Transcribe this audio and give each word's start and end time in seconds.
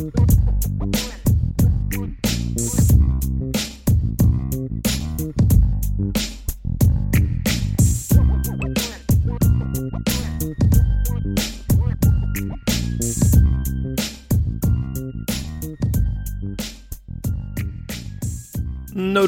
Notre 0.00 0.14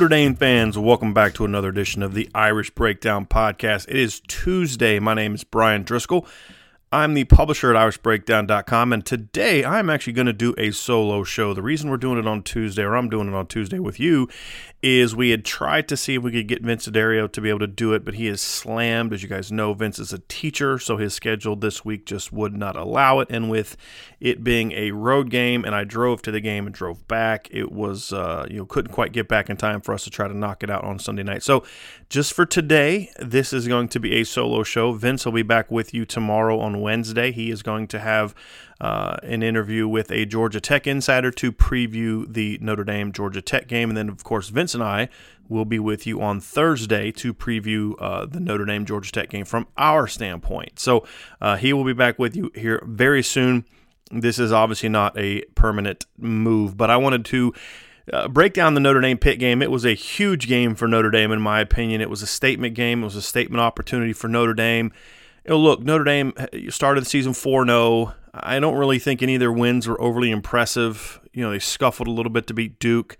Dame 0.08 0.34
fans, 0.34 0.78
welcome 0.78 1.12
back 1.12 1.34
to 1.34 1.44
another 1.44 1.68
edition 1.68 2.02
of 2.02 2.14
the 2.14 2.30
Irish 2.34 2.70
Breakdown 2.70 3.26
Podcast. 3.26 3.88
It 3.88 3.96
is 3.96 4.22
Tuesday. 4.26 4.98
My 4.98 5.12
name 5.12 5.34
is 5.34 5.44
Bryan 5.44 5.84
Driskell. 5.84 6.26
I'm 6.92 7.14
the 7.14 7.24
publisher 7.24 7.74
at 7.74 7.88
IrishBreakdown.com, 7.88 8.92
and 8.92 9.06
today 9.06 9.64
I'm 9.64 9.88
actually 9.88 10.12
going 10.12 10.26
to 10.26 10.34
do 10.34 10.54
a 10.58 10.72
solo 10.72 11.24
show. 11.24 11.54
The 11.54 11.62
reason 11.62 11.88
we're 11.88 11.96
doing 11.96 12.18
it 12.18 12.26
on 12.26 12.42
Tuesday, 12.42 12.82
or 12.82 12.96
I'm 12.96 13.08
doing 13.08 13.28
it 13.28 13.34
on 13.34 13.46
Tuesday 13.46 13.78
with 13.78 13.98
you, 13.98 14.28
is 14.82 15.14
we 15.14 15.30
had 15.30 15.44
tried 15.44 15.86
to 15.86 15.96
see 15.96 16.16
if 16.16 16.22
we 16.24 16.32
could 16.32 16.48
get 16.48 16.62
Vince 16.62 16.86
D'Addario 16.86 17.30
to 17.30 17.40
be 17.40 17.48
able 17.48 17.60
to 17.60 17.68
do 17.68 17.92
it, 17.92 18.04
but 18.04 18.14
he 18.14 18.26
is 18.26 18.40
slammed. 18.40 19.12
As 19.12 19.22
you 19.22 19.28
guys 19.28 19.52
know, 19.52 19.72
Vince 19.74 20.00
is 20.00 20.12
a 20.12 20.18
teacher, 20.18 20.76
so 20.76 20.96
his 20.96 21.14
schedule 21.14 21.54
this 21.54 21.84
week 21.84 22.04
just 22.04 22.32
would 22.32 22.56
not 22.56 22.74
allow 22.74 23.20
it. 23.20 23.28
And 23.30 23.48
with 23.48 23.76
it 24.18 24.42
being 24.42 24.72
a 24.72 24.90
road 24.90 25.30
game, 25.30 25.64
and 25.64 25.72
I 25.72 25.84
drove 25.84 26.20
to 26.22 26.32
the 26.32 26.40
game 26.40 26.66
and 26.66 26.74
drove 26.74 27.06
back, 27.06 27.46
it 27.52 27.70
was 27.70 28.12
uh, 28.12 28.46
you 28.50 28.58
know 28.58 28.66
couldn't 28.66 28.92
quite 28.92 29.12
get 29.12 29.28
back 29.28 29.48
in 29.48 29.56
time 29.56 29.80
for 29.80 29.94
us 29.94 30.02
to 30.04 30.10
try 30.10 30.26
to 30.26 30.36
knock 30.36 30.64
it 30.64 30.70
out 30.70 30.82
on 30.82 30.98
Sunday 30.98 31.22
night. 31.22 31.44
So 31.44 31.62
just 32.08 32.32
for 32.32 32.44
today, 32.44 33.10
this 33.20 33.52
is 33.52 33.68
going 33.68 33.88
to 33.88 34.00
be 34.00 34.14
a 34.16 34.24
solo 34.24 34.64
show. 34.64 34.92
Vince 34.92 35.24
will 35.24 35.32
be 35.32 35.42
back 35.42 35.70
with 35.70 35.94
you 35.94 36.04
tomorrow 36.04 36.58
on 36.58 36.80
Wednesday. 36.80 37.30
He 37.30 37.50
is 37.50 37.62
going 37.62 37.86
to 37.88 38.00
have 38.00 38.34
uh, 38.82 39.16
an 39.22 39.44
interview 39.44 39.86
with 39.86 40.10
a 40.10 40.26
Georgia 40.26 40.60
Tech 40.60 40.88
insider 40.88 41.30
to 41.30 41.52
preview 41.52 42.30
the 42.30 42.58
Notre 42.60 42.82
Dame 42.82 43.12
Georgia 43.12 43.40
Tech 43.40 43.68
game. 43.68 43.88
And 43.88 43.96
then, 43.96 44.08
of 44.08 44.24
course, 44.24 44.48
Vince 44.48 44.74
and 44.74 44.82
I 44.82 45.08
will 45.48 45.64
be 45.64 45.78
with 45.78 46.04
you 46.04 46.20
on 46.20 46.40
Thursday 46.40 47.12
to 47.12 47.32
preview 47.32 47.94
uh, 48.00 48.26
the 48.26 48.40
Notre 48.40 48.64
Dame 48.64 48.84
Georgia 48.84 49.12
Tech 49.12 49.30
game 49.30 49.44
from 49.44 49.68
our 49.78 50.08
standpoint. 50.08 50.80
So 50.80 51.06
uh, 51.40 51.56
he 51.56 51.72
will 51.72 51.84
be 51.84 51.92
back 51.92 52.18
with 52.18 52.34
you 52.34 52.50
here 52.56 52.82
very 52.84 53.22
soon. 53.22 53.64
This 54.10 54.40
is 54.40 54.50
obviously 54.50 54.88
not 54.88 55.16
a 55.16 55.42
permanent 55.54 56.06
move, 56.18 56.76
but 56.76 56.90
I 56.90 56.96
wanted 56.96 57.24
to. 57.26 57.54
Uh, 58.12 58.26
break 58.26 58.52
down 58.52 58.74
the 58.74 58.80
Notre 58.80 59.00
Dame 59.00 59.16
Pitt 59.16 59.38
game. 59.38 59.62
It 59.62 59.70
was 59.70 59.86
a 59.86 59.94
huge 59.94 60.48
game 60.48 60.74
for 60.74 60.88
Notre 60.88 61.12
Dame, 61.12 61.30
in 61.30 61.40
my 61.40 61.60
opinion. 61.60 62.00
It 62.00 62.10
was 62.10 62.20
a 62.20 62.26
statement 62.26 62.74
game. 62.74 63.02
It 63.02 63.04
was 63.04 63.14
a 63.14 63.22
statement 63.22 63.60
opportunity 63.60 64.12
for 64.12 64.26
Notre 64.26 64.54
Dame. 64.54 64.90
You 65.44 65.50
know, 65.50 65.58
look, 65.60 65.82
Notre 65.82 66.02
Dame 66.02 66.32
started 66.68 67.02
the 67.02 67.08
season 67.08 67.32
4 67.32 67.64
0. 67.64 68.14
I 68.34 68.60
don't 68.60 68.76
really 68.76 68.98
think 68.98 69.22
any 69.22 69.34
of 69.34 69.40
their 69.40 69.52
wins 69.52 69.86
were 69.86 70.00
overly 70.00 70.30
impressive. 70.30 71.20
You 71.32 71.42
know, 71.42 71.50
they 71.50 71.58
scuffled 71.58 72.08
a 72.08 72.12
little 72.12 72.32
bit 72.32 72.46
to 72.46 72.54
beat 72.54 72.78
Duke, 72.78 73.16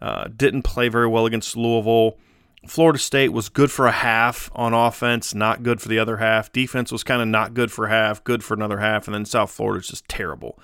uh, 0.00 0.28
didn't 0.34 0.62
play 0.62 0.88
very 0.88 1.08
well 1.08 1.26
against 1.26 1.56
Louisville. 1.56 2.16
Florida 2.66 2.98
State 2.98 3.28
was 3.28 3.50
good 3.50 3.70
for 3.70 3.86
a 3.86 3.92
half 3.92 4.50
on 4.54 4.72
offense, 4.72 5.34
not 5.34 5.62
good 5.62 5.82
for 5.82 5.88
the 5.88 5.98
other 5.98 6.16
half. 6.16 6.50
Defense 6.50 6.90
was 6.90 7.04
kind 7.04 7.20
of 7.20 7.28
not 7.28 7.52
good 7.52 7.70
for 7.70 7.88
half, 7.88 8.24
good 8.24 8.42
for 8.42 8.54
another 8.54 8.78
half, 8.78 9.06
and 9.06 9.14
then 9.14 9.26
South 9.26 9.50
Florida's 9.50 9.88
just 9.88 10.08
terrible. 10.08 10.58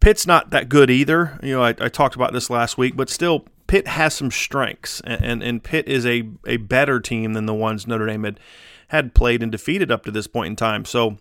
Pitt's 0.00 0.26
not 0.26 0.50
that 0.50 0.68
good 0.68 0.90
either. 0.90 1.38
You 1.42 1.56
know, 1.56 1.62
I, 1.62 1.74
I 1.78 1.88
talked 1.88 2.14
about 2.14 2.32
this 2.32 2.48
last 2.48 2.78
week, 2.78 2.96
but 2.96 3.10
still, 3.10 3.44
Pitt 3.66 3.86
has 3.86 4.14
some 4.14 4.30
strengths, 4.30 5.00
and, 5.02 5.24
and, 5.24 5.42
and 5.42 5.62
Pitt 5.62 5.88
is 5.88 6.06
a, 6.06 6.28
a 6.46 6.56
better 6.56 7.00
team 7.00 7.34
than 7.34 7.46
the 7.46 7.54
ones 7.54 7.86
Notre 7.86 8.06
Dame 8.06 8.24
had, 8.24 8.40
had 8.88 9.14
played 9.14 9.42
and 9.42 9.52
defeated 9.52 9.90
up 9.90 10.04
to 10.04 10.10
this 10.10 10.26
point 10.26 10.48
in 10.48 10.56
time. 10.56 10.84
So 10.84 11.18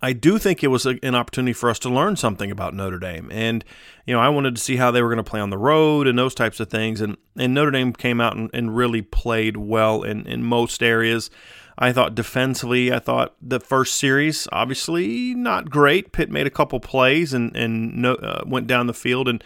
I 0.00 0.12
do 0.12 0.38
think 0.38 0.62
it 0.62 0.68
was 0.68 0.84
a, 0.84 0.98
an 1.02 1.14
opportunity 1.14 1.52
for 1.52 1.70
us 1.70 1.78
to 1.80 1.88
learn 1.88 2.16
something 2.16 2.50
about 2.50 2.74
Notre 2.74 2.98
Dame. 2.98 3.28
And, 3.32 3.64
you 4.06 4.14
know, 4.14 4.20
I 4.20 4.28
wanted 4.28 4.56
to 4.56 4.62
see 4.62 4.76
how 4.76 4.90
they 4.90 5.02
were 5.02 5.08
going 5.08 5.24
to 5.24 5.30
play 5.30 5.40
on 5.40 5.50
the 5.50 5.58
road 5.58 6.06
and 6.06 6.18
those 6.18 6.34
types 6.34 6.60
of 6.60 6.68
things. 6.68 7.00
And, 7.00 7.16
and 7.36 7.54
Notre 7.54 7.70
Dame 7.70 7.92
came 7.92 8.20
out 8.20 8.36
and, 8.36 8.50
and 8.52 8.76
really 8.76 9.02
played 9.02 9.56
well 9.56 10.02
in, 10.02 10.26
in 10.26 10.42
most 10.42 10.82
areas. 10.82 11.30
I 11.78 11.92
thought 11.92 12.14
defensively, 12.14 12.92
I 12.92 12.98
thought 12.98 13.34
the 13.40 13.60
first 13.60 13.94
series, 13.94 14.46
obviously 14.52 15.34
not 15.34 15.70
great. 15.70 16.12
Pitt 16.12 16.30
made 16.30 16.46
a 16.46 16.50
couple 16.50 16.80
plays 16.80 17.32
and, 17.32 17.56
and 17.56 17.96
no, 17.96 18.14
uh, 18.14 18.42
went 18.46 18.66
down 18.66 18.88
the 18.88 18.94
field 18.94 19.28
and 19.28 19.42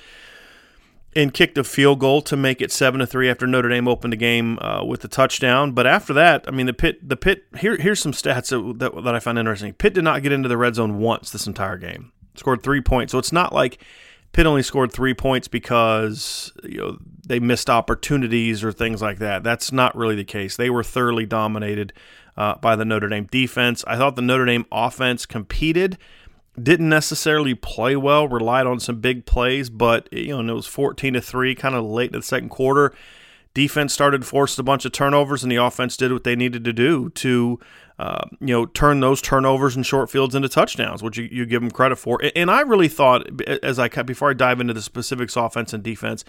and 1.16 1.32
kicked 1.32 1.56
a 1.56 1.64
field 1.64 1.98
goal 1.98 2.20
to 2.22 2.36
make 2.36 2.60
it 2.60 2.70
seven 2.70 3.00
to 3.00 3.06
three 3.06 3.30
after 3.30 3.46
Notre 3.46 3.70
Dame 3.70 3.88
opened 3.88 4.12
the 4.12 4.18
game 4.18 4.58
uh, 4.60 4.84
with 4.84 5.02
a 5.04 5.08
touchdown. 5.08 5.72
But 5.72 5.86
after 5.86 6.12
that, 6.12 6.44
I 6.46 6.50
mean, 6.50 6.66
the 6.66 6.74
Pitt, 6.74 7.08
the 7.08 7.16
Pitt. 7.16 7.46
Here, 7.58 7.76
here's 7.76 8.00
some 8.00 8.12
stats 8.12 8.50
that, 8.50 8.78
that, 8.78 9.02
that 9.02 9.14
I 9.14 9.18
found 9.18 9.38
interesting. 9.38 9.72
Pitt 9.72 9.94
did 9.94 10.04
not 10.04 10.22
get 10.22 10.30
into 10.30 10.48
the 10.48 10.58
red 10.58 10.74
zone 10.74 10.98
once 10.98 11.30
this 11.30 11.46
entire 11.46 11.78
game. 11.78 12.12
Scored 12.34 12.62
three 12.62 12.82
points, 12.82 13.12
so 13.12 13.18
it's 13.18 13.32
not 13.32 13.54
like 13.54 13.82
Pitt 14.32 14.44
only 14.44 14.62
scored 14.62 14.92
three 14.92 15.14
points 15.14 15.48
because 15.48 16.52
you 16.62 16.78
know 16.78 16.98
they 17.26 17.40
missed 17.40 17.70
opportunities 17.70 18.62
or 18.62 18.70
things 18.70 19.00
like 19.00 19.18
that. 19.18 19.42
That's 19.42 19.72
not 19.72 19.96
really 19.96 20.16
the 20.16 20.24
case. 20.24 20.56
They 20.56 20.68
were 20.68 20.84
thoroughly 20.84 21.24
dominated 21.24 21.94
uh, 22.36 22.56
by 22.56 22.76
the 22.76 22.84
Notre 22.84 23.08
Dame 23.08 23.24
defense. 23.30 23.82
I 23.86 23.96
thought 23.96 24.16
the 24.16 24.22
Notre 24.22 24.44
Dame 24.44 24.66
offense 24.70 25.24
competed 25.24 25.96
didn't 26.60 26.88
necessarily 26.88 27.54
play 27.54 27.96
well, 27.96 28.28
relied 28.28 28.66
on 28.66 28.80
some 28.80 29.00
big 29.00 29.26
plays, 29.26 29.68
but 29.68 30.08
you 30.12 30.42
know, 30.42 30.52
it 30.52 30.56
was 30.56 30.66
14 30.66 31.14
to 31.14 31.20
3 31.20 31.54
kind 31.54 31.74
of 31.74 31.84
late 31.84 32.12
in 32.12 32.20
the 32.20 32.24
second 32.24 32.48
quarter. 32.48 32.94
Defense 33.54 33.92
started 33.92 34.26
force 34.26 34.58
a 34.58 34.62
bunch 34.62 34.84
of 34.84 34.92
turnovers, 34.92 35.42
and 35.42 35.50
the 35.50 35.56
offense 35.56 35.96
did 35.96 36.12
what 36.12 36.24
they 36.24 36.36
needed 36.36 36.62
to 36.64 36.74
do 36.74 37.08
to, 37.10 37.58
uh, 37.98 38.24
you 38.40 38.48
know, 38.48 38.66
turn 38.66 39.00
those 39.00 39.22
turnovers 39.22 39.74
and 39.76 39.86
short 39.86 40.10
fields 40.10 40.34
into 40.34 40.48
touchdowns, 40.48 41.02
which 41.02 41.16
you, 41.16 41.24
you 41.30 41.46
give 41.46 41.62
them 41.62 41.70
credit 41.70 41.96
for. 41.96 42.20
And 42.34 42.50
I 42.50 42.60
really 42.60 42.88
thought, 42.88 43.26
as 43.62 43.78
I 43.78 43.88
before 43.88 44.30
I 44.30 44.34
dive 44.34 44.60
into 44.60 44.74
the 44.74 44.82
specifics, 44.82 45.36
offense 45.36 45.72
and 45.72 45.82
defense, 45.82 46.22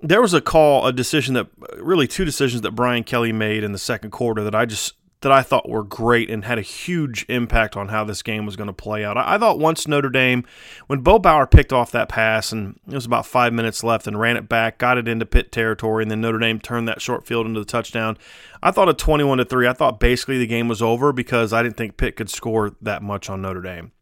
there 0.00 0.22
was 0.22 0.32
a 0.32 0.40
call, 0.40 0.86
a 0.86 0.92
decision 0.92 1.34
that 1.34 1.48
really 1.76 2.06
two 2.06 2.24
decisions 2.24 2.62
that 2.62 2.72
Brian 2.72 3.04
Kelly 3.04 3.32
made 3.32 3.62
in 3.62 3.72
the 3.72 3.78
second 3.78 4.10
quarter 4.10 4.42
that 4.42 4.54
I 4.54 4.64
just 4.64 4.94
that 5.22 5.30
I 5.30 5.42
thought 5.42 5.68
were 5.68 5.82
great 5.82 6.30
and 6.30 6.44
had 6.44 6.58
a 6.58 6.62
huge 6.62 7.26
impact 7.28 7.76
on 7.76 7.88
how 7.88 8.04
this 8.04 8.22
game 8.22 8.46
was 8.46 8.56
going 8.56 8.68
to 8.68 8.72
play 8.72 9.04
out. 9.04 9.18
I, 9.18 9.34
I 9.34 9.38
thought 9.38 9.58
once 9.58 9.86
Notre 9.86 10.08
Dame, 10.08 10.44
when 10.86 11.00
Bo 11.00 11.18
Bauer 11.18 11.46
picked 11.46 11.72
off 11.72 11.90
that 11.90 12.08
pass 12.08 12.52
and 12.52 12.80
it 12.88 12.94
was 12.94 13.04
about 13.04 13.26
five 13.26 13.52
minutes 13.52 13.84
left 13.84 14.06
and 14.06 14.18
ran 14.18 14.38
it 14.38 14.48
back, 14.48 14.78
got 14.78 14.96
it 14.96 15.08
into 15.08 15.26
Pitt 15.26 15.52
territory, 15.52 16.02
and 16.02 16.10
then 16.10 16.22
Notre 16.22 16.38
Dame 16.38 16.58
turned 16.58 16.88
that 16.88 17.02
short 17.02 17.26
field 17.26 17.46
into 17.46 17.60
the 17.60 17.66
touchdown. 17.66 18.16
I 18.62 18.70
thought 18.70 18.88
a 18.88 18.94
21 18.94 19.38
to 19.38 19.44
3, 19.44 19.68
I 19.68 19.72
thought 19.74 20.00
basically 20.00 20.38
the 20.38 20.46
game 20.46 20.68
was 20.68 20.80
over 20.80 21.12
because 21.12 21.52
I 21.52 21.62
didn't 21.62 21.76
think 21.76 21.98
Pitt 21.98 22.16
could 22.16 22.30
score 22.30 22.74
that 22.80 23.02
much 23.02 23.28
on 23.28 23.42
Notre 23.42 23.62
Dame. 23.62 23.92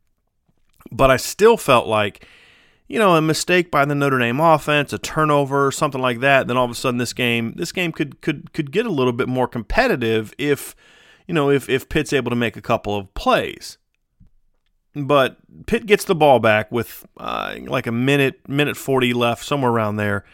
But 0.92 1.10
I 1.10 1.16
still 1.16 1.56
felt 1.56 1.86
like 1.86 2.26
you 2.88 2.98
know, 2.98 3.14
a 3.16 3.20
mistake 3.20 3.70
by 3.70 3.84
the 3.84 3.94
Notre 3.94 4.18
Dame 4.18 4.40
offense, 4.40 4.94
a 4.94 4.98
turnover, 4.98 5.70
something 5.70 6.00
like 6.00 6.20
that, 6.20 6.46
then 6.46 6.56
all 6.56 6.64
of 6.64 6.70
a 6.70 6.74
sudden 6.74 6.96
this 6.96 7.12
game 7.12 7.52
this 7.56 7.70
game 7.70 7.92
could 7.92 8.22
could 8.22 8.54
could 8.54 8.72
get 8.72 8.86
a 8.86 8.90
little 8.90 9.12
bit 9.12 9.28
more 9.28 9.46
competitive 9.46 10.32
if 10.38 10.74
you 11.28 11.34
know 11.34 11.50
if 11.50 11.68
if 11.68 11.88
Pitt's 11.88 12.12
able 12.12 12.30
to 12.30 12.36
make 12.36 12.56
a 12.56 12.62
couple 12.62 12.96
of 12.96 13.12
plays. 13.14 13.78
But 14.94 15.36
Pitt 15.66 15.86
gets 15.86 16.04
the 16.04 16.16
ball 16.16 16.40
back 16.40 16.72
with 16.72 17.06
uh, 17.18 17.56
like 17.66 17.86
a 17.86 17.92
minute 17.92 18.48
minute 18.48 18.76
forty 18.76 19.12
left, 19.12 19.44
somewhere 19.44 19.70
around 19.70 19.96
there. 19.96 20.24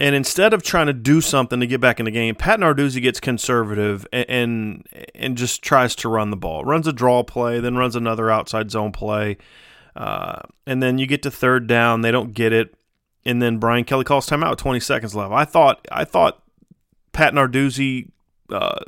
And 0.00 0.14
instead 0.14 0.54
of 0.54 0.62
trying 0.62 0.86
to 0.86 0.92
do 0.92 1.20
something 1.20 1.58
to 1.58 1.66
get 1.66 1.80
back 1.80 1.98
in 1.98 2.04
the 2.04 2.12
game, 2.12 2.34
Pat 2.34 2.60
Narduzzi 2.60 3.02
gets 3.02 3.20
conservative 3.20 4.06
and, 4.12 4.26
and 4.28 4.88
and 5.14 5.36
just 5.36 5.62
tries 5.62 5.94
to 5.96 6.08
run 6.08 6.30
the 6.30 6.36
ball. 6.36 6.64
Runs 6.64 6.88
a 6.88 6.92
draw 6.92 7.22
play, 7.22 7.60
then 7.60 7.76
runs 7.76 7.94
another 7.94 8.30
outside 8.30 8.70
zone 8.70 8.90
play 8.90 9.36
uh, 9.98 10.42
and 10.64 10.80
then 10.80 10.96
you 10.98 11.08
get 11.08 11.22
to 11.24 11.30
third 11.30 11.66
down, 11.66 12.02
they 12.02 12.12
don't 12.12 12.32
get 12.32 12.52
it, 12.52 12.72
and 13.24 13.42
then 13.42 13.58
Brian 13.58 13.82
Kelly 13.82 14.04
calls 14.04 14.28
timeout 14.28 14.56
20 14.56 14.78
seconds 14.78 15.14
left. 15.14 15.32
I 15.32 15.44
thought 15.44 15.86
I 15.90 16.04
thought 16.04 16.40
Pat 17.12 17.34
Narduzzi 17.34 18.08
uh, 18.48 18.78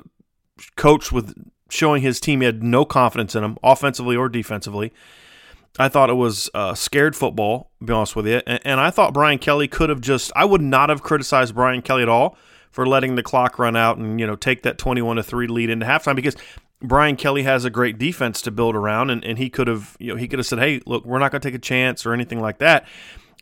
coached 0.77 1.13
with 1.13 1.35
showing 1.69 2.03
his 2.03 2.21
team 2.21 2.41
he 2.41 2.47
had 2.47 2.63
no 2.63 2.85
confidence 2.85 3.35
in 3.35 3.45
him, 3.45 3.59
offensively 3.63 4.17
or 4.17 4.29
defensively. 4.29 4.93
I 5.79 5.89
thought 5.89 6.11
it 6.11 6.15
was 6.15 6.51
uh, 6.53 6.75
scared 6.75 7.15
football, 7.15 7.71
to 7.79 7.87
be 7.87 7.93
honest 7.93 8.17
with 8.17 8.27
you. 8.27 8.43
And, 8.47 8.61
and, 8.65 8.81
I 8.81 8.91
thought 8.91 9.15
Brian 9.15 9.39
Kelly 9.39 9.69
could 9.69 9.89
have 9.89 10.01
just, 10.01 10.33
I 10.35 10.45
would 10.45 10.61
not 10.61 10.89
have 10.89 11.03
criticized 11.03 11.55
Brian 11.55 11.81
Kelly 11.81 12.03
at 12.03 12.09
all 12.09 12.37
for 12.73 12.87
letting 12.87 13.15
the 13.15 13.23
clock 13.23 13.59
run 13.59 13.77
out 13.77 13.97
and, 13.97 14.19
you 14.19 14.27
know, 14.27 14.35
take 14.35 14.63
that 14.63 14.79
21 14.79 15.17
to 15.17 15.23
3 15.23 15.47
lead 15.47 15.71
into 15.71 15.87
halftime 15.87 16.17
because 16.17 16.37
Brian 16.83 17.17
Kelly 17.17 17.43
has 17.43 17.65
a 17.65 17.71
great 17.71 17.99
defense 17.99 18.41
to 18.43 18.51
build 18.51 18.75
around, 18.75 19.11
and, 19.11 19.25
and 19.25 19.39
he 19.39 19.51
could 19.51 19.69
have, 19.69 19.97
you 20.01 20.13
know, 20.13 20.17
he 20.17 20.27
could 20.27 20.39
have 20.39 20.47
said, 20.47 20.59
"Hey, 20.59 20.81
look, 20.87 21.05
we're 21.05 21.19
not 21.19 21.31
going 21.31 21.41
to 21.41 21.47
take 21.47 21.55
a 21.55 21.59
chance 21.59 22.07
or 22.07 22.15
anything 22.15 22.41
like 22.41 22.59
that." 22.59 22.87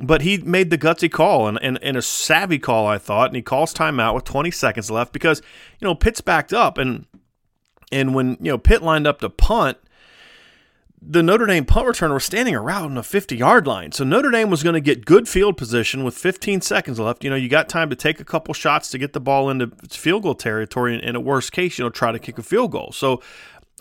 But 0.01 0.23
he 0.23 0.39
made 0.39 0.71
the 0.71 0.79
gutsy 0.79 1.11
call 1.11 1.49
and, 1.49 1.59
and, 1.61 1.79
and 1.83 1.97
a 1.97 2.03
savvy 2.03 2.59
call, 2.59 2.87
I 2.87 2.99
thought, 2.99 3.29
and 3.29 3.37
he 3.37 3.43
calls 3.43 3.75
timeout 3.75 4.15
with 4.15 4.25
20 4.25 4.51
seconds 4.53 4.93
left 4.93 5.13
because 5.13 5.43
you 5.81 5.87
know 5.87 5.95
Pitt's 5.95 6.21
backed 6.21 6.53
up, 6.53 6.79
and 6.79 7.07
and 7.91 8.15
when 8.15 8.37
you 8.41 8.53
know 8.53 8.59
Pitt 8.59 8.83
lined 8.83 9.07
up 9.07 9.21
to 9.21 9.31
punt, 9.31 9.79
the 11.01 11.23
Notre 11.23 11.47
Dame 11.47 11.65
punt 11.65 11.87
returner 11.87 12.15
was 12.15 12.25
standing 12.25 12.55
around 12.55 12.95
the 12.95 13.03
50 13.03 13.37
yard 13.37 13.67
line. 13.67 13.93
So 13.93 14.05
Notre 14.05 14.31
Dame 14.31 14.51
was 14.51 14.63
going 14.63 14.75
to 14.75 14.81
get 14.81 15.05
good 15.05 15.29
field 15.29 15.57
position 15.57 16.05
with 16.05 16.17
15 16.17 16.61
seconds 16.61 16.99
left. 16.99 17.23
You 17.23 17.31
know, 17.31 17.37
you 17.37 17.49
got 17.49 17.69
time 17.69 17.91
to 17.91 17.97
take 17.97 18.21
a 18.21 18.25
couple 18.25 18.53
shots 18.55 18.91
to 18.91 18.99
get 18.99 19.13
the 19.13 19.21
ball 19.21 19.49
into 19.49 19.71
field 19.89 20.25
goal 20.25 20.35
territory. 20.35 20.95
And 20.95 21.05
in 21.05 21.17
a 21.17 21.21
worst 21.21 21.53
case, 21.53 21.79
you 21.79 21.85
know, 21.85 21.91
try 21.91 22.13
to 22.13 22.19
kick 22.19 22.39
a 22.39 22.43
field 22.43 22.73
goal. 22.73 22.93
So 22.93 23.23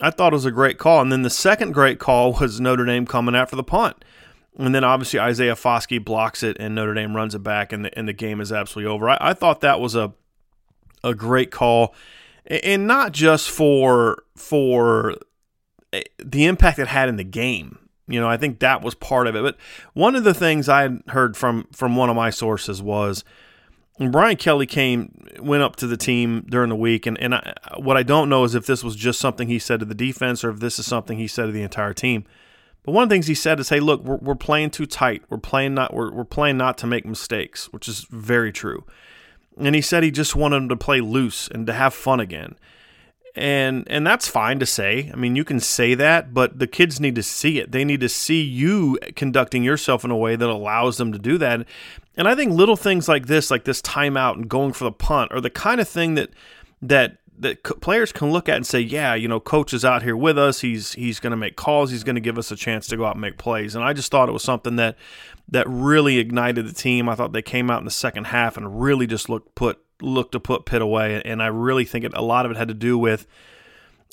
I 0.00 0.10
thought 0.10 0.32
it 0.32 0.36
was 0.36 0.44
a 0.44 0.52
great 0.52 0.78
call. 0.78 1.00
And 1.00 1.10
then 1.10 1.22
the 1.22 1.30
second 1.30 1.72
great 1.72 1.98
call 1.98 2.34
was 2.34 2.60
Notre 2.60 2.84
Dame 2.84 3.06
coming 3.06 3.34
after 3.34 3.56
the 3.56 3.64
punt. 3.64 4.04
And 4.56 4.74
then 4.74 4.84
obviously 4.84 5.20
Isaiah 5.20 5.54
Foskey 5.54 6.04
blocks 6.04 6.42
it 6.42 6.56
and 6.58 6.74
Notre 6.74 6.94
Dame 6.94 7.14
runs 7.14 7.34
it 7.34 7.42
back 7.42 7.72
and 7.72 7.84
the, 7.84 7.98
and 7.98 8.08
the 8.08 8.12
game 8.12 8.40
is 8.40 8.52
absolutely 8.52 8.92
over. 8.92 9.08
I, 9.08 9.18
I 9.20 9.32
thought 9.32 9.60
that 9.60 9.80
was 9.80 9.94
a, 9.94 10.12
a 11.04 11.14
great 11.14 11.50
call. 11.50 11.94
And 12.48 12.86
not 12.86 13.12
just 13.12 13.50
for 13.50 14.24
for 14.36 15.16
eh, 15.92 16.02
the 16.18 16.46
impact 16.46 16.78
it 16.78 16.88
had 16.88 17.08
in 17.08 17.16
the 17.16 17.24
game. 17.24 17.78
You 18.08 18.20
know, 18.20 18.28
I 18.28 18.38
think 18.38 18.60
that 18.60 18.80
was 18.82 18.94
part 18.94 19.26
of 19.26 19.36
it. 19.36 19.42
But 19.42 19.56
one 19.92 20.16
of 20.16 20.24
the 20.24 20.32
things 20.32 20.68
I 20.68 20.88
heard 21.08 21.36
from 21.36 21.68
from 21.72 21.94
one 21.94 22.08
of 22.08 22.16
my 22.16 22.30
sources 22.30 22.82
was 22.82 23.22
when 23.98 24.10
Brian 24.10 24.36
Kelly 24.36 24.66
came 24.66 25.26
went 25.40 25.62
up 25.62 25.76
to 25.76 25.86
the 25.86 25.96
team 25.96 26.46
during 26.48 26.70
the 26.70 26.76
week, 26.76 27.04
and 27.04 27.18
and 27.18 27.34
I, 27.34 27.54
what 27.76 27.96
I 27.96 28.02
don't 28.02 28.28
know 28.28 28.44
is 28.44 28.54
if 28.54 28.64
this 28.64 28.82
was 28.82 28.96
just 28.96 29.20
something 29.20 29.48
he 29.48 29.58
said 29.58 29.80
to 29.80 29.86
the 29.86 29.94
defense 29.94 30.42
or 30.42 30.50
if 30.50 30.60
this 30.60 30.78
is 30.78 30.86
something 30.86 31.18
he 31.18 31.26
said 31.26 31.46
to 31.46 31.52
the 31.52 31.62
entire 31.62 31.92
team. 31.92 32.24
But 32.84 32.92
one 32.92 33.02
of 33.02 33.08
the 33.10 33.14
things 33.14 33.26
he 33.26 33.34
said 33.34 33.60
is, 33.60 33.68
"Hey, 33.68 33.80
look, 33.80 34.02
we're, 34.04 34.16
we're 34.16 34.34
playing 34.34 34.70
too 34.70 34.86
tight. 34.86 35.22
We're 35.28 35.36
playing 35.38 35.74
not 35.74 35.92
we're, 35.92 36.10
we're 36.10 36.24
playing 36.24 36.56
not 36.56 36.78
to 36.78 36.86
make 36.86 37.04
mistakes," 37.04 37.72
which 37.72 37.88
is 37.88 38.06
very 38.10 38.52
true. 38.52 38.86
And 39.58 39.74
he 39.74 39.80
said 39.80 40.02
he 40.02 40.10
just 40.10 40.36
wanted 40.36 40.56
them 40.56 40.68
to 40.70 40.76
play 40.76 41.00
loose 41.00 41.48
and 41.48 41.66
to 41.66 41.72
have 41.72 41.92
fun 41.92 42.20
again 42.20 42.56
and 43.38 43.86
and 43.88 44.06
that's 44.06 44.28
fine 44.28 44.58
to 44.58 44.66
say. 44.66 45.10
I 45.12 45.16
mean, 45.16 45.36
you 45.36 45.44
can 45.44 45.60
say 45.60 45.94
that, 45.94 46.34
but 46.34 46.58
the 46.58 46.66
kids 46.66 47.00
need 47.00 47.14
to 47.14 47.22
see 47.22 47.60
it. 47.60 47.70
They 47.70 47.84
need 47.84 48.00
to 48.00 48.08
see 48.08 48.42
you 48.42 48.98
conducting 49.14 49.62
yourself 49.62 50.04
in 50.04 50.10
a 50.10 50.16
way 50.16 50.34
that 50.34 50.48
allows 50.48 50.96
them 50.96 51.12
to 51.12 51.18
do 51.18 51.38
that. 51.38 51.64
And 52.16 52.28
I 52.28 52.34
think 52.34 52.52
little 52.52 52.76
things 52.76 53.08
like 53.08 53.26
this, 53.26 53.50
like 53.50 53.64
this 53.64 53.80
timeout 53.80 54.34
and 54.34 54.48
going 54.48 54.72
for 54.72 54.84
the 54.84 54.92
punt, 54.92 55.30
are 55.32 55.40
the 55.40 55.50
kind 55.50 55.80
of 55.80 55.88
thing 55.88 56.14
that 56.14 56.30
that 56.82 57.18
that 57.40 57.62
players 57.80 58.12
can 58.12 58.30
look 58.30 58.48
at 58.48 58.56
and 58.56 58.66
say, 58.66 58.80
yeah, 58.80 59.14
you 59.14 59.28
know, 59.28 59.40
coach 59.40 59.72
is 59.72 59.84
out 59.84 60.02
here 60.02 60.16
with 60.16 60.38
us. 60.38 60.60
He's 60.60 60.92
he's 60.92 61.20
going 61.20 61.30
to 61.30 61.36
make 61.36 61.56
calls. 61.56 61.90
He's 61.90 62.04
going 62.04 62.16
to 62.16 62.20
give 62.20 62.38
us 62.38 62.50
a 62.50 62.56
chance 62.56 62.86
to 62.88 62.96
go 62.96 63.04
out 63.04 63.14
and 63.14 63.20
make 63.20 63.38
plays. 63.38 63.74
And 63.74 63.84
I 63.84 63.92
just 63.92 64.10
thought 64.10 64.28
it 64.28 64.32
was 64.32 64.42
something 64.42 64.76
that 64.76 64.96
that 65.48 65.68
really 65.68 66.18
ignited 66.18 66.66
the 66.66 66.72
team. 66.72 67.08
I 67.08 67.14
thought 67.14 67.32
they 67.32 67.42
came 67.42 67.70
out 67.70 67.78
in 67.78 67.84
the 67.84 67.90
second 67.90 68.24
half 68.24 68.56
and 68.56 68.80
really 68.80 69.06
just 69.06 69.28
looked 69.28 69.54
put 69.54 69.78
look 70.00 70.32
to 70.32 70.40
put 70.40 70.64
Pitt 70.64 70.82
away, 70.82 71.22
and 71.24 71.42
I 71.42 71.46
really 71.46 71.84
think 71.84 72.04
it, 72.04 72.12
a 72.14 72.22
lot 72.22 72.44
of 72.44 72.52
it 72.52 72.56
had 72.56 72.68
to 72.68 72.74
do 72.74 72.98
with 72.98 73.26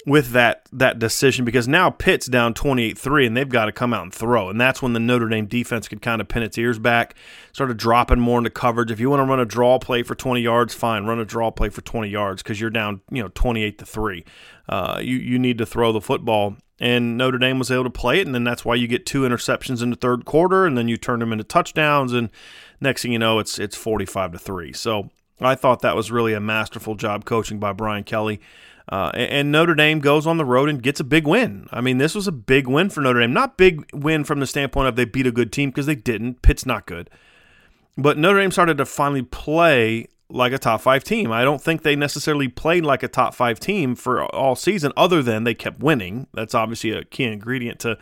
with 0.06 0.32
that 0.32 0.68
that 0.72 1.00
decision 1.00 1.46
because 1.46 1.68
now 1.68 1.90
Pitt's 1.90 2.28
down 2.28 2.54
28-3 2.54 3.28
and 3.28 3.36
they've 3.36 3.50
got 3.50 3.66
to 3.66 3.72
come 3.72 3.94
out 3.94 4.04
and 4.04 4.14
throw. 4.14 4.50
And 4.50 4.62
that's 4.62 4.82
when 4.82 4.94
the 4.94 5.00
Notre 5.00 5.28
Dame 5.28 5.48
defense 5.48 5.88
could 5.88 6.02
kind 6.02 6.22
of 6.22 6.28
pin 6.28 6.44
its 6.44 6.58
ears 6.58 6.78
back, 6.78 7.16
started 7.54 7.78
dropping 7.78 8.20
more 8.20 8.38
into 8.38 8.52
coverage. 8.52 8.92
If 8.92 9.00
you 9.00 9.10
want 9.10 9.22
to 9.22 9.26
run 9.26 9.40
a 9.40 9.46
draw 9.46 9.80
play 9.80 10.04
for 10.04 10.14
20 10.14 10.42
yards, 10.42 10.74
fine, 10.74 11.06
run 11.06 11.20
a 11.20 11.26
draw 11.26 11.50
play 11.50 11.70
for 11.70 11.82
20 11.82 12.08
yards 12.08 12.44
because 12.44 12.62
you're 12.62 12.70
down, 12.70 13.02
you 13.10 13.24
know, 13.24 13.30
28 13.34 13.80
to 13.80 13.86
3. 13.86 14.26
Uh, 14.70 15.00
you 15.02 15.18
you 15.18 15.40
need 15.40 15.58
to 15.58 15.66
throw 15.66 15.92
the 15.92 16.02
football. 16.02 16.56
And 16.78 17.18
Notre 17.18 17.38
Dame 17.38 17.58
was 17.58 17.72
able 17.72 17.86
to 17.86 17.90
play 17.90 18.20
it, 18.20 18.26
and 18.26 18.36
then 18.36 18.44
that's 18.44 18.66
why 18.66 18.76
you 18.76 18.86
get 18.86 19.06
two 19.06 19.22
interceptions 19.22 19.82
in 19.82 19.92
the 19.92 19.96
third 19.96 20.26
quarter, 20.26 20.66
and 20.66 20.78
then 20.78 20.90
you 20.90 20.98
turn 20.98 21.22
them 21.22 21.32
into 21.32 21.46
touchdowns, 21.46 22.12
and 22.12 22.30
next 22.82 23.02
thing 23.02 23.14
you 23.14 23.20
know, 23.20 23.40
it's 23.40 23.58
it's 23.58 23.78
45 23.78 24.34
to 24.34 24.40
3. 24.40 24.74
So 24.74 25.10
I 25.40 25.56
thought 25.56 25.82
that 25.82 25.96
was 25.96 26.12
really 26.12 26.34
a 26.34 26.40
masterful 26.40 26.96
job 26.96 27.26
coaching 27.26 27.60
by 27.60 27.74
Brian 27.74 28.04
Kelly. 28.04 28.40
Uh, 28.88 29.12
and 29.16 29.52
Notre 29.52 29.74
Dame 29.74 30.00
goes 30.00 30.28
on 30.28 30.38
the 30.38 30.46
road 30.46 30.70
and 30.70 30.82
gets 30.82 31.00
a 31.00 31.04
big 31.04 31.26
win. 31.26 31.68
I 31.72 31.82
mean, 31.82 31.98
this 31.98 32.14
was 32.14 32.28
a 32.28 32.32
big 32.32 32.68
win 32.68 32.90
for 32.90 33.02
Notre 33.02 33.20
Dame. 33.20 33.34
Not 33.34 33.58
big 33.58 33.90
win 33.94 34.24
from 34.24 34.40
the 34.40 34.48
standpoint 34.48 34.88
of 34.88 34.96
they 34.96 35.06
beat 35.06 35.26
a 35.26 35.32
good 35.32 35.52
team 35.52 35.70
because 35.70 35.88
they 35.88 35.96
didn't. 35.96 36.42
Pitt's 36.44 36.66
not 36.66 36.86
good. 36.86 37.10
But 37.98 38.18
Notre 38.18 38.40
Dame 38.40 38.52
started 38.52 38.78
to 38.78 38.86
finally 38.86 39.24
play 39.24 40.08
like 40.30 40.54
a 40.54 40.58
top 40.58 40.82
five 40.82 41.04
team. 41.04 41.32
I 41.32 41.44
don't 41.44 41.62
think 41.62 41.84
they 41.84 41.96
necessarily 41.96 42.48
played 42.48 42.86
like 42.86 43.04
a 43.04 43.08
top 43.08 43.34
five 43.34 43.60
team 43.60 43.96
for 43.96 44.24
all 44.36 44.56
season, 44.56 44.92
other 44.98 45.24
than 45.24 45.44
they 45.44 45.54
kept 45.54 45.80
winning. 45.80 46.28
That's 46.34 46.54
obviously 46.54 46.92
a 46.92 47.04
key 47.04 47.24
ingredient 47.26 47.80
to 47.82 47.98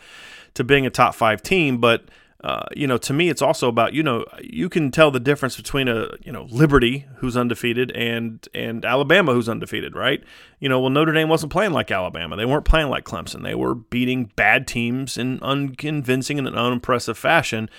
to 0.55 0.63
being 0.63 0.85
a 0.85 0.89
top 0.89 1.15
five 1.15 1.41
team. 1.41 1.77
But 1.77 2.05
uh, 2.43 2.65
you 2.75 2.87
know, 2.87 2.97
to 2.97 3.13
me, 3.13 3.29
it's 3.29 3.41
also 3.41 3.69
about 3.69 3.93
you 3.93 4.03
know 4.03 4.25
you 4.41 4.67
can 4.67 4.91
tell 4.91 5.11
the 5.11 5.19
difference 5.19 5.55
between 5.55 5.87
a 5.87 6.09
you 6.21 6.31
know 6.31 6.45
Liberty 6.51 7.05
who's 7.17 7.37
undefeated 7.37 7.89
and 7.91 8.45
and 8.53 8.83
Alabama 8.83 9.33
who's 9.33 9.47
undefeated, 9.47 9.95
right? 9.95 10.21
You 10.59 10.67
know, 10.67 10.81
well 10.81 10.89
Notre 10.89 11.13
Dame 11.13 11.29
wasn't 11.29 11.53
playing 11.53 11.71
like 11.71 11.89
Alabama. 11.89 12.35
They 12.35 12.45
weren't 12.45 12.65
playing 12.65 12.89
like 12.89 13.05
Clemson. 13.05 13.43
They 13.43 13.55
were 13.55 13.73
beating 13.75 14.25
bad 14.35 14.67
teams 14.67 15.17
in 15.17 15.41
unconvincing 15.41 16.37
and 16.37 16.47
unimpressive 16.47 17.17
fashion. 17.17 17.69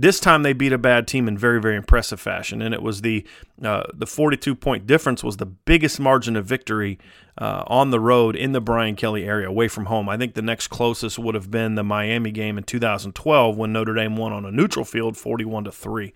This 0.00 0.20
time 0.20 0.44
they 0.44 0.52
beat 0.52 0.72
a 0.72 0.78
bad 0.78 1.08
team 1.08 1.26
in 1.26 1.36
very, 1.36 1.60
very 1.60 1.76
impressive 1.76 2.20
fashion, 2.20 2.62
and 2.62 2.72
it 2.72 2.82
was 2.82 3.00
the 3.00 3.26
uh, 3.62 3.82
the 3.92 4.06
42 4.06 4.54
point 4.54 4.86
difference 4.86 5.24
was 5.24 5.38
the 5.38 5.46
biggest 5.46 5.98
margin 5.98 6.36
of 6.36 6.46
victory 6.46 6.98
uh, 7.36 7.64
on 7.66 7.90
the 7.90 7.98
road 7.98 8.36
in 8.36 8.52
the 8.52 8.60
Brian 8.60 8.94
Kelly 8.94 9.24
area, 9.24 9.48
away 9.48 9.66
from 9.66 9.86
home. 9.86 10.08
I 10.08 10.16
think 10.16 10.34
the 10.34 10.42
next 10.42 10.68
closest 10.68 11.18
would 11.18 11.34
have 11.34 11.50
been 11.50 11.74
the 11.74 11.82
Miami 11.82 12.30
game 12.30 12.58
in 12.58 12.64
2012 12.64 13.56
when 13.56 13.72
Notre 13.72 13.94
Dame 13.94 14.16
won 14.16 14.32
on 14.32 14.44
a 14.44 14.52
neutral 14.52 14.84
field, 14.84 15.16
41 15.16 15.64
to 15.64 15.72
three. 15.72 16.12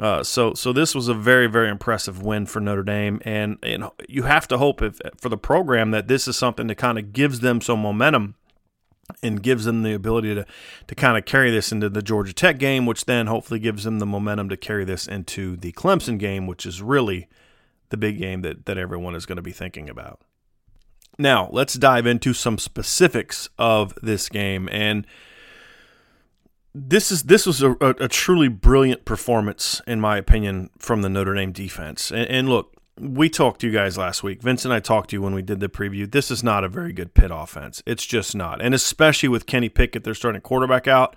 Uh, 0.00 0.22
so, 0.22 0.54
so 0.54 0.72
this 0.72 0.94
was 0.94 1.06
a 1.08 1.14
very, 1.14 1.46
very 1.46 1.68
impressive 1.68 2.22
win 2.22 2.46
for 2.46 2.58
Notre 2.58 2.82
Dame, 2.82 3.20
and, 3.24 3.58
and 3.62 3.84
you 4.08 4.22
have 4.22 4.48
to 4.48 4.58
hope 4.58 4.82
if, 4.82 4.98
for 5.20 5.28
the 5.28 5.36
program 5.36 5.90
that 5.90 6.08
this 6.08 6.26
is 6.26 6.36
something 6.36 6.66
that 6.68 6.76
kind 6.76 6.98
of 6.98 7.12
gives 7.12 7.40
them 7.40 7.60
some 7.60 7.80
momentum 7.80 8.34
and 9.22 9.42
gives 9.42 9.64
them 9.64 9.82
the 9.82 9.92
ability 9.92 10.34
to 10.34 10.46
to 10.86 10.94
kind 10.94 11.16
of 11.18 11.24
carry 11.24 11.50
this 11.50 11.72
into 11.72 11.88
the 11.88 12.02
Georgia 12.02 12.32
Tech 12.32 12.58
game, 12.58 12.86
which 12.86 13.04
then 13.04 13.26
hopefully 13.26 13.60
gives 13.60 13.84
them 13.84 13.98
the 13.98 14.06
momentum 14.06 14.48
to 14.48 14.56
carry 14.56 14.84
this 14.84 15.06
into 15.06 15.56
the 15.56 15.72
Clemson 15.72 16.18
game, 16.18 16.46
which 16.46 16.66
is 16.66 16.82
really 16.82 17.28
the 17.90 17.96
big 17.96 18.18
game 18.18 18.42
that 18.42 18.66
that 18.66 18.78
everyone 18.78 19.14
is 19.14 19.26
going 19.26 19.36
to 19.36 19.42
be 19.42 19.52
thinking 19.52 19.88
about. 19.88 20.20
Now, 21.18 21.48
let's 21.52 21.74
dive 21.74 22.06
into 22.06 22.34
some 22.34 22.58
specifics 22.58 23.48
of 23.58 23.94
this 24.02 24.28
game 24.28 24.68
and 24.72 25.06
this 26.74 27.12
is 27.12 27.24
this 27.24 27.46
was 27.46 27.62
a, 27.62 27.72
a, 27.80 28.08
truly 28.08 28.48
brilliant 28.48 29.04
performance, 29.04 29.80
in 29.86 30.00
my 30.00 30.16
opinion, 30.16 30.70
from 30.76 31.02
the 31.02 31.08
Notre 31.08 31.34
Dame 31.34 31.52
defense. 31.52 32.10
And, 32.10 32.28
and, 32.28 32.48
look, 32.48 32.73
we 32.98 33.28
talked 33.28 33.60
to 33.60 33.66
you 33.66 33.72
guys 33.72 33.98
last 33.98 34.22
week. 34.22 34.42
Vince 34.42 34.64
and 34.64 34.72
I 34.72 34.80
talked 34.80 35.10
to 35.10 35.16
you 35.16 35.22
when 35.22 35.34
we 35.34 35.42
did 35.42 35.60
the 35.60 35.68
preview. 35.68 36.10
This 36.10 36.30
is 36.30 36.44
not 36.44 36.64
a 36.64 36.68
very 36.68 36.92
good 36.92 37.14
Pitt 37.14 37.30
offense. 37.32 37.82
It's 37.86 38.06
just 38.06 38.34
not, 38.36 38.62
and 38.62 38.74
especially 38.74 39.28
with 39.28 39.46
Kenny 39.46 39.68
Pickett, 39.68 40.04
they're 40.04 40.14
starting 40.14 40.40
quarterback 40.40 40.86
out. 40.86 41.16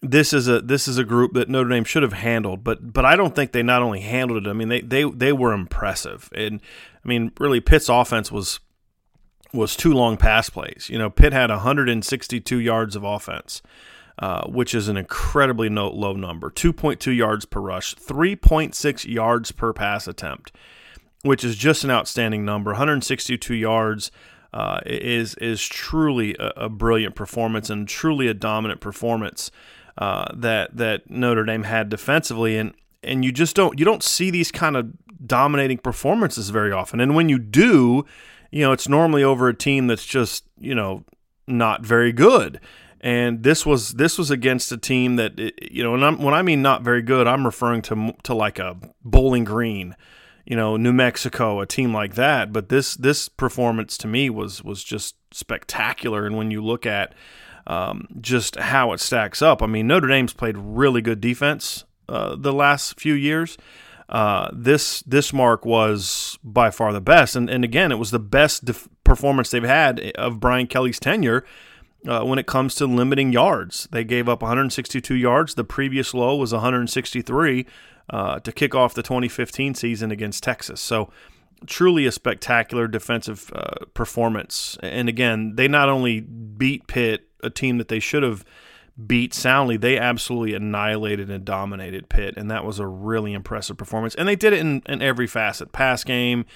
This 0.00 0.32
is 0.32 0.48
a 0.48 0.60
this 0.60 0.86
is 0.86 0.98
a 0.98 1.04
group 1.04 1.32
that 1.32 1.48
Notre 1.48 1.70
Dame 1.70 1.84
should 1.84 2.02
have 2.02 2.12
handled, 2.12 2.62
but 2.62 2.92
but 2.92 3.04
I 3.04 3.16
don't 3.16 3.34
think 3.34 3.52
they 3.52 3.62
not 3.62 3.82
only 3.82 4.00
handled 4.00 4.46
it. 4.46 4.50
I 4.50 4.52
mean, 4.52 4.68
they 4.68 4.80
they 4.80 5.04
they 5.04 5.32
were 5.32 5.52
impressive, 5.52 6.30
and 6.34 6.60
I 7.04 7.08
mean, 7.08 7.32
really, 7.38 7.60
Pitt's 7.60 7.88
offense 7.88 8.30
was 8.30 8.60
was 9.54 9.76
two 9.76 9.94
long 9.94 10.16
pass 10.16 10.50
plays. 10.50 10.88
You 10.90 10.98
know, 10.98 11.08
Pitt 11.08 11.32
had 11.32 11.50
162 11.50 12.58
yards 12.58 12.96
of 12.96 13.04
offense, 13.04 13.62
uh, 14.18 14.46
which 14.46 14.74
is 14.74 14.88
an 14.88 14.96
incredibly 14.96 15.68
low 15.68 16.12
number. 16.12 16.50
2.2 16.50 17.16
yards 17.16 17.44
per 17.44 17.60
rush, 17.60 17.94
3.6 17.94 19.06
yards 19.06 19.52
per 19.52 19.72
pass 19.72 20.06
attempt, 20.06 20.52
which 21.24 21.44
is 21.44 21.56
just 21.56 21.84
an 21.84 21.90
outstanding 21.90 22.44
number. 22.44 22.70
162 22.72 23.54
yards. 23.54 24.10
Uh, 24.52 24.78
is 24.86 25.34
is 25.38 25.66
truly 25.66 26.36
a, 26.38 26.52
a, 26.56 26.68
brilliant 26.68 27.16
performance 27.16 27.70
and 27.70 27.88
truly 27.88 28.28
a 28.28 28.34
dominant 28.34 28.80
performance 28.80 29.50
uh, 29.98 30.26
that 30.32 30.76
that 30.76 31.10
Notre 31.10 31.44
Dame 31.44 31.64
had 31.64 31.88
defensively, 31.88 32.56
and 32.56 32.72
and 33.02 33.24
you 33.24 33.32
just 33.32 33.56
don't 33.56 33.76
you 33.80 33.84
don't 33.84 34.04
see 34.04 34.30
these 34.30 34.52
kind 34.52 34.76
of 34.76 34.92
dominating 35.26 35.78
performances 35.78 36.50
very 36.50 36.70
often, 36.70 37.00
and 37.00 37.16
when 37.16 37.28
you 37.28 37.40
do, 37.40 38.04
you 38.54 38.60
know, 38.60 38.70
it's 38.70 38.88
normally 38.88 39.24
over 39.24 39.48
a 39.48 39.54
team 39.54 39.88
that's 39.88 40.06
just, 40.06 40.44
you 40.60 40.76
know, 40.76 41.04
not 41.48 41.84
very 41.84 42.12
good. 42.12 42.60
And 43.00 43.42
this 43.42 43.66
was 43.66 43.94
this 43.94 44.16
was 44.16 44.30
against 44.30 44.70
a 44.70 44.78
team 44.78 45.16
that 45.16 45.36
you 45.60 45.82
know, 45.82 45.90
when, 45.90 46.18
when 46.18 46.34
i 46.34 46.40
mean 46.40 46.62
not 46.62 46.82
very 46.82 47.02
good, 47.02 47.26
I'm 47.26 47.44
referring 47.44 47.82
to 47.82 48.14
to 48.22 48.32
like 48.32 48.60
a 48.60 48.76
Bowling 49.04 49.42
Green, 49.42 49.96
you 50.46 50.56
know, 50.56 50.76
New 50.76 50.92
Mexico, 50.92 51.60
a 51.60 51.66
team 51.66 51.94
like 51.94 52.14
that. 52.14 52.52
But 52.52 52.68
this 52.68 52.94
this 52.94 53.28
performance 53.28 53.96
to 53.98 54.08
me 54.08 54.30
was 54.30 54.62
was 54.62 54.84
just 54.84 55.16
spectacular. 55.30 56.26
And 56.26 56.36
when 56.36 56.50
you 56.50 56.62
look 56.62 56.86
at 56.86 57.14
um, 57.66 58.06
just 58.20 58.56
how 58.56 58.92
it 58.92 59.00
stacks 59.00 59.40
up, 59.40 59.62
I 59.62 59.66
mean, 59.66 59.86
Notre 59.86 60.08
Dame's 60.08 60.34
played 60.34 60.56
really 60.58 61.00
good 61.00 61.20
defense 61.20 61.84
uh, 62.08 62.36
the 62.36 62.52
last 62.52 63.00
few 63.00 63.14
years. 63.14 63.56
Uh, 64.08 64.50
this 64.52 65.00
this 65.02 65.32
mark 65.32 65.64
was 65.64 66.38
by 66.44 66.70
far 66.70 66.92
the 66.92 67.00
best, 67.00 67.36
and 67.36 67.48
and 67.48 67.64
again, 67.64 67.90
it 67.90 67.98
was 67.98 68.10
the 68.10 68.18
best 68.18 68.66
def- 68.66 68.88
performance 69.02 69.50
they've 69.50 69.64
had 69.64 70.12
of 70.16 70.40
Brian 70.40 70.66
Kelly's 70.66 71.00
tenure. 71.00 71.44
Uh, 72.06 72.22
when 72.22 72.38
it 72.38 72.44
comes 72.44 72.74
to 72.74 72.84
limiting 72.84 73.32
yards, 73.32 73.88
they 73.90 74.04
gave 74.04 74.28
up 74.28 74.42
162 74.42 75.14
yards. 75.14 75.54
The 75.54 75.64
previous 75.64 76.12
low 76.12 76.36
was 76.36 76.52
163 76.52 77.66
uh, 78.10 78.40
to 78.40 78.52
kick 78.52 78.74
off 78.74 78.94
the 78.94 79.02
2015 79.02 79.74
season 79.74 80.10
against 80.10 80.42
Texas. 80.42 80.80
So, 80.80 81.10
truly 81.66 82.06
a 82.06 82.12
spectacular 82.12 82.86
defensive 82.86 83.50
uh, 83.54 83.86
performance. 83.94 84.76
And 84.82 85.08
again, 85.08 85.56
they 85.56 85.68
not 85.68 85.88
only 85.88 86.20
beat 86.20 86.86
Pitt, 86.86 87.28
a 87.42 87.50
team 87.50 87.78
that 87.78 87.88
they 87.88 88.00
should 88.00 88.22
have 88.22 88.44
beat 89.06 89.34
soundly. 89.34 89.76
They 89.76 89.98
absolutely 89.98 90.54
annihilated 90.54 91.30
and 91.30 91.44
dominated 91.44 92.08
Pitt, 92.08 92.36
and 92.36 92.50
that 92.50 92.64
was 92.64 92.78
a 92.78 92.86
really 92.86 93.32
impressive 93.32 93.76
performance. 93.76 94.14
And 94.14 94.28
they 94.28 94.36
did 94.36 94.52
it 94.52 94.60
in, 94.60 94.82
in 94.86 95.02
every 95.02 95.26
facet 95.26 95.72
pass 95.72 96.04
game, 96.04 96.46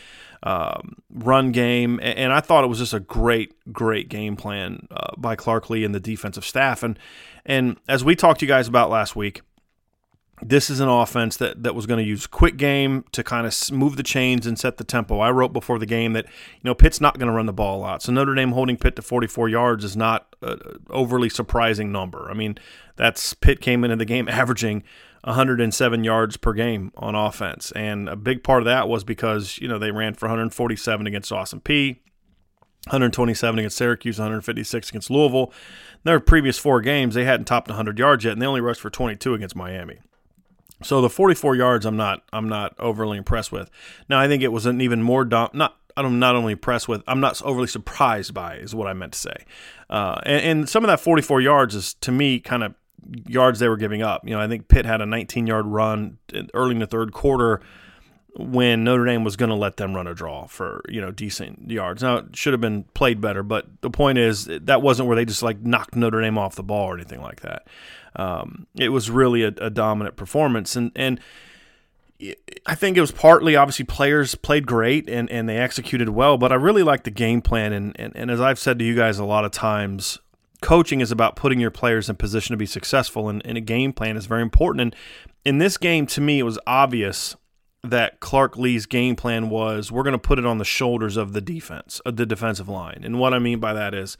um, 0.42 0.96
run 1.10 1.52
game. 1.52 1.98
And 2.02 2.32
I 2.32 2.40
thought 2.40 2.64
it 2.64 2.68
was 2.68 2.78
just 2.78 2.94
a 2.94 3.00
great, 3.00 3.54
great 3.72 4.08
game 4.08 4.36
plan 4.36 4.86
uh, 4.90 5.14
by 5.16 5.36
Clark 5.36 5.68
Lea 5.70 5.84
and 5.84 5.94
the 5.94 6.00
defensive 6.00 6.44
staff. 6.44 6.82
And, 6.82 6.98
and 7.44 7.76
as 7.88 8.04
we 8.04 8.14
talked 8.14 8.40
to 8.40 8.46
you 8.46 8.48
guys 8.48 8.68
about 8.68 8.90
last 8.90 9.16
week, 9.16 9.42
this 10.42 10.70
is 10.70 10.80
an 10.80 10.88
offense 10.88 11.36
that, 11.36 11.62
that 11.62 11.74
was 11.74 11.86
going 11.86 12.02
to 12.02 12.08
use 12.08 12.26
quick 12.26 12.56
game 12.56 13.04
to 13.12 13.24
kind 13.24 13.46
of 13.46 13.72
move 13.72 13.96
the 13.96 14.02
chains 14.02 14.46
and 14.46 14.58
set 14.58 14.76
the 14.76 14.84
tempo. 14.84 15.20
I 15.20 15.30
wrote 15.30 15.52
before 15.52 15.78
the 15.78 15.86
game 15.86 16.12
that 16.12 16.26
you 16.26 16.64
know 16.64 16.74
Pitt's 16.74 17.00
not 17.00 17.18
going 17.18 17.28
to 17.28 17.32
run 17.32 17.46
the 17.46 17.52
ball 17.52 17.78
a 17.78 17.80
lot, 17.80 18.02
so 18.02 18.12
Notre 18.12 18.34
Dame 18.34 18.52
holding 18.52 18.76
Pitt 18.76 18.96
to 18.96 19.02
44 19.02 19.48
yards 19.48 19.84
is 19.84 19.96
not 19.96 20.34
an 20.42 20.60
overly 20.90 21.28
surprising 21.28 21.92
number. 21.92 22.30
I 22.30 22.34
mean, 22.34 22.58
that's 22.96 23.34
Pitt 23.34 23.60
came 23.60 23.84
into 23.84 23.96
the 23.96 24.04
game 24.04 24.28
averaging 24.30 24.84
107 25.24 26.04
yards 26.04 26.36
per 26.36 26.52
game 26.52 26.92
on 26.96 27.14
offense, 27.14 27.72
and 27.72 28.08
a 28.08 28.16
big 28.16 28.42
part 28.42 28.62
of 28.62 28.66
that 28.66 28.88
was 28.88 29.04
because 29.04 29.58
you 29.58 29.68
know 29.68 29.78
they 29.78 29.90
ran 29.90 30.14
for 30.14 30.26
147 30.26 31.06
against 31.06 31.32
Austin 31.32 31.60
Peay 31.60 31.98
127 32.86 33.58
against 33.58 33.76
Syracuse, 33.76 34.18
156 34.18 34.88
against 34.88 35.10
Louisville. 35.10 35.52
In 35.94 36.00
Their 36.04 36.20
previous 36.20 36.58
four 36.58 36.80
games, 36.80 37.14
they 37.14 37.24
hadn't 37.24 37.46
topped 37.46 37.68
100 37.68 37.98
yards 37.98 38.24
yet, 38.24 38.32
and 38.32 38.40
they 38.40 38.46
only 38.46 38.60
rushed 38.60 38.80
for 38.80 38.88
22 38.88 39.34
against 39.34 39.56
Miami. 39.56 39.98
So 40.82 41.00
the 41.00 41.10
44 41.10 41.56
yards, 41.56 41.86
I'm 41.86 41.96
not, 41.96 42.22
I'm 42.32 42.48
not 42.48 42.74
overly 42.78 43.18
impressed 43.18 43.50
with. 43.52 43.70
Now 44.08 44.20
I 44.20 44.28
think 44.28 44.42
it 44.42 44.52
was 44.52 44.66
an 44.66 44.80
even 44.80 45.02
more 45.02 45.24
dom- 45.24 45.50
not. 45.52 45.76
I'm 45.96 46.20
not 46.20 46.36
only 46.36 46.52
impressed 46.52 46.86
with, 46.86 47.02
I'm 47.08 47.18
not 47.18 47.42
overly 47.42 47.66
surprised 47.66 48.32
by, 48.32 48.54
is 48.58 48.72
what 48.72 48.86
I 48.86 48.92
meant 48.92 49.14
to 49.14 49.18
say. 49.18 49.44
Uh, 49.90 50.20
and, 50.24 50.44
and 50.60 50.68
some 50.68 50.84
of 50.84 50.88
that 50.88 51.00
44 51.00 51.40
yards 51.40 51.74
is 51.74 51.94
to 51.94 52.12
me 52.12 52.38
kind 52.38 52.62
of 52.62 52.74
yards 53.26 53.58
they 53.58 53.68
were 53.68 53.76
giving 53.76 54.02
up. 54.02 54.22
You 54.24 54.34
know, 54.36 54.40
I 54.40 54.46
think 54.46 54.68
Pitt 54.68 54.86
had 54.86 55.00
a 55.00 55.06
19 55.06 55.48
yard 55.48 55.66
run 55.66 56.18
early 56.54 56.72
in 56.72 56.78
the 56.78 56.86
third 56.86 57.12
quarter 57.12 57.60
when 58.38 58.84
Notre 58.84 59.04
Dame 59.04 59.24
was 59.24 59.36
going 59.36 59.48
to 59.48 59.56
let 59.56 59.78
them 59.78 59.94
run 59.94 60.06
a 60.06 60.14
draw 60.14 60.46
for 60.46 60.82
you 60.88 61.00
know 61.00 61.10
decent 61.10 61.70
yards. 61.70 62.02
Now 62.02 62.18
it 62.18 62.36
should 62.36 62.52
have 62.52 62.60
been 62.60 62.84
played 62.94 63.20
better, 63.20 63.42
but 63.42 63.66
the 63.80 63.90
point 63.90 64.18
is 64.18 64.46
that 64.46 64.82
wasn't 64.82 65.08
where 65.08 65.16
they 65.16 65.24
just 65.24 65.42
like 65.42 65.60
knocked 65.60 65.96
Notre 65.96 66.20
Dame 66.20 66.38
off 66.38 66.54
the 66.54 66.62
ball 66.62 66.86
or 66.86 66.94
anything 66.94 67.20
like 67.20 67.40
that. 67.40 67.66
Um, 68.18 68.66
it 68.78 68.88
was 68.88 69.10
really 69.10 69.44
a, 69.44 69.52
a, 69.60 69.70
dominant 69.70 70.16
performance, 70.16 70.74
and 70.74 70.90
and 70.96 71.20
I 72.66 72.74
think 72.74 72.96
it 72.96 73.00
was 73.00 73.12
partly 73.12 73.54
obviously 73.54 73.84
players 73.84 74.34
played 74.34 74.66
great 74.66 75.08
and, 75.08 75.30
and 75.30 75.48
they 75.48 75.56
executed 75.56 76.08
well, 76.08 76.36
but 76.36 76.50
I 76.50 76.56
really 76.56 76.82
like 76.82 77.04
the 77.04 77.12
game 77.12 77.40
plan. 77.40 77.72
And, 77.72 77.98
and, 77.98 78.12
and 78.16 78.30
as 78.30 78.40
I've 78.40 78.58
said 78.58 78.78
to 78.80 78.84
you 78.84 78.96
guys 78.96 79.20
a 79.20 79.24
lot 79.24 79.44
of 79.44 79.52
times, 79.52 80.18
coaching 80.60 81.00
is 81.00 81.12
about 81.12 81.36
putting 81.36 81.60
your 81.60 81.70
players 81.70 82.10
in 82.10 82.16
position 82.16 82.52
to 82.52 82.56
be 82.56 82.66
successful, 82.66 83.28
and, 83.28 83.44
and 83.46 83.56
a 83.56 83.60
game 83.60 83.92
plan 83.92 84.16
is 84.16 84.26
very 84.26 84.42
important. 84.42 84.80
And 84.80 84.96
in 85.44 85.58
this 85.58 85.76
game, 85.76 86.06
to 86.08 86.20
me, 86.20 86.40
it 86.40 86.44
was 86.44 86.58
obvious 86.66 87.36
that 87.84 88.18
Clark 88.18 88.56
Lea's 88.56 88.86
game 88.86 89.14
plan 89.14 89.48
was 89.48 89.92
we're 89.92 90.02
going 90.02 90.12
to 90.12 90.18
put 90.18 90.40
it 90.40 90.46
on 90.46 90.58
the 90.58 90.64
shoulders 90.64 91.16
of 91.16 91.32
the 91.32 91.40
defense, 91.40 92.00
of 92.00 92.16
the 92.16 92.26
defensive 92.26 92.68
line. 92.68 93.02
And 93.04 93.20
what 93.20 93.32
I 93.32 93.38
mean 93.38 93.60
by 93.60 93.72
that 93.72 93.94
is 93.94 94.18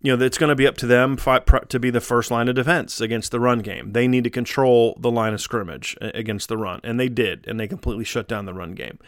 you 0.00 0.16
know, 0.16 0.24
it's 0.24 0.38
going 0.38 0.48
to 0.48 0.54
be 0.54 0.66
up 0.66 0.76
to 0.78 0.86
them 0.86 1.16
to 1.16 1.80
be 1.80 1.90
the 1.90 2.00
first 2.00 2.30
line 2.30 2.48
of 2.48 2.54
defense 2.54 3.00
against 3.00 3.32
the 3.32 3.40
run 3.40 3.60
game. 3.60 3.92
They 3.92 4.06
need 4.06 4.24
to 4.24 4.30
control 4.30 4.96
the 5.00 5.10
line 5.10 5.34
of 5.34 5.40
scrimmage 5.40 5.96
against 6.00 6.48
the 6.48 6.56
run, 6.56 6.80
and 6.84 7.00
they 7.00 7.08
did, 7.08 7.46
and 7.48 7.58
they 7.58 7.66
completely 7.66 8.04
shut 8.04 8.28
down 8.28 8.44
the 8.44 8.54
run 8.54 8.72
game. 8.72 8.98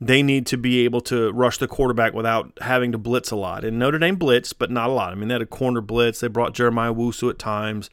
They 0.00 0.22
need 0.22 0.46
to 0.46 0.56
be 0.56 0.84
able 0.84 1.00
to 1.02 1.32
rush 1.32 1.58
the 1.58 1.66
quarterback 1.66 2.12
without 2.12 2.52
having 2.60 2.92
to 2.92 2.98
blitz 2.98 3.30
a 3.30 3.36
lot. 3.36 3.64
And 3.64 3.78
Notre 3.78 3.98
Dame 3.98 4.16
blitz, 4.16 4.52
but 4.52 4.70
not 4.70 4.90
a 4.90 4.92
lot. 4.92 5.10
I 5.10 5.16
mean, 5.16 5.28
they 5.28 5.34
had 5.34 5.42
a 5.42 5.46
corner 5.46 5.80
blitz. 5.80 6.20
They 6.20 6.28
brought 6.28 6.54
Jeremiah 6.54 6.94
Owusu 6.94 7.30
at 7.30 7.38
times, 7.38 7.90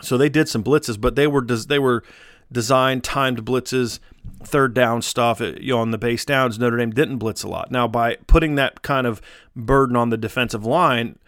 so 0.00 0.16
they 0.16 0.28
did 0.28 0.48
some 0.48 0.64
blitzes, 0.64 0.98
but 0.98 1.16
they 1.16 1.26
were 1.26 1.42
they 1.42 1.78
were 1.78 2.02
designed 2.50 3.04
timed 3.04 3.44
blitzes, 3.44 3.98
third 4.42 4.74
down 4.74 5.02
stuff 5.02 5.40
uh, 5.40 5.52
you 5.60 5.74
know, 5.74 5.80
on 5.80 5.90
the 5.90 5.98
base 5.98 6.24
downs. 6.24 6.58
Notre 6.58 6.76
Dame 6.76 6.90
didn't 6.90 7.18
blitz 7.18 7.42
a 7.42 7.48
lot. 7.48 7.70
Now, 7.70 7.88
by 7.88 8.16
putting 8.26 8.54
that 8.56 8.82
kind 8.82 9.06
of 9.06 9.20
burden 9.54 9.96
on 9.96 10.10
the 10.10 10.16
defensive 10.16 10.64
line, 10.64 11.18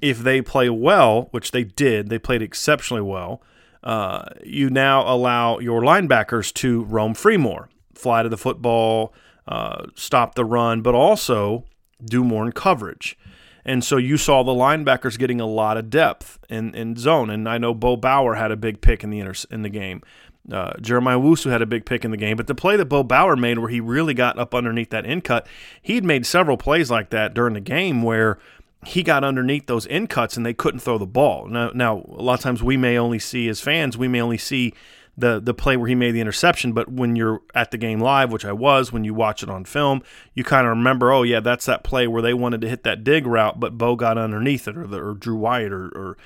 if 0.00 0.18
they 0.18 0.42
play 0.42 0.68
well, 0.68 1.28
which 1.30 1.50
they 1.50 1.64
did, 1.64 2.08
they 2.08 2.18
played 2.18 2.42
exceptionally 2.42 3.02
well. 3.02 3.42
Uh, 3.82 4.24
you 4.44 4.68
now 4.68 5.02
allow 5.06 5.58
your 5.58 5.80
linebackers 5.80 6.52
to 6.54 6.84
roam 6.84 7.14
free 7.14 7.36
more, 7.36 7.68
fly 7.94 8.22
to 8.22 8.28
the 8.28 8.36
football, 8.36 9.14
uh, 9.46 9.86
stop 9.94 10.34
the 10.34 10.44
run, 10.44 10.82
but 10.82 10.94
also 10.94 11.64
do 12.04 12.24
more 12.24 12.44
in 12.44 12.52
coverage. 12.52 13.16
And 13.64 13.82
so 13.82 13.96
you 13.96 14.16
saw 14.16 14.44
the 14.44 14.52
linebackers 14.52 15.18
getting 15.18 15.40
a 15.40 15.46
lot 15.46 15.76
of 15.76 15.90
depth 15.90 16.38
in, 16.48 16.74
in 16.74 16.96
zone. 16.96 17.30
And 17.30 17.48
I 17.48 17.58
know 17.58 17.74
Bo 17.74 17.96
Bauer 17.96 18.34
had 18.34 18.52
a 18.52 18.56
big 18.56 18.80
pick 18.80 19.02
in 19.02 19.10
the 19.10 19.18
inter- 19.18 19.46
in 19.50 19.62
the 19.62 19.68
game. 19.68 20.02
Uh, 20.50 20.72
Jeremiah 20.80 21.18
Owusu 21.18 21.50
had 21.50 21.62
a 21.62 21.66
big 21.66 21.84
pick 21.84 22.04
in 22.04 22.10
the 22.10 22.16
game, 22.16 22.36
but 22.36 22.46
the 22.46 22.54
play 22.54 22.76
that 22.76 22.86
Bo 22.86 23.02
Bauer 23.02 23.36
made, 23.36 23.58
where 23.58 23.68
he 23.68 23.80
really 23.80 24.14
got 24.14 24.38
up 24.38 24.54
underneath 24.54 24.90
that 24.90 25.04
in 25.04 25.20
cut, 25.20 25.46
he'd 25.82 26.04
made 26.04 26.24
several 26.24 26.56
plays 26.56 26.90
like 26.90 27.10
that 27.10 27.34
during 27.34 27.54
the 27.54 27.60
game 27.60 28.02
where 28.02 28.38
he 28.84 29.02
got 29.02 29.24
underneath 29.24 29.66
those 29.66 29.86
in 29.86 30.06
cuts 30.06 30.36
and 30.36 30.46
they 30.46 30.54
couldn't 30.54 30.80
throw 30.80 30.98
the 30.98 31.06
ball. 31.06 31.46
Now, 31.48 31.70
now 31.74 32.04
a 32.08 32.22
lot 32.22 32.34
of 32.34 32.40
times 32.40 32.62
we 32.62 32.76
may 32.76 32.96
only 32.96 33.18
see 33.18 33.48
as 33.48 33.60
fans, 33.60 33.98
we 33.98 34.06
may 34.06 34.20
only 34.20 34.38
see 34.38 34.72
the 35.18 35.40
the 35.40 35.54
play 35.54 35.76
where 35.76 35.88
he 35.88 35.94
made 35.94 36.12
the 36.12 36.20
interception, 36.20 36.72
but 36.72 36.90
when 36.90 37.16
you're 37.16 37.40
at 37.54 37.70
the 37.70 37.78
game 37.78 38.00
live, 38.00 38.30
which 38.30 38.44
I 38.44 38.52
was, 38.52 38.92
when 38.92 39.02
you 39.02 39.14
watch 39.14 39.42
it 39.42 39.48
on 39.48 39.64
film, 39.64 40.02
you 40.34 40.44
kind 40.44 40.66
of 40.66 40.76
remember, 40.76 41.10
oh 41.10 41.22
yeah, 41.22 41.40
that's 41.40 41.64
that 41.66 41.82
play 41.82 42.06
where 42.06 42.22
they 42.22 42.34
wanted 42.34 42.60
to 42.60 42.68
hit 42.68 42.82
that 42.84 43.02
dig 43.02 43.26
route, 43.26 43.58
but 43.58 43.78
Bo 43.78 43.96
got 43.96 44.18
underneath 44.18 44.68
it, 44.68 44.76
or, 44.76 44.86
the, 44.86 45.02
or 45.02 45.14
Drew 45.14 45.36
White, 45.36 45.72
or, 45.72 45.86
or 45.88 46.16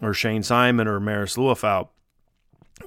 or 0.00 0.14
Shane 0.14 0.42
Simon, 0.42 0.88
or 0.88 0.98
Marist 0.98 1.36
Liufau 1.36 1.88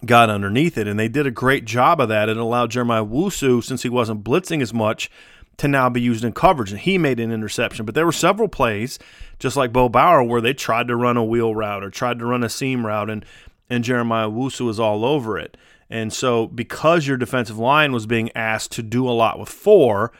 got 0.05 0.29
underneath 0.29 0.77
it, 0.77 0.87
and 0.87 0.99
they 0.99 1.07
did 1.07 1.27
a 1.27 1.31
great 1.31 1.65
job 1.65 1.99
of 1.99 2.09
that. 2.09 2.29
It 2.29 2.37
allowed 2.37 2.71
Jeremiah 2.71 3.05
Owusu, 3.05 3.63
since 3.63 3.83
he 3.83 3.89
wasn't 3.89 4.23
blitzing 4.23 4.61
as 4.61 4.73
much, 4.73 5.09
to 5.57 5.67
now 5.67 5.89
be 5.89 6.01
used 6.01 6.23
in 6.23 6.33
coverage. 6.33 6.71
And 6.71 6.79
he 6.79 6.97
made 6.97 7.19
an 7.19 7.31
interception. 7.31 7.85
But 7.85 7.93
there 7.93 8.05
were 8.05 8.11
several 8.11 8.47
plays, 8.47 8.97
just 9.37 9.55
like 9.55 9.71
Bo 9.71 9.89
Bauer, 9.89 10.23
where 10.23 10.41
they 10.41 10.53
tried 10.53 10.87
to 10.87 10.95
run 10.95 11.17
a 11.17 11.23
wheel 11.23 11.53
route 11.53 11.83
or 11.83 11.89
tried 11.89 12.19
to 12.19 12.25
run 12.25 12.43
a 12.43 12.49
seam 12.49 12.85
route, 12.85 13.09
and, 13.09 13.25
and 13.69 13.83
Jeremiah 13.83 14.29
Owusu 14.29 14.65
was 14.65 14.79
all 14.79 15.05
over 15.05 15.37
it. 15.37 15.57
And 15.89 16.11
so, 16.13 16.47
because 16.47 17.05
your 17.05 17.17
defensive 17.17 17.57
line 17.57 17.91
was 17.91 18.05
being 18.05 18.31
asked 18.35 18.71
to 18.73 18.83
do 18.83 19.07
a 19.07 19.11
lot 19.11 19.37
with 19.37 19.49
four, 19.49 20.13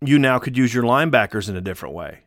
you 0.00 0.18
now 0.18 0.38
could 0.38 0.56
use 0.56 0.74
your 0.74 0.84
linebackers 0.84 1.48
in 1.48 1.56
a 1.56 1.60
different 1.60 1.94
way. 1.94 2.23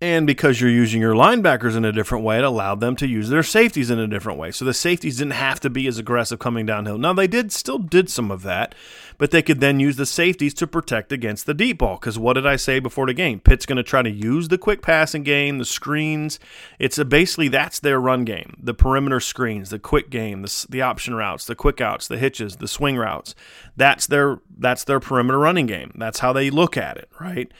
And 0.00 0.28
because 0.28 0.60
you're 0.60 0.70
using 0.70 1.00
your 1.00 1.14
linebackers 1.14 1.76
in 1.76 1.84
a 1.84 1.90
different 1.90 2.22
way, 2.22 2.38
it 2.38 2.44
allowed 2.44 2.78
them 2.78 2.94
to 2.96 3.06
use 3.08 3.30
their 3.30 3.42
safeties 3.42 3.90
in 3.90 3.98
a 3.98 4.06
different 4.06 4.38
way. 4.38 4.52
So 4.52 4.64
the 4.64 4.72
safeties 4.72 5.18
didn't 5.18 5.32
have 5.32 5.58
to 5.60 5.70
be 5.70 5.88
as 5.88 5.98
aggressive 5.98 6.38
coming 6.38 6.66
downhill. 6.66 6.98
Now 6.98 7.14
they 7.14 7.26
did 7.26 7.50
still 7.50 7.78
did 7.78 8.08
some 8.08 8.30
of 8.30 8.42
that, 8.42 8.76
but 9.18 9.32
they 9.32 9.42
could 9.42 9.58
then 9.58 9.80
use 9.80 9.96
the 9.96 10.06
safeties 10.06 10.54
to 10.54 10.68
protect 10.68 11.10
against 11.10 11.46
the 11.46 11.54
deep 11.54 11.78
ball. 11.78 11.96
Because 11.96 12.16
what 12.16 12.34
did 12.34 12.46
I 12.46 12.54
say 12.54 12.78
before 12.78 13.06
the 13.06 13.12
game? 13.12 13.40
Pitt's 13.40 13.66
going 13.66 13.76
to 13.76 13.82
try 13.82 14.02
to 14.02 14.10
use 14.10 14.46
the 14.46 14.58
quick 14.58 14.82
passing 14.82 15.24
game, 15.24 15.58
the 15.58 15.64
screens. 15.64 16.38
It's 16.78 16.98
a, 16.98 17.04
basically 17.04 17.48
that's 17.48 17.80
their 17.80 18.00
run 18.00 18.24
game: 18.24 18.56
the 18.62 18.74
perimeter 18.74 19.18
screens, 19.18 19.70
the 19.70 19.80
quick 19.80 20.10
game, 20.10 20.42
the, 20.42 20.66
the 20.70 20.80
option 20.80 21.14
routes, 21.14 21.44
the 21.44 21.56
quick 21.56 21.80
outs, 21.80 22.06
the 22.06 22.18
hitches, 22.18 22.58
the 22.58 22.68
swing 22.68 22.96
routes. 22.96 23.34
That's 23.76 24.06
their 24.06 24.38
that's 24.56 24.84
their 24.84 25.00
perimeter 25.00 25.40
running 25.40 25.66
game. 25.66 25.90
That's 25.96 26.20
how 26.20 26.32
they 26.32 26.50
look 26.50 26.76
at 26.76 26.98
it, 26.98 27.08
right? 27.20 27.50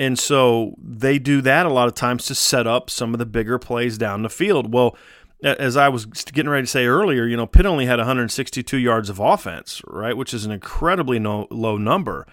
And 0.00 0.18
so 0.18 0.76
they 0.82 1.18
do 1.18 1.42
that 1.42 1.66
a 1.66 1.68
lot 1.68 1.86
of 1.86 1.92
times 1.92 2.24
to 2.24 2.34
set 2.34 2.66
up 2.66 2.88
some 2.88 3.12
of 3.12 3.18
the 3.18 3.26
bigger 3.26 3.58
plays 3.58 3.98
down 3.98 4.22
the 4.22 4.30
field. 4.30 4.72
Well, 4.72 4.96
as 5.42 5.76
I 5.76 5.90
was 5.90 6.06
getting 6.06 6.48
ready 6.48 6.62
to 6.62 6.70
say 6.70 6.86
earlier, 6.86 7.26
you 7.26 7.36
know, 7.36 7.46
Pitt 7.46 7.66
only 7.66 7.84
had 7.84 7.98
162 7.98 8.78
yards 8.78 9.10
of 9.10 9.18
offense, 9.18 9.82
right, 9.86 10.16
which 10.16 10.32
is 10.32 10.46
an 10.46 10.52
incredibly 10.52 11.18
no, 11.18 11.46
low 11.50 11.76
number. 11.76 12.26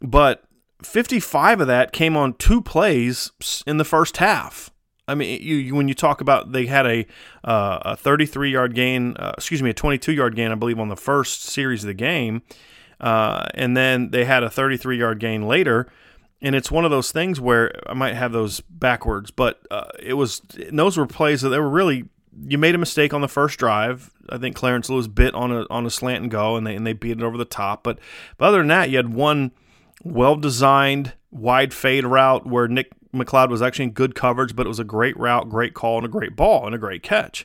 But 0.00 0.44
55 0.84 1.62
of 1.62 1.66
that 1.66 1.92
came 1.92 2.16
on 2.16 2.34
two 2.34 2.62
plays 2.62 3.32
in 3.66 3.78
the 3.78 3.84
first 3.84 4.18
half. 4.18 4.70
I 5.08 5.16
mean, 5.16 5.42
you, 5.42 5.56
you, 5.56 5.74
when 5.74 5.88
you 5.88 5.94
talk 5.94 6.20
about 6.20 6.52
they 6.52 6.66
had 6.66 6.86
a 6.86 7.04
uh, 7.42 7.80
a 7.82 7.96
33 7.96 8.52
yard 8.52 8.76
gain, 8.76 9.16
uh, 9.16 9.32
excuse 9.36 9.60
me, 9.60 9.70
a 9.70 9.74
22 9.74 10.12
yard 10.12 10.36
gain, 10.36 10.52
I 10.52 10.54
believe, 10.54 10.78
on 10.78 10.88
the 10.88 10.96
first 10.96 11.42
series 11.42 11.82
of 11.82 11.88
the 11.88 11.94
game, 11.94 12.42
uh, 13.00 13.46
and 13.54 13.76
then 13.76 14.12
they 14.12 14.24
had 14.24 14.44
a 14.44 14.50
33 14.50 14.98
yard 14.98 15.18
gain 15.18 15.48
later 15.48 15.88
and 16.42 16.54
it's 16.56 16.70
one 16.70 16.84
of 16.84 16.90
those 16.90 17.12
things 17.12 17.40
where 17.40 17.72
I 17.86 17.94
might 17.94 18.14
have 18.14 18.32
those 18.32 18.60
backwards, 18.60 19.30
but 19.30 19.64
uh, 19.70 19.88
it 19.98 20.14
was 20.14 20.42
those 20.72 20.96
were 20.96 21.06
plays 21.06 21.40
that 21.42 21.50
they 21.50 21.58
were 21.58 21.70
really. 21.70 22.06
You 22.44 22.56
made 22.56 22.74
a 22.74 22.78
mistake 22.78 23.12
on 23.12 23.20
the 23.20 23.28
first 23.28 23.58
drive. 23.58 24.10
I 24.30 24.38
think 24.38 24.56
Clarence 24.56 24.88
Lewis 24.88 25.06
bit 25.06 25.34
on 25.34 25.52
a 25.52 25.66
on 25.70 25.86
a 25.86 25.90
slant 25.90 26.22
and 26.22 26.30
go, 26.30 26.56
and 26.56 26.66
they 26.66 26.74
and 26.74 26.86
they 26.86 26.94
beat 26.94 27.18
it 27.18 27.22
over 27.22 27.36
the 27.36 27.44
top. 27.44 27.82
But, 27.82 27.98
but 28.38 28.46
other 28.46 28.58
than 28.58 28.68
that, 28.68 28.90
you 28.90 28.96
had 28.96 29.12
one 29.12 29.52
well 30.02 30.36
designed 30.36 31.12
wide 31.30 31.72
fade 31.72 32.04
route 32.04 32.46
where 32.46 32.68
Nick 32.68 32.90
McCloud 33.14 33.50
was 33.50 33.62
actually 33.62 33.86
in 33.86 33.90
good 33.92 34.14
coverage, 34.14 34.56
but 34.56 34.66
it 34.66 34.68
was 34.68 34.78
a 34.78 34.84
great 34.84 35.16
route, 35.18 35.48
great 35.48 35.74
call, 35.74 35.98
and 35.98 36.06
a 36.06 36.08
great 36.08 36.34
ball 36.34 36.66
and 36.66 36.74
a 36.74 36.78
great 36.78 37.02
catch. 37.02 37.44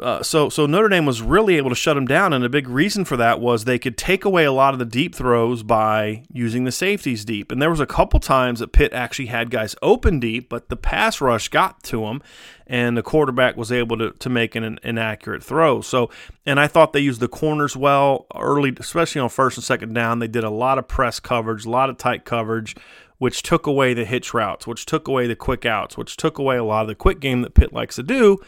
Uh, 0.00 0.22
so 0.22 0.48
so 0.48 0.66
Notre 0.66 0.88
Dame 0.88 1.06
was 1.06 1.22
really 1.22 1.56
able 1.56 1.70
to 1.70 1.76
shut 1.76 1.94
them 1.94 2.06
down, 2.06 2.32
and 2.32 2.44
a 2.44 2.48
big 2.48 2.68
reason 2.68 3.04
for 3.04 3.16
that 3.16 3.40
was 3.40 3.64
they 3.64 3.78
could 3.78 3.96
take 3.96 4.24
away 4.24 4.44
a 4.44 4.52
lot 4.52 4.72
of 4.72 4.78
the 4.78 4.84
deep 4.84 5.14
throws 5.14 5.62
by 5.62 6.24
using 6.32 6.64
the 6.64 6.72
safeties 6.72 7.24
deep. 7.24 7.52
And 7.52 7.62
there 7.62 7.70
was 7.70 7.80
a 7.80 7.86
couple 7.86 8.18
times 8.18 8.60
that 8.60 8.72
Pitt 8.72 8.92
actually 8.92 9.26
had 9.26 9.50
guys 9.50 9.76
open 9.82 10.18
deep, 10.18 10.48
but 10.48 10.68
the 10.68 10.76
pass 10.76 11.20
rush 11.20 11.48
got 11.48 11.82
to 11.84 12.00
them, 12.00 12.22
and 12.66 12.96
the 12.96 13.02
quarterback 13.02 13.56
was 13.56 13.70
able 13.70 13.96
to, 13.98 14.10
to 14.10 14.28
make 14.28 14.56
an 14.56 14.78
inaccurate 14.82 15.44
throw. 15.44 15.80
So, 15.80 16.10
and 16.44 16.58
I 16.58 16.66
thought 16.66 16.92
they 16.92 17.00
used 17.00 17.20
the 17.20 17.28
corners 17.28 17.76
well 17.76 18.26
early, 18.34 18.74
especially 18.78 19.20
on 19.20 19.28
first 19.28 19.56
and 19.56 19.64
second 19.64 19.94
down. 19.94 20.18
They 20.18 20.28
did 20.28 20.44
a 20.44 20.50
lot 20.50 20.78
of 20.78 20.88
press 20.88 21.20
coverage, 21.20 21.66
a 21.66 21.70
lot 21.70 21.90
of 21.90 21.98
tight 21.98 22.24
coverage. 22.24 22.74
Which 23.18 23.44
took 23.44 23.68
away 23.68 23.94
the 23.94 24.04
hitch 24.04 24.34
routes, 24.34 24.66
which 24.66 24.86
took 24.86 25.06
away 25.06 25.28
the 25.28 25.36
quick 25.36 25.64
outs, 25.64 25.96
which 25.96 26.16
took 26.16 26.36
away 26.36 26.56
a 26.56 26.64
lot 26.64 26.82
of 26.82 26.88
the 26.88 26.96
quick 26.96 27.20
game 27.20 27.42
that 27.42 27.54
Pitt 27.54 27.72
likes 27.72 27.94
to 27.94 28.02
do 28.02 28.40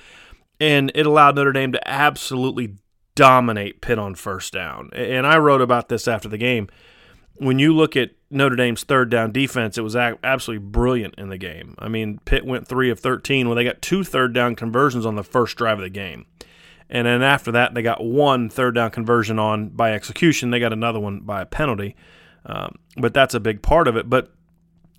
and 0.61 0.91
it 0.95 1.07
allowed 1.07 1.37
Notre 1.37 1.53
Dame 1.53 1.73
to 1.73 1.89
absolutely 1.89 2.77
dominate 3.15 3.81
Pitt 3.81 3.99
on 3.99 4.15
first 4.15 4.53
down. 4.53 4.91
And 4.93 5.27
I 5.27 5.39
wrote 5.39 5.61
about 5.61 5.89
this 5.89 6.07
after 6.07 6.29
the 6.29 6.39
game. 6.39 6.69
When 7.39 7.59
you 7.59 7.75
look 7.75 7.97
at 7.97 8.13
Notre 8.31 8.57
Dame's 8.57 8.85
third 8.85 9.11
down 9.11 9.33
defense, 9.33 9.77
it 9.77 9.83
was 9.83 9.97
absolutely 9.97 10.67
brilliant 10.67 11.15
in 11.17 11.29
the 11.29 11.39
game. 11.39 11.75
I 11.79 11.89
mean, 11.89 12.21
Pitt 12.25 12.47
went 12.47 12.67
three 12.67 12.91
of 12.91 13.01
13 13.01 13.49
when 13.49 13.57
they 13.57 13.65
got 13.65 13.83
two 13.83 14.05
third 14.05 14.33
down 14.33 14.55
conversions 14.55 15.05
on 15.05 15.17
the 15.17 15.25
first 15.25 15.57
drive 15.57 15.79
of 15.79 15.85
the 15.85 15.91
game. 15.91 16.27
And 16.89 17.07
then 17.07 17.23
after 17.23 17.51
that, 17.53 17.75
they 17.75 17.83
got 17.83 18.05
one 18.05 18.49
third 18.49 18.75
down 18.75 18.91
conversion 18.91 19.39
on 19.39 19.71
by 19.71 19.93
execution. 19.93 20.51
They 20.51 20.61
got 20.61 20.73
another 20.73 21.01
one 21.01 21.21
by 21.21 21.43
a 21.43 21.47
penalty. 21.47 21.97
Um, 22.47 22.77
but 22.97 23.13
that's 23.13 23.35
a 23.35 23.41
big 23.41 23.61
part 23.61 23.89
of 23.89 23.97
it. 23.97 24.09
But 24.09 24.33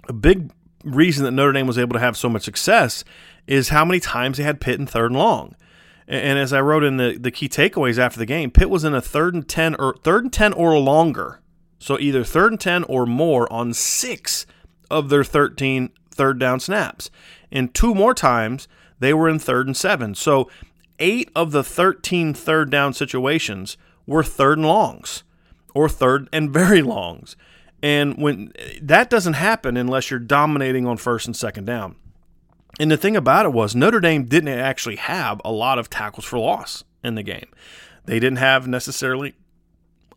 a 0.07 0.13
big 0.13 0.51
reason 0.83 1.23
that 1.23 1.31
Notre 1.31 1.53
Dame 1.53 1.67
was 1.67 1.77
able 1.77 1.93
to 1.93 1.99
have 1.99 2.17
so 2.17 2.29
much 2.29 2.43
success 2.43 3.03
is 3.47 3.69
how 3.69 3.85
many 3.85 3.99
times 3.99 4.37
they 4.37 4.43
had 4.43 4.61
Pitt 4.61 4.79
in 4.79 4.85
third 4.85 5.11
and 5.11 5.19
long. 5.19 5.55
And 6.07 6.39
as 6.39 6.53
I 6.53 6.61
wrote 6.61 6.83
in 6.83 6.97
the, 6.97 7.17
the 7.19 7.31
key 7.31 7.49
takeaways 7.49 7.97
after 7.97 8.19
the 8.19 8.25
game, 8.25 8.51
Pitt 8.51 8.69
was 8.69 8.83
in 8.83 8.93
a 8.93 9.01
third 9.01 9.33
and 9.33 9.47
ten 9.47 9.75
or 9.75 9.95
third 10.03 10.23
and 10.23 10.33
ten 10.33 10.53
or 10.53 10.77
longer. 10.77 11.41
So 11.79 11.99
either 11.99 12.23
third 12.23 12.53
and 12.53 12.61
ten 12.61 12.83
or 12.85 13.05
more 13.05 13.51
on 13.51 13.73
six 13.73 14.45
of 14.89 15.09
their 15.09 15.23
13 15.23 15.89
third 16.11 16.39
down 16.39 16.59
snaps. 16.59 17.09
And 17.51 17.73
two 17.73 17.93
more 17.93 18.13
times 18.13 18.67
they 18.99 19.13
were 19.13 19.29
in 19.29 19.39
third 19.39 19.67
and 19.67 19.75
seven. 19.75 20.15
So 20.15 20.49
eight 20.99 21.29
of 21.35 21.51
the 21.51 21.63
13 21.63 22.33
third 22.33 22.69
down 22.69 22.93
situations 22.93 23.77
were 24.05 24.23
third 24.23 24.57
and 24.57 24.67
longs 24.67 25.23
or 25.75 25.89
third 25.89 26.29
and 26.31 26.51
very 26.51 26.81
longs. 26.81 27.35
And 27.83 28.17
when 28.17 28.51
that 28.81 29.09
doesn't 29.09 29.33
happen 29.33 29.77
unless 29.77 30.09
you're 30.09 30.19
dominating 30.19 30.87
on 30.87 30.97
first 30.97 31.27
and 31.27 31.35
second 31.35 31.65
down. 31.65 31.95
And 32.79 32.91
the 32.91 32.97
thing 32.97 33.15
about 33.15 33.45
it 33.45 33.53
was 33.53 33.75
Notre 33.75 33.99
Dame 33.99 34.25
didn't 34.25 34.49
actually 34.49 34.97
have 34.97 35.41
a 35.43 35.51
lot 35.51 35.79
of 35.79 35.89
tackles 35.89 36.25
for 36.25 36.37
loss 36.37 36.83
in 37.03 37.15
the 37.15 37.23
game. 37.23 37.47
They 38.05 38.19
didn't 38.19 38.37
have 38.37 38.67
necessarily 38.67 39.35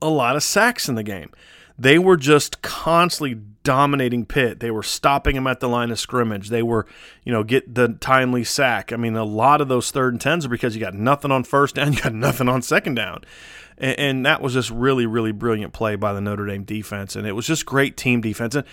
a 0.03 0.09
lot 0.09 0.37
of 0.37 0.43
sacks 0.43 0.89
in 0.89 0.95
the 0.95 1.03
game. 1.03 1.31
They 1.79 1.99
were 1.99 2.17
just 2.17 2.61
constantly 2.61 3.41
dominating 3.63 4.27
Pitt. 4.27 4.61
They 4.61 4.71
were 4.71 4.83
stopping 4.83 5.35
them 5.35 5.47
at 5.47 5.61
the 5.61 5.69
line 5.69 5.91
of 5.91 5.99
scrimmage. 5.99 6.51
They 6.51 6.63
were, 6.63 6.87
you 7.25 7.33
know, 7.33 7.43
get 7.43 7.75
the 7.75 7.89
timely 8.01 8.45
sack. 8.45 8.93
I 8.93 8.97
mean, 8.97 9.17
a 9.17 9.25
lot 9.25 9.61
of 9.61 9.69
those 9.69 9.91
third 9.91 10.13
and 10.13 10.21
tens 10.21 10.45
are 10.45 10.51
because 10.51 10.75
you 10.75 10.81
got 10.81 10.95
nothing 10.95 11.31
on 11.31 11.45
first 11.45 11.77
down, 11.77 11.93
you 11.95 12.01
got 12.01 12.13
nothing 12.13 12.49
on 12.49 12.61
second 12.61 12.97
down. 12.97 13.25
And, 13.79 13.99
and 13.99 14.27
that 14.27 14.43
was 14.43 14.53
just 14.53 14.71
really, 14.71 15.07
really 15.07 15.33
brilliant 15.33 15.73
play 15.73 15.97
by 15.97 16.13
the 16.13 16.21
Notre 16.21 16.47
Dame 16.47 16.65
defense. 16.65 17.17
And 17.17 17.27
it 17.27 17.33
was 17.33 17.47
just 17.47 17.65
great 17.65 17.97
team 17.97 18.21
defense. 18.21 18.55
And 18.55 18.67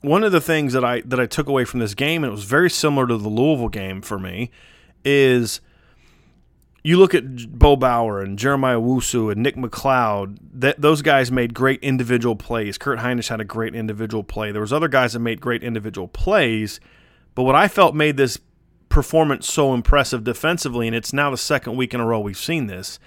one 0.00 0.24
of 0.24 0.32
the 0.32 0.40
things 0.40 0.72
that 0.72 0.84
I 0.84 1.02
that 1.02 1.20
I 1.20 1.26
took 1.26 1.48
away 1.48 1.64
from 1.64 1.80
this 1.80 1.94
game, 1.94 2.24
and 2.24 2.30
it 2.30 2.34
was 2.34 2.44
very 2.44 2.70
similar 2.70 3.06
to 3.06 3.16
the 3.16 3.28
Louisville 3.28 3.68
game 3.68 4.00
for 4.02 4.18
me, 4.18 4.50
is 5.04 5.60
you 6.82 6.96
look 6.96 7.14
at 7.14 7.58
Bo 7.58 7.76
Bauer 7.76 8.22
and 8.22 8.38
Jeremiah 8.38 8.80
Owusu 8.80 9.30
and 9.30 9.42
Nick 9.42 9.56
McCloud. 9.56 10.38
That 10.52 10.80
those 10.80 11.02
guys 11.02 11.30
made 11.30 11.54
great 11.54 11.82
individual 11.82 12.36
plays. 12.36 12.78
Kurt 12.78 13.00
Hinish 13.00 13.28
had 13.28 13.40
a 13.40 13.44
great 13.44 13.74
individual 13.74 14.24
play. 14.24 14.52
There 14.52 14.62
was 14.62 14.72
other 14.72 14.88
guys 14.88 15.12
that 15.12 15.20
made 15.20 15.40
great 15.40 15.62
individual 15.62 16.08
plays, 16.08 16.80
but 17.34 17.42
what 17.42 17.54
I 17.54 17.68
felt 17.68 17.94
made 17.94 18.16
this 18.16 18.38
performance 18.88 19.50
so 19.50 19.72
impressive 19.72 20.24
defensively, 20.24 20.86
and 20.86 20.96
it's 20.96 21.12
now 21.12 21.30
the 21.30 21.36
second 21.36 21.76
week 21.76 21.94
in 21.94 22.00
a 22.00 22.06
row 22.06 22.20
we've 22.20 22.36
seen 22.36 22.66
this, 22.66 22.98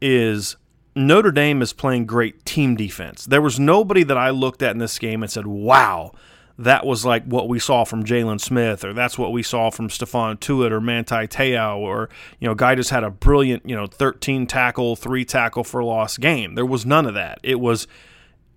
is 0.00 0.56
Notre 1.06 1.32
Dame 1.32 1.62
is 1.62 1.72
playing 1.72 2.06
great 2.06 2.44
team 2.44 2.76
defense. 2.76 3.24
There 3.24 3.42
was 3.42 3.58
nobody 3.58 4.02
that 4.04 4.18
I 4.18 4.30
looked 4.30 4.62
at 4.62 4.72
in 4.72 4.78
this 4.78 4.98
game 4.98 5.22
and 5.22 5.30
said, 5.30 5.46
"Wow." 5.46 6.12
that 6.60 6.84
was 6.84 7.06
like 7.06 7.24
what 7.24 7.48
we 7.48 7.58
saw 7.58 7.84
from 7.84 8.04
Jaylon 8.04 8.38
Smith, 8.38 8.84
or 8.84 8.92
that's 8.92 9.16
what 9.16 9.32
we 9.32 9.42
saw 9.42 9.70
from 9.70 9.88
Stephon 9.88 10.38
Tuitt 10.38 10.72
or 10.72 10.80
Manti 10.80 11.26
Te'o, 11.26 11.78
or 11.78 12.10
you 12.38 12.46
know, 12.46 12.54
guy 12.54 12.74
just 12.74 12.90
had 12.90 13.02
a 13.02 13.10
brilliant, 13.10 13.66
you 13.66 13.74
know, 13.74 13.86
13 13.86 14.46
tackle, 14.46 14.94
three 14.94 15.24
tackle 15.24 15.64
for 15.64 15.82
loss 15.82 16.18
game. 16.18 16.56
There 16.56 16.66
was 16.66 16.84
none 16.84 17.06
of 17.06 17.14
that. 17.14 17.38
It 17.42 17.60
was 17.60 17.88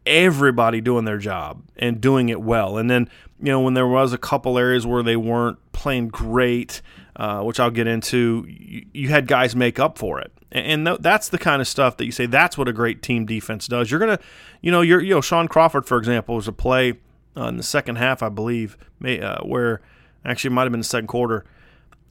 everybody 0.06 0.82
doing 0.82 1.06
their 1.06 1.18
job 1.18 1.64
and 1.78 2.02
doing 2.02 2.28
it 2.28 2.42
well. 2.42 2.78
And 2.78 2.90
then, 2.90 3.10
you 3.40 3.52
know, 3.54 3.62
when 3.62 3.74
there 3.74 3.88
was 3.88 4.12
a 4.12 4.18
couple 4.18 4.58
areas 4.58 4.86
where 4.86 5.02
they 5.02 5.16
weren't 5.16 5.60
playing 5.72 6.10
great, 6.10 6.82
uh, 7.16 7.42
which 7.42 7.58
I'll 7.58 7.72
get 7.72 7.88
into, 7.88 8.46
you, 8.50 8.86
you, 8.94 9.10
had 9.10 9.28
guys 9.28 9.56
make 9.56 9.80
up 9.80 9.98
for 9.98 10.20
it. 10.20 10.34
And, 10.54 10.86
that's 10.86 11.30
the 11.30 11.40
kind 11.40 11.62
of 11.64 11.68
stuff 11.68 11.98
that 11.98 12.06
you 12.06 12.12
say 12.12 12.28
that's 12.28 12.58
what 12.58 12.68
a 12.68 12.74
great 12.74 13.02
team 13.02 13.26
defense 13.26 13.68
does. 13.68 13.90
You're 13.90 14.00
gonna, 14.00 14.20
you 14.62 14.72
know, 14.72 14.82
you're, 14.82 15.02
you 15.02 15.16
know, 15.16 15.22
Shaun 15.22 15.48
Crawford, 15.48 15.88
for 15.88 15.98
example, 15.98 16.36
was 16.36 16.48
a 16.48 16.54
play 16.54 16.94
uh, 17.36 17.48
in 17.48 17.58
the 17.58 17.64
second 17.64 17.96
half, 17.96 18.22
I 18.22 18.30
believe, 18.30 18.78
may, 19.00 19.20
uh, 19.20 19.40
where 19.42 19.82
actually 20.24 20.50
it 20.50 20.54
might 20.54 20.64
have 20.64 20.72
been 20.72 20.82
the 20.82 20.86
second 20.86 21.08
quarter, 21.08 21.44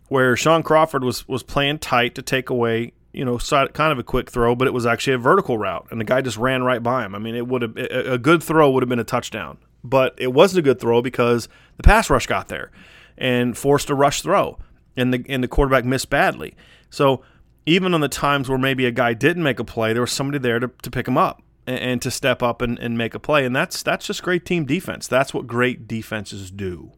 where 0.08 0.36
Shaun 0.36 0.64
Crawford 0.64 1.04
was 1.04 1.28
was 1.28 1.44
playing 1.44 1.78
tight 1.78 2.16
to 2.16 2.22
take 2.22 2.50
away, 2.50 2.92
you 3.12 3.24
know, 3.24 3.38
kind 3.38 3.92
of 3.92 3.98
a 4.00 4.02
quick 4.02 4.28
throw, 4.28 4.56
but 4.56 4.66
it 4.66 4.74
was 4.74 4.86
actually 4.86 5.14
a 5.14 5.18
vertical 5.18 5.56
route, 5.56 5.86
and 5.92 6.00
the 6.00 6.04
guy 6.04 6.20
just 6.20 6.36
ran 6.36 6.64
right 6.64 6.82
by 6.82 7.04
him. 7.04 7.14
I 7.14 7.20
mean, 7.20 7.36
it 7.36 7.46
would 7.46 7.62
have 7.62 7.76
a 7.76 8.18
good 8.18 8.42
throw 8.42 8.70
would 8.72 8.82
have 8.82 8.90
been 8.90 8.98
a 8.98 9.04
touchdown, 9.04 9.58
but 9.84 10.16
it 10.18 10.32
wasn't 10.32 10.58
a 10.58 10.62
good 10.62 10.80
throw 10.80 11.00
because 11.00 11.48
the 11.76 11.84
pass 11.84 12.10
rush 12.10 12.26
got 12.26 12.48
there 12.48 12.72
and 13.16 13.56
forced 13.56 13.88
a 13.88 13.94
rush 13.94 14.20
throw, 14.20 14.58
and 14.96 15.14
the 15.14 15.24
and 15.28 15.44
the 15.44 15.48
quarterback 15.48 15.84
missed 15.84 16.10
badly. 16.10 16.56
So 16.90 17.22
even 17.66 17.94
on 17.94 18.00
the 18.00 18.08
times 18.08 18.48
where 18.48 18.58
maybe 18.58 18.86
a 18.86 18.90
guy 18.90 19.14
didn't 19.14 19.42
make 19.42 19.58
a 19.58 19.64
play, 19.64 19.92
there 19.92 20.02
was 20.02 20.12
somebody 20.12 20.38
there 20.38 20.58
to, 20.58 20.70
to 20.82 20.90
pick 20.90 21.06
him 21.06 21.16
up 21.16 21.42
and, 21.66 21.78
and 21.78 22.02
to 22.02 22.10
step 22.10 22.42
up 22.42 22.62
and, 22.62 22.78
and 22.78 22.98
make 22.98 23.14
a 23.14 23.20
play. 23.20 23.44
And 23.44 23.54
that's 23.54 23.82
that's 23.82 24.06
just 24.06 24.22
great 24.22 24.44
team 24.44 24.64
defense. 24.64 25.08
That's 25.08 25.32
what 25.32 25.46
great 25.46 25.86
defenses 25.86 26.50
do. 26.50 26.92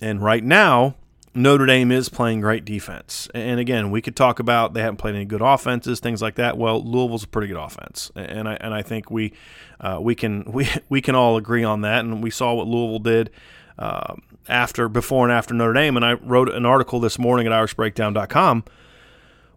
And 0.00 0.22
right 0.22 0.42
now, 0.42 0.96
Notre 1.34 1.66
Dame 1.66 1.92
is 1.92 2.08
playing 2.08 2.40
great 2.40 2.64
defense. 2.64 3.28
And 3.34 3.60
again, 3.60 3.90
we 3.90 4.00
could 4.00 4.16
talk 4.16 4.40
about 4.40 4.74
they 4.74 4.80
haven't 4.80 4.96
played 4.96 5.14
any 5.14 5.26
good 5.26 5.42
offenses, 5.42 6.00
things 6.00 6.22
like 6.22 6.34
that. 6.36 6.56
Well, 6.56 6.82
Louisville's 6.82 7.24
a 7.24 7.28
pretty 7.28 7.48
good 7.48 7.60
offense, 7.60 8.10
and 8.16 8.48
I 8.48 8.54
and 8.54 8.74
I 8.74 8.82
think 8.82 9.10
we 9.10 9.32
uh, 9.80 9.98
we 10.00 10.14
can 10.14 10.44
we 10.52 10.68
we 10.88 11.00
can 11.00 11.14
all 11.14 11.36
agree 11.36 11.64
on 11.64 11.82
that. 11.82 12.00
And 12.00 12.22
we 12.22 12.30
saw 12.30 12.54
what 12.54 12.66
Louisville 12.66 12.98
did 12.98 13.30
uh, 13.78 14.14
after, 14.48 14.88
before, 14.88 15.26
and 15.26 15.32
after 15.32 15.54
Notre 15.54 15.72
Dame. 15.72 15.96
And 15.96 16.04
I 16.04 16.14
wrote 16.14 16.48
an 16.48 16.66
article 16.66 17.00
this 17.00 17.18
morning 17.18 17.46
at 17.46 17.52
IrishBreakdown.com 17.52 18.64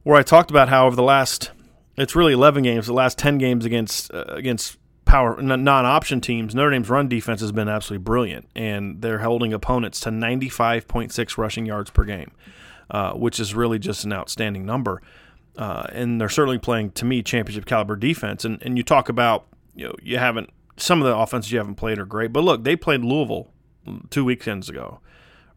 where 0.03 0.17
I 0.17 0.23
talked 0.23 0.51
about 0.51 0.69
how 0.69 0.87
over 0.87 0.95
the 0.95 1.03
last 1.03 1.51
it's 1.97 2.15
really 2.15 2.33
11 2.33 2.63
games, 2.63 2.87
the 2.87 2.93
last 2.93 3.17
10 3.17 3.37
games 3.37 3.65
against 3.65 4.13
uh, 4.13 4.25
against 4.27 4.77
power 5.05 5.41
non-option 5.41 6.21
teams, 6.21 6.55
Notre 6.55 6.71
Dame's 6.71 6.89
run 6.89 7.07
defense 7.07 7.41
has 7.41 7.51
been 7.51 7.67
absolutely 7.67 8.03
brilliant, 8.03 8.47
and 8.55 9.01
they're 9.01 9.19
holding 9.19 9.53
opponents 9.53 9.99
to 10.01 10.09
95.6 10.09 11.37
rushing 11.37 11.65
yards 11.65 11.91
per 11.91 12.03
game, 12.03 12.31
uh, 12.89 13.13
which 13.13 13.39
is 13.39 13.53
really 13.53 13.79
just 13.79 14.05
an 14.05 14.13
outstanding 14.13 14.65
number. 14.65 15.01
Uh, 15.57 15.85
and 15.91 16.19
they're 16.19 16.29
certainly 16.29 16.57
playing, 16.57 16.89
to 16.91 17.05
me, 17.05 17.21
championship 17.21 17.65
caliber 17.65 17.95
defense. 17.95 18.43
And 18.43 18.61
and 18.63 18.77
you 18.77 18.83
talk 18.83 19.09
about 19.09 19.45
you 19.75 19.87
know 19.87 19.95
you 20.01 20.17
haven't 20.17 20.49
some 20.77 21.01
of 21.01 21.07
the 21.07 21.15
offenses 21.15 21.51
you 21.51 21.59
haven't 21.59 21.75
played 21.75 21.99
are 21.99 22.05
great, 22.05 22.33
but 22.33 22.43
look, 22.43 22.63
they 22.63 22.75
played 22.75 23.01
Louisville 23.01 23.49
two 24.09 24.25
weekends 24.25 24.69
ago, 24.69 24.99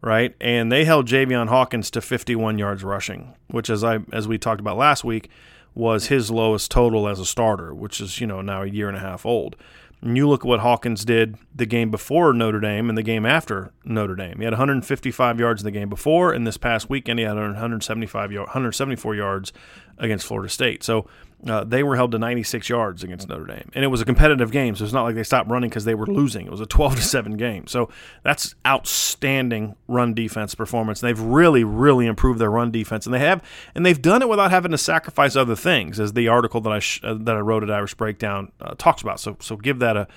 right? 0.01 0.35
And 0.39 0.71
they 0.71 0.85
held 0.85 1.07
Javian 1.07 1.49
Hawkins 1.49 1.91
to 1.91 2.01
51 2.01 2.57
yards 2.57 2.83
rushing, 2.83 3.33
which, 3.47 3.69
as 3.69 3.83
I 3.83 3.99
as 4.11 4.27
we 4.27 4.37
talked 4.37 4.61
about 4.61 4.77
last 4.77 5.03
week 5.03 5.29
was 5.73 6.07
his 6.07 6.31
lowest 6.31 6.71
total 6.71 7.07
as 7.07 7.19
a 7.19 7.25
starter, 7.25 7.73
which 7.73 8.01
is, 8.01 8.19
you 8.19 8.25
know, 8.25 8.41
now 8.41 8.63
a 8.63 8.67
year 8.67 8.87
and 8.87 8.97
a 8.97 8.99
half 8.99 9.25
old. 9.25 9.55
And 10.01 10.15
you 10.15 10.27
look 10.27 10.41
at 10.41 10.47
what 10.47 10.59
Hawkins 10.59 11.05
did 11.05 11.37
the 11.55 11.65
game 11.65 11.89
before 11.89 12.33
Notre 12.33 12.59
Dame 12.59 12.89
and 12.89 12.97
the 12.97 13.03
game 13.03 13.25
after 13.25 13.71
Notre 13.83 14.15
Dame. 14.15 14.37
He 14.37 14.43
had 14.43 14.53
155 14.53 15.39
yards 15.39 15.61
in 15.61 15.65
the 15.65 15.71
game 15.71 15.89
before, 15.89 16.33
and 16.33 16.45
this 16.45 16.57
past 16.57 16.89
weekend 16.89 17.19
he 17.19 17.25
had 17.25 17.35
175 17.35 18.31
174 18.31 19.15
yards 19.15 19.53
against 19.97 20.25
Florida 20.25 20.49
State. 20.49 20.83
So 20.83 21.07
uh, 21.45 21.63
they 21.63 21.83
were 21.83 21.95
held 21.95 22.11
to 22.11 22.17
96 22.17 22.67
yards 22.67 23.03
against 23.03 23.29
Notre 23.29 23.45
Dame, 23.45 23.69
and 23.75 23.83
it 23.83 23.89
was 23.89 24.01
a 24.01 24.05
competitive 24.05 24.49
game. 24.49 24.75
So 24.75 24.83
it's 24.83 24.93
not 24.93 25.03
like 25.03 25.13
they 25.13 25.23
stopped 25.23 25.49
running 25.49 25.69
because 25.69 25.85
they 25.85 25.93
were 25.93 26.07
losing. 26.07 26.47
It 26.47 26.51
was 26.51 26.61
a 26.61 26.65
12 26.65 26.95
to 26.95 27.01
seven 27.03 27.37
game. 27.37 27.67
So 27.67 27.89
that's 28.23 28.55
outstanding 28.65 29.75
run 29.87 30.15
defense 30.15 30.55
performance. 30.55 30.99
They've 30.99 31.19
really, 31.19 31.63
really 31.63 32.07
improved 32.07 32.39
their 32.39 32.49
run 32.49 32.71
defense, 32.71 33.05
and 33.05 33.13
they 33.13 33.19
have, 33.19 33.43
and 33.75 33.85
they've 33.85 34.01
done 34.01 34.23
it 34.23 34.29
without 34.29 34.49
having 34.49 34.71
to 34.71 34.79
sacrifice 34.79 35.35
other 35.35 35.55
things, 35.55 35.99
as 35.99 36.13
the 36.13 36.27
article 36.27 36.59
that 36.61 36.73
I 36.73 36.79
sh- 36.79 37.01
uh, 37.03 37.13
that 37.19 37.35
I 37.35 37.39
wrote 37.39 37.61
at 37.61 37.69
Irish 37.69 37.93
Breakdown 37.93 38.51
uh, 38.59 38.73
talks 38.77 39.03
about. 39.03 39.19
So 39.19 39.37
so 39.39 39.57
give 39.57 39.77
that 39.79 39.95
a 39.95 40.07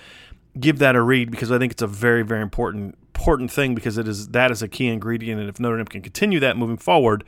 give 0.59 0.79
that 0.79 0.97
a 0.97 1.03
read 1.03 1.31
because 1.31 1.53
I 1.53 1.59
think 1.59 1.73
it's 1.73 1.83
a 1.83 1.87
very 1.87 2.23
very 2.23 2.43
important 2.43 2.97
important 3.15 3.51
thing 3.51 3.75
because 3.75 3.99
it 3.99 4.09
is 4.09 4.29
that 4.29 4.51
is 4.51 4.63
a 4.63 4.69
key 4.69 4.87
ingredient, 4.89 5.39
and 5.39 5.51
if 5.51 5.61
Notre 5.61 5.77
Dame 5.77 5.87
can 5.87 6.01
continue 6.01 6.41
that 6.41 6.57
moving 6.57 6.79
forward 6.79 7.25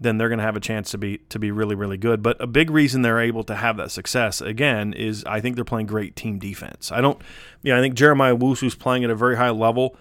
then 0.00 0.16
they're 0.16 0.28
going 0.28 0.38
to 0.38 0.44
have 0.44 0.56
a 0.56 0.60
chance 0.60 0.90
to 0.92 0.98
be 0.98 1.18
to 1.28 1.38
be 1.38 1.50
really 1.50 1.74
really 1.74 1.98
good. 1.98 2.22
But 2.22 2.40
a 2.40 2.46
big 2.46 2.70
reason 2.70 3.02
they're 3.02 3.20
able 3.20 3.44
to 3.44 3.54
have 3.54 3.76
that 3.76 3.90
success 3.90 4.40
again 4.40 4.92
is 4.94 5.24
I 5.24 5.40
think 5.40 5.56
they're 5.56 5.64
playing 5.64 5.86
great 5.86 6.16
team 6.16 6.38
defense. 6.38 6.90
I 6.90 7.00
don't, 7.00 7.20
you 7.62 7.72
know, 7.72 7.78
I 7.78 7.82
think 7.82 7.94
Jeremiah 7.94 8.36
Owusu's 8.36 8.74
playing 8.74 9.04
at 9.04 9.10
a 9.10 9.14
very 9.14 9.36
high 9.36 9.50
level, 9.50 9.96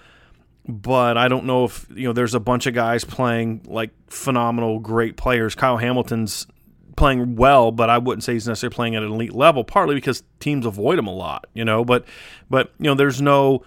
but 0.67 1.17
I 1.17 1.27
don't 1.27 1.45
know 1.45 1.65
if 1.65 1.85
you 1.93 2.07
know 2.07 2.13
there's 2.13 2.33
a 2.33 2.39
bunch 2.39 2.65
of 2.65 2.73
guys 2.73 3.03
playing 3.03 3.65
like 3.65 3.91
phenomenal 4.07 4.79
great 4.79 5.17
players. 5.17 5.53
Kyle 5.53 5.77
Hamilton's 5.77 6.47
playing 6.95 7.35
well, 7.35 7.71
but 7.71 7.89
I 7.89 7.97
wouldn't 7.97 8.23
say 8.23 8.33
he's 8.33 8.47
necessarily 8.47 8.75
playing 8.75 8.95
at 8.95 9.03
an 9.03 9.11
elite 9.11 9.33
level. 9.33 9.63
Partly 9.63 9.95
because 9.95 10.23
teams 10.39 10.65
avoid 10.65 10.99
him 10.99 11.07
a 11.07 11.13
lot, 11.13 11.47
you 11.53 11.65
know. 11.65 11.83
But 11.83 12.05
but 12.49 12.71
you 12.79 12.85
know 12.85 12.95
there's 12.95 13.21
no 13.21 13.63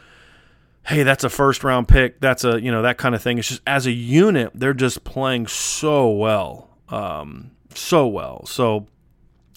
hey, 0.84 1.02
that's 1.02 1.24
a 1.24 1.30
first 1.30 1.64
round 1.64 1.88
pick. 1.88 2.20
That's 2.20 2.44
a, 2.44 2.60
you 2.60 2.70
know, 2.70 2.82
that 2.82 2.98
kind 2.98 3.14
of 3.14 3.22
thing. 3.22 3.38
It's 3.38 3.48
just 3.48 3.62
as 3.66 3.86
a 3.86 3.92
unit, 3.92 4.50
they're 4.54 4.74
just 4.74 5.04
playing 5.04 5.46
so 5.46 6.10
well. 6.10 6.70
Um, 6.88 7.52
so 7.74 8.06
well. 8.06 8.44
So 8.46 8.86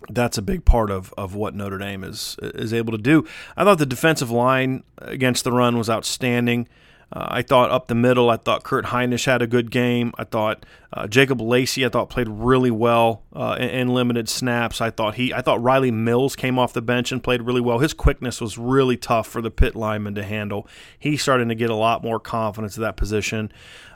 that's 0.09 0.37
a 0.37 0.41
big 0.41 0.65
part 0.65 0.91
of, 0.91 1.13
of 1.17 1.35
what 1.35 1.55
Notre 1.55 1.77
Dame 1.77 2.03
is 2.03 2.37
is 2.41 2.73
able 2.73 2.91
to 2.91 2.97
do. 2.97 3.25
I 3.57 3.63
thought 3.63 3.79
the 3.79 3.85
defensive 3.85 4.31
line 4.31 4.83
against 4.99 5.43
the 5.43 5.51
run 5.51 5.77
was 5.77 5.89
outstanding. 5.89 6.67
Uh, 7.15 7.27
I 7.29 7.41
thought 7.43 7.71
up 7.71 7.87
the 7.87 7.95
middle, 7.95 8.29
I 8.29 8.35
thought 8.35 8.63
Kurt 8.63 8.85
Hinish 8.85 9.25
had 9.25 9.41
a 9.41 9.47
good 9.47 9.71
game. 9.71 10.11
I 10.17 10.25
thought 10.25 10.65
uh, 10.91 11.07
Jacob 11.07 11.39
Lacey, 11.39 11.85
I 11.85 11.89
thought 11.89 12.09
played 12.09 12.27
really 12.27 12.71
well 12.71 13.23
uh, 13.33 13.55
in, 13.57 13.69
in, 13.69 13.87
limited 13.93 14.27
snaps. 14.27 14.81
I 14.81 14.89
thought 14.89 15.15
he, 15.15 15.33
I 15.33 15.41
thought 15.41 15.61
Rylie 15.61 15.93
Mills 15.93 16.35
came 16.35 16.59
off 16.59 16.73
the 16.73 16.81
bench 16.81 17.13
and 17.13 17.23
played 17.23 17.41
really 17.41 17.61
well. 17.61 17.79
His 17.79 17.93
quickness 17.93 18.41
was 18.41 18.57
really 18.57 18.97
tough 18.97 19.27
for 19.27 19.41
the 19.41 19.49
Pitt 19.49 19.75
lineman 19.75 20.13
to 20.15 20.23
handle. 20.23 20.67
He's 20.99 21.21
starting 21.21 21.47
to 21.47 21.55
get 21.55 21.69
a 21.69 21.75
lot 21.75 22.03
more 22.03 22.19
confidence 22.19 22.75
in 22.75 22.83
that 22.83 22.97
position. 22.97 23.49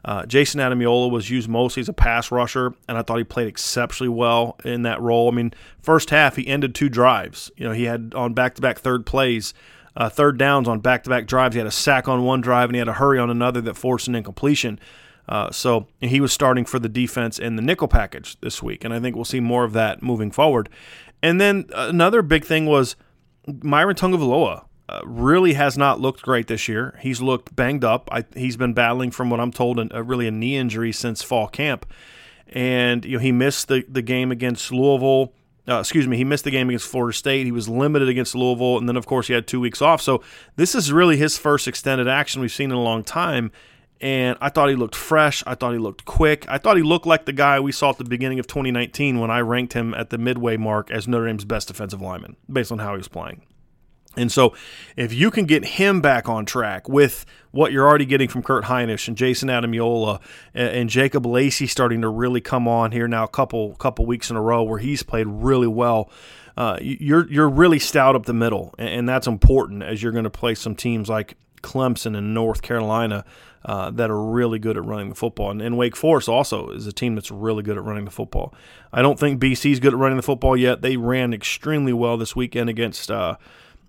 Uh, 0.06 0.24
Jayson 0.24 0.62
Ademilola 0.62 1.12
was 1.12 1.30
used 1.30 1.50
mostly 1.50 1.82
as 1.82 1.90
a 1.90 1.94
pass 1.94 2.32
rusher, 2.32 2.74
and 2.88 2.98
I 2.98 3.02
thought 3.02 3.18
he 3.18 3.26
played 3.26 3.48
exceptionally 3.48 4.10
well 4.10 4.56
in 4.64 4.84
that 4.84 5.02
role. 5.02 5.28
I 5.28 5.36
mean, 5.36 5.54
first 5.82 6.10
half 6.10 6.38
he 6.38 6.48
ended 6.48 6.74
two 6.74 6.88
drives. 6.88 7.52
You 7.58 7.68
know, 7.68 7.74
he 7.74 7.84
had 7.84 8.14
on 8.16 8.34
back-to-back 8.34 8.80
third 8.80 9.06
plays 9.06 9.54
uh, 9.96 10.10
third 10.10 10.38
downs 10.38 10.68
on 10.68 10.80
back 10.80 11.04
to 11.04 11.10
back 11.10 11.28
drives. 11.28 11.56
He 11.56 11.60
had 11.60 11.68
a 11.68 11.72
sack 11.72 12.08
on 12.08 12.24
one 12.24 12.42
drive 12.42 12.70
and 12.70 12.76
he 12.76 12.80
had 12.80 12.88
a 12.88 12.94
hurry 12.94 13.20
on 13.20 13.30
another 13.30 13.62
that 13.62 13.78
forced 13.78 14.08
an 14.08 14.16
incompletion. 14.16 14.80
Uh, 15.28 15.52
so 15.52 15.88
he 16.02 16.20
was 16.20 16.34
starting 16.34 16.66
for 16.66 16.80
the 16.80 16.90
defense 16.90 17.38
in 17.38 17.56
the 17.56 17.62
nickel 17.62 17.88
package 17.88 18.40
this 18.42 18.64
week, 18.64 18.84
and 18.84 18.92
I 18.92 19.00
think 19.00 19.16
we'll 19.16 19.26
see 19.26 19.40
more 19.40 19.64
of 19.64 19.74
that 19.74 20.02
moving 20.02 20.32
forward. 20.32 20.70
And 21.22 21.40
then 21.40 21.70
another 21.76 22.24
big 22.24 22.46
thing 22.46 22.66
was 22.66 22.96
Myron 23.46 23.96
Tagovailoa 23.96 24.66
uh, 24.90 25.02
really 25.04 25.54
has 25.54 25.78
not 25.78 26.00
looked 26.00 26.24
great 26.24 26.48
this 26.48 26.68
year. 26.68 26.98
He's 27.00 27.22
looked 27.22 27.56
banged 27.56 27.84
up. 27.84 28.10
I, 28.12 28.26
he's 28.36 28.58
been 28.58 28.74
battling 28.74 29.12
from 29.12 29.30
what 29.30 29.40
I'm 29.40 29.52
told, 29.52 29.80
an, 29.80 29.90
a, 29.94 30.02
really 30.02 30.28
a 30.28 30.32
knee 30.32 30.58
injury 30.58 30.92
since 30.92 31.22
fall 31.22 31.48
camp, 31.48 31.86
and 32.48 33.06
you 33.06 33.18
know 33.18 33.20
he 33.20 33.32
missed 33.32 33.68
the 33.68 33.86
the 33.88 34.02
game 34.02 34.32
against 34.32 34.72
Louisville. 34.72 35.34
Uh, 35.70 35.80
excuse 35.80 36.08
me, 36.08 36.18
he 36.18 36.24
missed 36.24 36.46
the 36.46 36.52
game 36.52 36.70
against 36.70 36.88
Florida 36.88 37.16
State. 37.16 37.46
He 37.46 37.52
was 37.52 37.70
limited 37.70 38.10
against 38.10 38.34
Louisville, 38.34 38.78
and 38.78 38.90
then 38.90 38.98
of 38.98 39.06
course 39.06 39.28
he 39.28 39.34
had 39.34 39.46
two 39.46 39.60
weeks 39.60 39.82
off. 39.82 40.02
So 40.02 40.24
this 40.56 40.74
is 40.74 40.92
really 40.92 41.18
his 41.18 41.38
first 41.38 41.68
extended 41.68 42.08
action 42.08 42.42
we've 42.42 42.52
seen 42.52 42.72
in 42.72 42.78
a 42.78 42.82
long 42.82 43.04
time. 43.04 43.52
And 44.02 44.38
I 44.40 44.50
thought 44.50 44.70
he 44.70 44.76
looked 44.76 44.96
fresh. 44.96 45.44
I 45.46 45.56
thought 45.56 45.74
he 45.74 45.78
looked 45.78 46.06
quick. 46.06 46.46
I 46.48 46.58
thought 46.58 46.78
he 46.78 46.84
looked 46.84 47.06
like 47.06 47.26
the 47.26 47.34
guy 47.34 47.60
we 47.60 47.74
saw 47.74 47.90
at 47.90 47.98
the 47.98 48.06
beginning 48.06 48.40
of 48.40 48.48
2019 48.48 49.20
when 49.20 49.30
I 49.30 49.42
ranked 49.42 49.74
him 49.74 49.94
at 49.94 50.10
the 50.10 50.18
midway 50.18 50.56
mark 50.56 50.90
as 50.90 51.08
Notre 51.08 51.28
Dame's 51.28 51.44
best 51.44 51.68
defensive 51.68 52.02
lineman, 52.02 52.38
based 52.52 52.72
on 52.72 52.80
how 52.80 52.94
he 52.94 52.98
was 52.98 53.10
playing. 53.10 53.42
And 54.20 54.32
so, 54.32 54.54
if 54.96 55.14
you 55.14 55.32
can 55.32 55.46
get 55.46 55.66
him 55.66 56.02
back 56.02 56.28
on 56.28 56.46
track 56.46 56.90
with 56.90 57.26
what 57.52 57.72
you're 57.72 57.88
already 57.88 58.06
getting 58.06 58.28
from 58.28 58.44
Kurt 58.44 58.66
Hinish 58.66 59.08
and 59.08 59.18
Jayson 59.18 59.50
Ademilola 59.50 60.20
and, 60.54 60.90
Jacob 60.90 61.26
Lacey 61.26 61.68
starting 61.68 62.02
to 62.02 62.10
really 62.10 62.42
come 62.42 62.68
on 62.68 62.92
here 62.92 63.08
now 63.08 63.24
a 63.24 63.28
couple 63.28 63.76
couple 63.76 64.06
weeks 64.06 64.30
in 64.30 64.36
a 64.36 64.42
row 64.42 64.64
where 64.64 64.80
he's 64.80 65.04
played 65.04 65.28
really 65.28 65.68
well, 65.68 66.10
uh, 66.58 66.78
you're 66.82 67.30
you're 67.32 67.50
really 67.50 67.80
stout 67.80 68.16
up 68.16 68.26
the 68.26 68.34
middle, 68.34 68.74
and, 68.78 68.90
and 68.90 69.10
that's 69.10 69.28
important 69.28 69.84
as 69.84 70.04
you're 70.04 70.12
going 70.12 70.24
to 70.26 70.30
play 70.30 70.56
some 70.56 70.76
teams 70.76 71.10
like 71.10 71.36
Clemson 71.62 72.18
and 72.18 72.34
North 72.34 72.62
Carolina 72.62 73.26
uh, 73.66 73.92
that 73.92 74.10
are 74.10 74.22
really 74.22 74.60
good 74.60 74.78
at 74.78 74.86
running 74.86 75.10
the 75.10 75.16
football. 75.16 75.52
And, 75.52 75.62
and, 75.62 75.78
Wake 75.78 75.96
Forest 75.96 76.30
also 76.30 76.70
is 76.70 76.88
a 76.88 76.94
team 76.94 77.16
that's 77.16 77.30
really 77.30 77.64
good 77.64 77.78
at 77.78 77.84
running 77.84 78.06
the 78.06 78.12
football. 78.12 78.54
I 78.94 79.02
don't 79.02 79.20
think 79.20 79.42
BC's 79.42 79.80
good 79.80 79.94
at 79.94 80.00
running 80.00 80.18
the 80.18 80.24
football 80.24 80.56
yet. 80.56 80.82
They 80.82 80.98
ran 80.98 81.34
extremely 81.34 81.94
well 81.94 82.18
this 82.18 82.36
weekend 82.36 82.70
against 82.70 83.12
uh, 83.12 83.36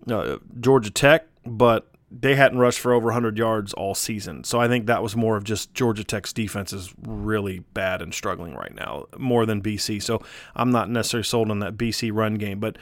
uh, 0.08 0.38
Georgia 0.60 0.90
Tech, 0.90 1.26
but 1.44 1.90
they 2.10 2.34
hadn't 2.34 2.58
rushed 2.58 2.80
for 2.80 2.92
over 2.92 3.06
100 3.06 3.38
yards 3.38 3.72
all 3.74 3.94
season. 3.94 4.42
So 4.42 4.60
I 4.60 4.66
think 4.66 4.86
that 4.86 5.02
was 5.02 5.14
more 5.14 5.36
of 5.36 5.44
just 5.44 5.72
Georgia 5.74 6.02
Tech's 6.02 6.32
defense 6.32 6.72
is 6.72 6.92
really 7.02 7.60
bad 7.72 8.02
and 8.02 8.12
struggling 8.12 8.54
right 8.54 8.74
now, 8.74 9.06
more 9.16 9.46
than 9.46 9.62
BC. 9.62 10.02
So 10.02 10.20
I'm 10.56 10.72
not 10.72 10.90
necessarily 10.90 11.24
sold 11.24 11.50
on 11.50 11.60
that 11.60 11.76
BC 11.76 12.10
run 12.12 12.34
game, 12.34 12.58
but 12.58 12.78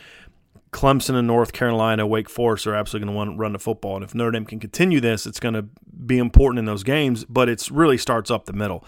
Clemson 0.73 1.15
and 1.15 1.27
North 1.27 1.53
Carolina, 1.53 2.07
Wake 2.07 2.31
Forest 2.31 2.67
are 2.67 2.75
absolutely 2.75 3.07
going 3.07 3.15
to 3.15 3.17
want 3.17 3.31
to 3.33 3.37
run 3.37 3.53
the 3.53 3.59
football. 3.59 3.97
And 3.97 4.05
if 4.05 4.15
Notre 4.15 4.31
Dame 4.31 4.47
can 4.47 4.61
continue 4.61 5.01
this, 5.01 5.27
it's 5.27 5.41
going 5.41 5.55
to 5.55 5.67
be 6.07 6.19
important 6.19 6.59
in 6.59 6.65
those 6.65 6.83
games, 6.83 7.25
but 7.25 7.49
it 7.49 7.71
really 7.71 7.99
starts 7.99 8.31
up 8.31 8.47
the 8.47 8.53
middle. 8.53 8.85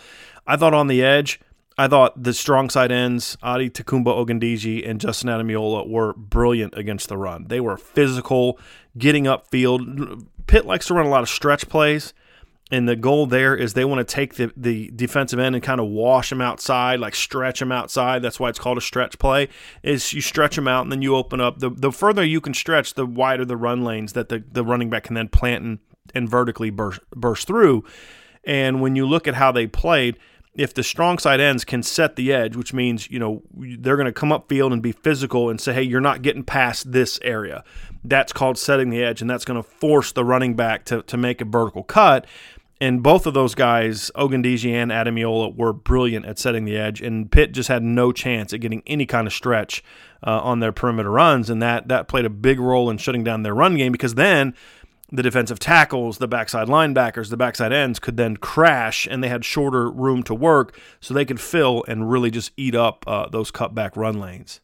I 0.47 0.57
thought 0.57 0.75
on 0.75 0.87
the 0.87 1.03
edge, 1.03 1.41
I 1.81 1.89
thought 1.89 2.23
the 2.23 2.35
strong 2.35 2.69
side 2.69 2.93
ends, 2.93 3.39
Adetokunbo 3.43 4.05
Ogundeji 4.05 4.87
and 4.87 5.01
Justin 5.01 5.31
Ademilola, 5.31 5.89
were 5.89 6.13
brilliant 6.13 6.77
against 6.77 7.09
the 7.09 7.17
run. 7.17 7.47
They 7.49 7.59
were 7.59 7.79
physical, 7.79 8.59
getting 8.99 9.25
upfield. 9.25 10.27
Pitt 10.47 10.67
likes 10.67 10.89
to 10.89 10.95
run 10.95 11.07
a 11.07 11.09
lot 11.09 11.23
of 11.23 11.31
stretch 11.31 11.71
plays, 11.71 12.13
and 12.71 12.87
the 12.87 12.97
goal 12.97 13.25
there 13.25 13.57
is 13.57 13.73
they 13.73 13.87
want 13.87 14.07
to 14.07 14.15
take 14.15 14.35
the, 14.35 14.53
the 14.59 14.91
defensive 14.95 15.39
end 15.39 15.55
and 15.55 15.65
kind 15.65 15.81
of 15.81 15.87
wash 15.87 16.31
him 16.31 16.43
outside, 16.43 17.01
like 17.01 17.15
stretch 17.15 17.63
him 17.63 17.73
outside. 17.73 18.21
That's 18.21 18.39
why 18.39 18.51
it's 18.51 18.59
called 18.59 18.77
a 18.77 18.83
stretch 18.83 19.19
play. 19.19 19.49
Is 19.83 20.13
you 20.13 20.21
stretch 20.21 20.57
them 20.57 20.69
out 20.69 20.83
and 20.83 20.93
then 20.93 21.01
you 21.01 21.17
open 21.17 21.41
up. 21.41 21.61
The, 21.61 21.71
the 21.71 21.93
further 21.93 22.23
you 22.23 22.43
can 22.43 22.53
stretch, 22.53 22.93
the 22.93 23.07
wider 23.07 23.47
the 23.47 23.57
run 23.57 23.85
lanes 23.85 24.13
that 24.13 24.29
the, 24.29 24.45
the 24.53 24.67
running 24.67 24.91
back 24.91 25.05
can 25.05 25.15
then 25.15 25.29
plant 25.29 25.65
and, 25.65 25.79
and 26.15 26.29
vertically 26.29 26.69
burst, 26.69 27.01
burst 27.17 27.47
through. 27.47 27.87
And 28.45 28.83
when 28.83 28.97
you 28.97 29.07
look 29.07 29.27
at 29.27 29.33
how 29.33 29.51
they 29.51 29.67
played– 29.67 30.19
if 30.55 30.75
the 30.75 30.83
strong 30.83 31.19
side 31.19 31.41
ends 31.41 31.65
can 31.65 31.83
set 31.83 32.17
the 32.17 32.33
edge, 32.33 32.57
which 32.57 32.75
means, 32.75 33.11
you 33.11 33.19
know, 33.19 33.43
they're 33.55 33.97
going 33.97 34.07
to 34.07 34.13
come 34.13 34.33
up 34.33 34.49
field 34.49 34.73
and 34.73 34.83
be 34.83 34.93
physical 34.93 35.49
and 35.49 35.61
say, 35.61 35.73
hey, 35.73 35.83
you're 35.83 36.01
not 36.01 36.23
getting 36.23 36.43
past 36.43 36.91
this 36.91 37.21
area. 37.23 37.63
That's 38.05 38.33
called 38.33 38.59
setting 38.59 38.91
the 38.91 39.03
edge, 39.03 39.21
and 39.21 39.31
that's 39.31 39.45
going 39.45 39.63
to 39.63 39.69
force 39.69 40.13
the 40.13 40.25
running 40.25 40.57
back 40.57 40.85
to, 40.87 41.03
to 41.03 41.17
make 41.17 41.41
a 41.41 41.45
vertical 41.45 41.85
cut. 41.85 42.27
And 42.83 43.03
both 43.03 43.27
of 43.27 43.35
those 43.35 43.55
guys, 43.55 44.11
Ogundeji 44.17 44.73
and 44.73 44.91
Ademilola, 44.91 45.55
were 45.55 45.75
brilliant 45.75 46.25
at 46.25 46.39
setting 46.39 46.65
the 46.65 46.79
edge, 46.79 47.03
and 47.03 47.31
Pitt 47.31 47.53
just 47.53 47.69
had 47.69 47.83
no 47.83 48.11
chance 48.11 48.55
at 48.55 48.61
getting 48.61 48.83
any 48.87 49.05
kind 49.05 49.27
of 49.27 49.35
stretch 49.35 49.85
uh, 50.27 50.41
on 50.41 50.61
their 50.61 50.73
perimeter 50.73 51.11
runs, 51.11 51.51
and 51.51 51.63
that 51.63 51.89
that 51.89 52.09
played 52.09 52.25
a 52.25 52.31
big 52.31 52.59
role 52.59 52.89
in 52.89 52.97
shutting 52.97 53.23
down 53.23 53.43
their 53.43 53.55
run 53.55 53.77
game 53.77 53.93
because 53.93 54.15
then 54.15 54.55
the 55.13 55.23
defensive 55.23 55.59
tackles, 55.59 56.19
the 56.19 56.29
backside 56.29 56.69
linebackers, 56.69 57.31
the 57.31 57.37
backside 57.37 57.73
ends 57.73 57.99
could 57.99 58.17
then 58.17 58.37
crash, 58.37 59.07
and 59.11 59.23
they 59.23 59.29
had 59.29 59.45
shorter 59.45 59.91
room 59.91 60.23
to 60.25 60.35
work, 60.35 60.79
so 61.01 61.13
they 61.13 61.25
could 61.25 61.41
fill 61.41 61.85
and 61.89 62.11
really 62.11 62.31
just 62.31 62.53
eat 62.57 62.75
up 62.75 63.05
uh, 63.07 63.29
those 63.29 63.51
cutback 63.51 63.97
run 63.97 64.21
lanes. 64.21 64.61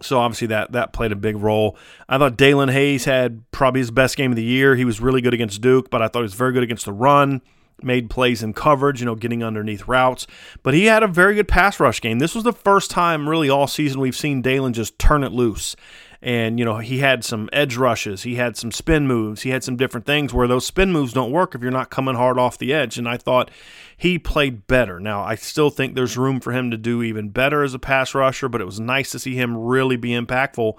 So 0.00 0.18
obviously 0.18 0.48
that 0.48 0.72
that 0.72 0.92
played 0.92 1.12
a 1.12 1.16
big 1.16 1.36
role. 1.36 1.76
I 2.08 2.18
thought 2.18 2.36
Daelin 2.36 2.72
Hayes 2.72 3.04
had 3.04 3.48
probably 3.52 3.80
his 3.80 3.90
best 3.90 4.16
game 4.16 4.32
of 4.32 4.36
the 4.36 4.42
year. 4.42 4.74
He 4.74 4.84
was 4.84 5.00
really 5.00 5.20
good 5.20 5.34
against 5.34 5.60
Duke, 5.60 5.90
but 5.90 6.02
I 6.02 6.08
thought 6.08 6.20
he 6.20 6.24
was 6.24 6.34
very 6.34 6.52
good 6.52 6.64
against 6.64 6.84
the 6.84 6.92
run. 6.92 7.40
Made 7.84 8.10
plays 8.10 8.42
in 8.42 8.52
coverage, 8.52 9.00
you 9.00 9.06
know, 9.06 9.14
getting 9.14 9.42
underneath 9.42 9.88
routes. 9.88 10.26
But 10.62 10.74
he 10.74 10.86
had 10.86 11.02
a 11.02 11.08
very 11.08 11.34
good 11.34 11.48
pass 11.48 11.80
rush 11.80 12.00
game. 12.00 12.18
This 12.18 12.34
was 12.34 12.44
the 12.44 12.52
first 12.52 12.90
time 12.90 13.28
really 13.28 13.48
all 13.48 13.66
season 13.66 14.00
we've 14.00 14.16
seen 14.16 14.42
Daelin 14.42 14.72
just 14.72 14.98
turn 14.98 15.24
it 15.24 15.32
loose 15.32 15.74
and 16.22 16.58
you 16.58 16.64
know 16.64 16.78
he 16.78 16.98
had 16.98 17.24
some 17.24 17.50
edge 17.52 17.76
rushes 17.76 18.22
he 18.22 18.36
had 18.36 18.56
some 18.56 18.70
spin 18.70 19.08
moves 19.08 19.42
he 19.42 19.50
had 19.50 19.64
some 19.64 19.76
different 19.76 20.06
things 20.06 20.32
where 20.32 20.46
those 20.46 20.64
spin 20.64 20.92
moves 20.92 21.12
don't 21.12 21.32
work 21.32 21.54
if 21.54 21.60
you're 21.60 21.70
not 21.70 21.90
coming 21.90 22.14
hard 22.14 22.38
off 22.38 22.56
the 22.58 22.72
edge. 22.72 22.96
And 22.96 23.08
i 23.08 23.16
thought 23.16 23.50
he 23.96 24.18
played 24.18 24.66
better. 24.66 25.00
Now 25.00 25.22
i 25.22 25.34
still 25.34 25.70
think 25.70 25.94
there's 25.94 26.16
room 26.16 26.40
for 26.40 26.52
him 26.52 26.70
to 26.70 26.76
do 26.76 27.02
even 27.02 27.30
better 27.30 27.62
as 27.64 27.74
a 27.74 27.78
pass 27.78 28.14
rusher 28.14 28.48
but 28.48 28.60
it 28.60 28.64
was 28.64 28.78
nice 28.78 29.10
to 29.10 29.18
see 29.18 29.34
him 29.34 29.56
really 29.56 29.96
be 29.96 30.10
impactful 30.10 30.74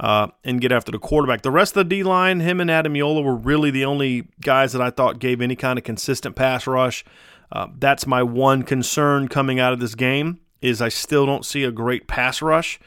uh, 0.00 0.28
and 0.44 0.60
get 0.60 0.70
after 0.70 0.92
the 0.92 0.98
quarterback. 0.98 1.42
The 1.42 1.50
rest 1.50 1.76
of 1.76 1.88
the 1.88 1.96
d 1.96 2.02
line 2.02 2.40
him 2.40 2.60
and 2.60 2.70
ademilola 2.70 3.22
were 3.22 3.36
really 3.36 3.70
the 3.70 3.84
only 3.84 4.28
guys 4.40 4.72
that 4.72 4.82
i 4.82 4.90
thought 4.90 5.20
gave 5.20 5.40
any 5.40 5.56
kind 5.56 5.78
of 5.78 5.84
consistent 5.84 6.34
pass 6.34 6.66
rush. 6.66 7.04
Uh, 7.52 7.68
that's 7.78 8.06
my 8.06 8.22
one 8.22 8.62
concern 8.62 9.28
coming 9.28 9.58
out 9.60 9.72
of 9.72 9.78
this 9.78 9.94
game 9.94 10.40
is 10.60 10.82
i 10.82 10.88
still 10.88 11.24
don't 11.24 11.46
see 11.46 11.62
a 11.62 11.70
great 11.70 12.08
pass 12.08 12.42
rush 12.42 12.80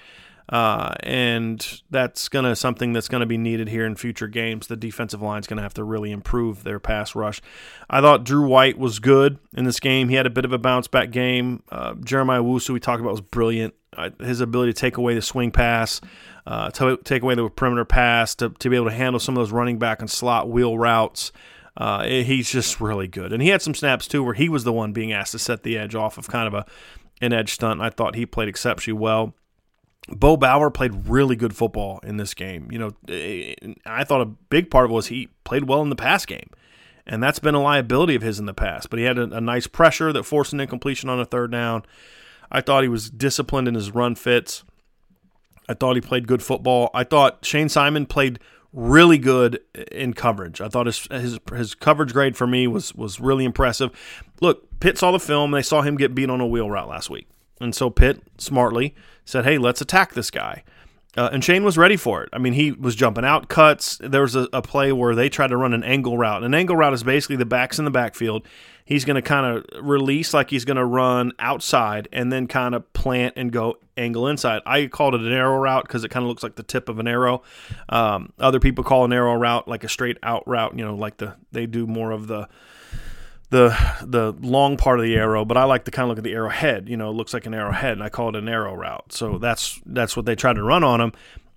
uh, 0.52 0.94
and 1.02 1.82
that's 1.90 2.28
gonna 2.28 2.56
something 2.56 2.92
that's 2.92 3.08
gonna 3.08 3.26
be 3.26 3.38
needed 3.38 3.70
here 3.70 3.86
in 3.86 3.96
future 3.96 4.28
games. 4.28 4.68
The 4.68 4.76
defensive 4.76 5.22
line's 5.22 5.48
gonna 5.48 5.62
have 5.62 5.74
to 5.76 5.84
really 5.84 6.12
improve 6.12 6.64
their 6.64 6.80
pass 6.80 7.16
rush. 7.16 7.42
I 7.90 8.02
thought 8.02 8.26
Drew 8.26 8.46
White 8.48 8.78
was 8.78 9.00
good 9.00 9.40
in 9.56 9.64
this 9.64 9.80
game. 9.80 10.10
He 10.10 10.16
had 10.16 10.26
a 10.26 10.32
bit 10.32 10.44
of 10.44 10.52
a 10.52 10.58
bounce 10.58 10.88
back 10.88 11.12
game. 11.12 11.64
Uh, 11.72 11.96
Jeremiah 12.04 12.42
Owusu, 12.42 12.72
we 12.72 12.80
talked 12.80 13.00
about, 13.00 13.12
was 13.12 13.22
brilliant. 13.22 13.74
Uh, 13.96 14.10
his 14.20 14.42
ability 14.42 14.74
to 14.74 14.80
take 14.80 14.98
away 14.98 15.16
the 15.16 15.22
swing 15.22 15.52
pass, 15.52 16.00
uh, 16.46 16.70
to 16.72 16.98
take 17.04 17.24
away 17.24 17.36
the 17.36 17.50
perimeter 17.50 17.86
pass, 17.86 18.36
to, 18.36 18.50
to 18.50 18.70
be 18.70 18.76
able 18.76 18.86
to 18.88 18.96
handle 18.96 19.20
some 19.20 19.36
of 19.36 19.42
those 19.42 19.52
running 19.52 19.80
back 19.80 20.00
and 20.00 20.10
slot 20.10 20.50
wheel 20.50 20.78
routes. 20.78 21.32
Uh, 21.78 22.04
he's 22.04 22.50
just 22.50 22.82
really 22.82 23.08
good. 23.08 23.32
And 23.32 23.42
he 23.42 23.50
had 23.50 23.62
some 23.62 23.74
snaps 23.74 24.08
too 24.08 24.24
where 24.24 24.34
he 24.34 24.50
was 24.50 24.66
the 24.66 24.74
one 24.74 24.92
being 24.92 25.14
asked 25.14 25.32
to 25.32 25.40
set 25.40 25.64
the 25.64 25.78
edge 25.78 25.96
off 25.96 26.18
of 26.18 26.28
kind 26.28 26.48
of 26.48 26.54
a 26.54 26.66
an 27.22 27.34
edge 27.34 27.54
stunt. 27.54 27.82
I 27.82 27.90
thought 27.90 28.16
he 28.16 28.26
played 28.26 28.50
exceptionally 28.50 29.00
well. 29.00 29.36
Bo 30.10 30.36
Bauer 30.36 30.70
played 30.70 31.08
really 31.08 31.36
good 31.36 31.56
football 31.56 32.00
in 32.04 32.18
this 32.18 32.34
game. 32.34 32.70
You 32.72 32.80
know, 32.80 32.92
eh, 33.08 33.54
I 33.86 34.04
thought 34.04 34.22
a 34.22 34.26
big 34.26 34.72
part 34.72 34.86
of 34.86 34.92
it 34.92 34.94
was 34.94 35.08
he 35.08 35.30
played 35.44 35.66
well 35.66 35.82
in 35.82 35.90
the 35.90 35.96
pass 35.96 36.26
game, 36.26 36.50
and 37.06 37.22
that's 37.22 37.40
been 37.40 37.56
a 37.56 37.62
liability 37.62 38.16
of 38.16 38.22
his 38.22 38.40
in 38.40 38.46
the 38.46 38.54
past. 38.54 38.90
But 38.90 39.00
he 39.00 39.06
had 39.06 39.18
a, 39.18 39.24
a 39.32 39.42
nice 39.42 39.68
pressure 39.68 40.12
that 40.12 40.24
forced 40.24 40.54
an 40.54 40.60
incompletion 40.60 41.10
on 41.10 41.20
a 41.20 41.26
third 41.26 41.52
down. 41.52 41.84
I 42.52 42.62
thought 42.62 42.84
he 42.84 42.90
was 42.90 43.10
disciplined 43.10 43.68
in 43.68 43.76
his 43.76 43.92
run 43.92 44.16
fits. 44.16 44.64
I 45.70 45.74
thought 45.74 45.96
he 45.96 46.02
played 46.02 46.28
good 46.28 46.44
football. 46.44 46.90
I 46.94 47.04
thought 47.04 47.46
Shane 47.46 47.70
Simon 47.70 48.06
played 48.06 48.40
really 48.74 49.18
good 49.18 49.60
in 49.92 50.14
coverage. 50.14 50.62
I 50.62 50.68
thought 50.68 50.88
his 50.88 51.08
his 51.12 51.40
his 51.54 51.76
coverage 51.76 52.14
grade 52.14 52.36
for 52.36 52.48
me 52.48 52.68
was 52.68 52.96
was 52.96 53.20
really 53.20 53.46
impressive. 53.46 53.92
Look, 54.42 54.80
Pitt 54.80 54.98
saw 54.98 55.12
the 55.12 55.20
film 55.20 55.52
they 55.52 55.62
saw 55.62 55.82
him 55.82 55.96
get 55.96 56.16
beat 56.16 56.30
on 56.30 56.42
a 56.42 56.48
wheel 56.48 56.70
route 56.70 56.90
last 56.90 57.10
week. 57.10 57.28
And 57.60 57.76
so 57.76 57.90
Pitt 57.90 58.22
smartly 58.40 58.96
said, 59.26 59.46
hey, 59.46 59.58
let's 59.58 59.82
attack 59.82 60.14
this 60.14 60.32
guy. 60.32 60.64
Uh, 61.18 61.30
and 61.34 61.44
Shane 61.44 61.66
was 61.66 61.78
ready 61.78 61.98
for 61.98 62.24
it. 62.24 62.30
I 62.32 62.38
mean, 62.38 62.54
he 62.54 62.72
was 62.72 62.96
jumping 62.96 63.26
out 63.26 63.50
cuts. 63.50 64.00
There 64.02 64.22
was 64.22 64.36
a, 64.36 64.48
a, 64.54 64.62
play 64.62 64.94
where 64.94 65.14
they 65.14 65.28
tried 65.28 65.50
to 65.50 65.58
run 65.58 65.74
an 65.74 65.84
angle 65.84 66.18
route. 66.18 66.42
An 66.42 66.54
angle 66.54 66.78
route 66.78 66.94
is 66.94 67.04
basically 67.04 67.36
the 67.36 67.46
backs 67.46 67.78
in 67.80 67.84
the 67.84 67.92
backfield. 67.92 68.48
He's 68.86 69.04
going 69.04 69.16
to 69.16 69.22
kind 69.22 69.58
of 69.58 69.86
release 69.86 70.34
like 70.34 70.50
he's 70.50 70.64
going 70.64 70.78
to 70.78 70.86
run 70.86 71.34
outside 71.38 72.08
and 72.14 72.32
then 72.32 72.48
kind 72.48 72.74
of 72.74 72.92
plant 72.94 73.34
and 73.36 73.52
go 73.52 73.78
angle 73.98 74.28
inside. 74.28 74.62
I 74.66 74.88
called 74.88 75.14
it 75.14 75.22
an 75.22 75.34
arrow 75.34 75.58
route 75.58 75.84
because 75.84 76.06
it 76.06 76.10
kind 76.10 76.24
of 76.24 76.30
looks 76.30 76.44
like 76.44 76.56
the 76.56 76.64
tip 76.64 76.88
of 76.88 76.98
an 76.98 77.10
arrow. 77.10 77.44
Um, 77.90 78.32
other 78.40 78.62
people 78.62 78.86
call 78.86 79.04
an 79.04 79.12
arrow 79.12 79.36
route 79.36 79.68
like 79.68 79.84
a 79.84 79.90
straight 79.90 80.18
out 80.24 80.48
route. 80.48 80.78
You 80.78 80.86
know, 80.86 80.96
like 80.96 81.18
the 81.18 81.36
they 81.52 81.66
do 81.66 81.86
more 81.88 82.12
of 82.12 82.28
the 82.28 82.48
the 83.52 83.78
the 84.02 84.34
long 84.42 84.78
part 84.78 85.00
of 85.00 85.06
the 85.06 85.16
arrow, 85.16 85.46
but 85.46 85.58
I 85.58 85.66
like 85.66 85.84
to 85.86 85.92
kind 85.92 86.06
of 86.06 86.10
look 86.10 86.18
at 86.18 86.24
the 86.24 86.34
arrowhead. 86.34 86.90
You 86.90 86.98
know, 86.98 87.10
it 87.10 87.14
looks 87.14 87.34
like 87.34 87.46
an 87.46 87.54
arrowhead, 87.54 87.94
and 87.94 88.04
I 88.04 88.10
call 88.10 88.30
it 88.30 88.36
an 88.36 88.50
arrow 88.50 88.74
route. 88.74 89.14
So 89.14 89.38
that's 89.38 89.80
that's 89.86 90.16
what 90.16 90.26
they 90.26 90.36
tried 90.36 90.54
to 90.54 90.64
run 90.64 90.84
on 90.84 91.00
him. 91.00 91.12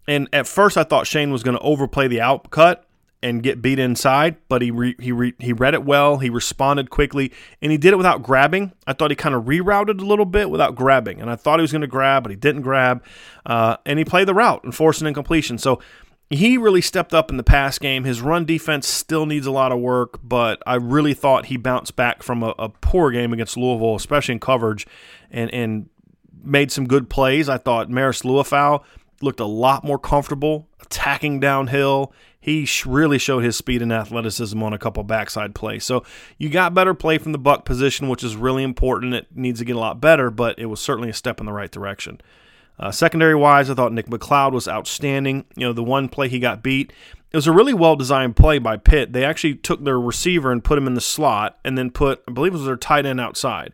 And 0.06 0.28
at 0.32 0.46
first, 0.46 0.76
I 0.76 0.82
thought 0.82 1.06
Shane 1.06 1.30
was 1.30 1.42
going 1.42 1.56
to 1.56 1.62
overplay 1.62 2.08
the 2.08 2.20
out 2.20 2.50
cut 2.50 2.84
and 3.22 3.42
get 3.42 3.62
beat 3.62 3.78
inside, 3.78 4.36
but 4.48 4.60
he 4.60 4.70
re, 4.70 4.94
he 4.98 5.10
re, 5.10 5.32
he 5.38 5.54
read 5.54 5.72
it 5.72 5.82
well. 5.82 6.18
He 6.18 6.28
responded 6.28 6.90
quickly, 6.90 7.32
and 7.62 7.72
he 7.72 7.78
did 7.78 7.94
it 7.94 7.96
without 7.96 8.22
grabbing. 8.22 8.72
I 8.86 8.92
thought 8.92 9.10
he 9.10 9.16
kind 9.16 9.34
of 9.34 9.44
rerouted 9.44 9.98
a 9.98 10.04
little 10.04 10.26
bit 10.26 10.50
without 10.50 10.74
grabbing, 10.74 11.22
and 11.22 11.30
I 11.30 11.36
thought 11.36 11.58
he 11.58 11.62
was 11.62 11.72
going 11.72 11.80
to 11.80 11.86
grab, 11.86 12.22
but 12.24 12.30
he 12.30 12.36
didn't 12.36 12.60
grab. 12.60 13.02
Uh, 13.46 13.78
and 13.86 13.98
he 13.98 14.04
played 14.04 14.28
the 14.28 14.34
route 14.34 14.62
and 14.62 14.74
forced 14.74 15.00
an 15.00 15.06
incompletion. 15.06 15.56
So 15.56 15.80
he 16.30 16.56
really 16.56 16.80
stepped 16.80 17.14
up 17.14 17.30
in 17.30 17.36
the 17.36 17.42
pass 17.42 17.78
game. 17.78 18.04
His 18.04 18.20
run 18.20 18.44
defense 18.44 18.88
still 18.88 19.26
needs 19.26 19.46
a 19.46 19.50
lot 19.50 19.72
of 19.72 19.78
work, 19.78 20.18
but 20.22 20.62
I 20.66 20.74
really 20.76 21.14
thought 21.14 21.46
he 21.46 21.56
bounced 21.56 21.96
back 21.96 22.22
from 22.22 22.42
a, 22.42 22.54
a 22.58 22.68
poor 22.68 23.10
game 23.10 23.32
against 23.32 23.56
Louisville, 23.56 23.94
especially 23.94 24.34
in 24.34 24.40
coverage, 24.40 24.86
and 25.30 25.52
and 25.52 25.88
made 26.42 26.70
some 26.72 26.86
good 26.86 27.08
plays. 27.08 27.48
I 27.48 27.58
thought 27.58 27.88
Marist 27.88 28.24
Liufau 28.24 28.82
looked 29.20 29.40
a 29.40 29.46
lot 29.46 29.84
more 29.84 29.98
comfortable 29.98 30.68
attacking 30.80 31.40
downhill. 31.40 32.12
He 32.40 32.68
really 32.84 33.18
showed 33.18 33.42
his 33.42 33.56
speed 33.56 33.80
and 33.80 33.92
athleticism 33.92 34.62
on 34.62 34.74
a 34.74 34.78
couple 34.78 35.02
backside 35.02 35.54
plays. 35.54 35.84
So 35.84 36.04
you 36.36 36.50
got 36.50 36.74
better 36.74 36.92
play 36.92 37.16
from 37.16 37.32
the 37.32 37.38
buck 37.38 37.64
position, 37.64 38.08
which 38.08 38.22
is 38.22 38.36
really 38.36 38.62
important. 38.62 39.14
It 39.14 39.28
needs 39.34 39.60
to 39.60 39.64
get 39.64 39.76
a 39.76 39.78
lot 39.78 40.00
better, 40.00 40.30
but 40.30 40.58
it 40.58 40.66
was 40.66 40.80
certainly 40.80 41.08
a 41.08 41.14
step 41.14 41.40
in 41.40 41.46
the 41.46 41.52
right 41.52 41.70
direction. 41.70 42.20
Uh, 42.78 42.90
secondary 42.90 43.34
wise, 43.34 43.70
I 43.70 43.74
thought 43.74 43.92
Nick 43.92 44.06
McCloud 44.06 44.52
was 44.52 44.66
outstanding. 44.66 45.44
You 45.56 45.66
know, 45.68 45.72
the 45.72 45.82
one 45.82 46.08
play 46.08 46.28
he 46.28 46.38
got 46.38 46.62
beat, 46.62 46.92
it 47.34 47.36
was 47.36 47.46
a 47.48 47.52
really 47.52 47.74
well 47.74 47.96
designed 47.96 48.36
play 48.36 48.58
by 48.58 48.76
Pitt. 48.76 49.12
They 49.12 49.24
actually 49.24 49.56
took 49.56 49.82
their 49.82 49.98
receiver 49.98 50.52
and 50.52 50.62
put 50.62 50.78
him 50.78 50.86
in 50.86 50.94
the 50.94 51.00
slot 51.00 51.58
and 51.64 51.76
then 51.76 51.90
put, 51.90 52.22
I 52.28 52.32
believe 52.32 52.54
it 52.54 52.58
was 52.58 52.66
their 52.66 52.76
tight 52.76 53.06
end 53.06 53.20
outside. 53.20 53.72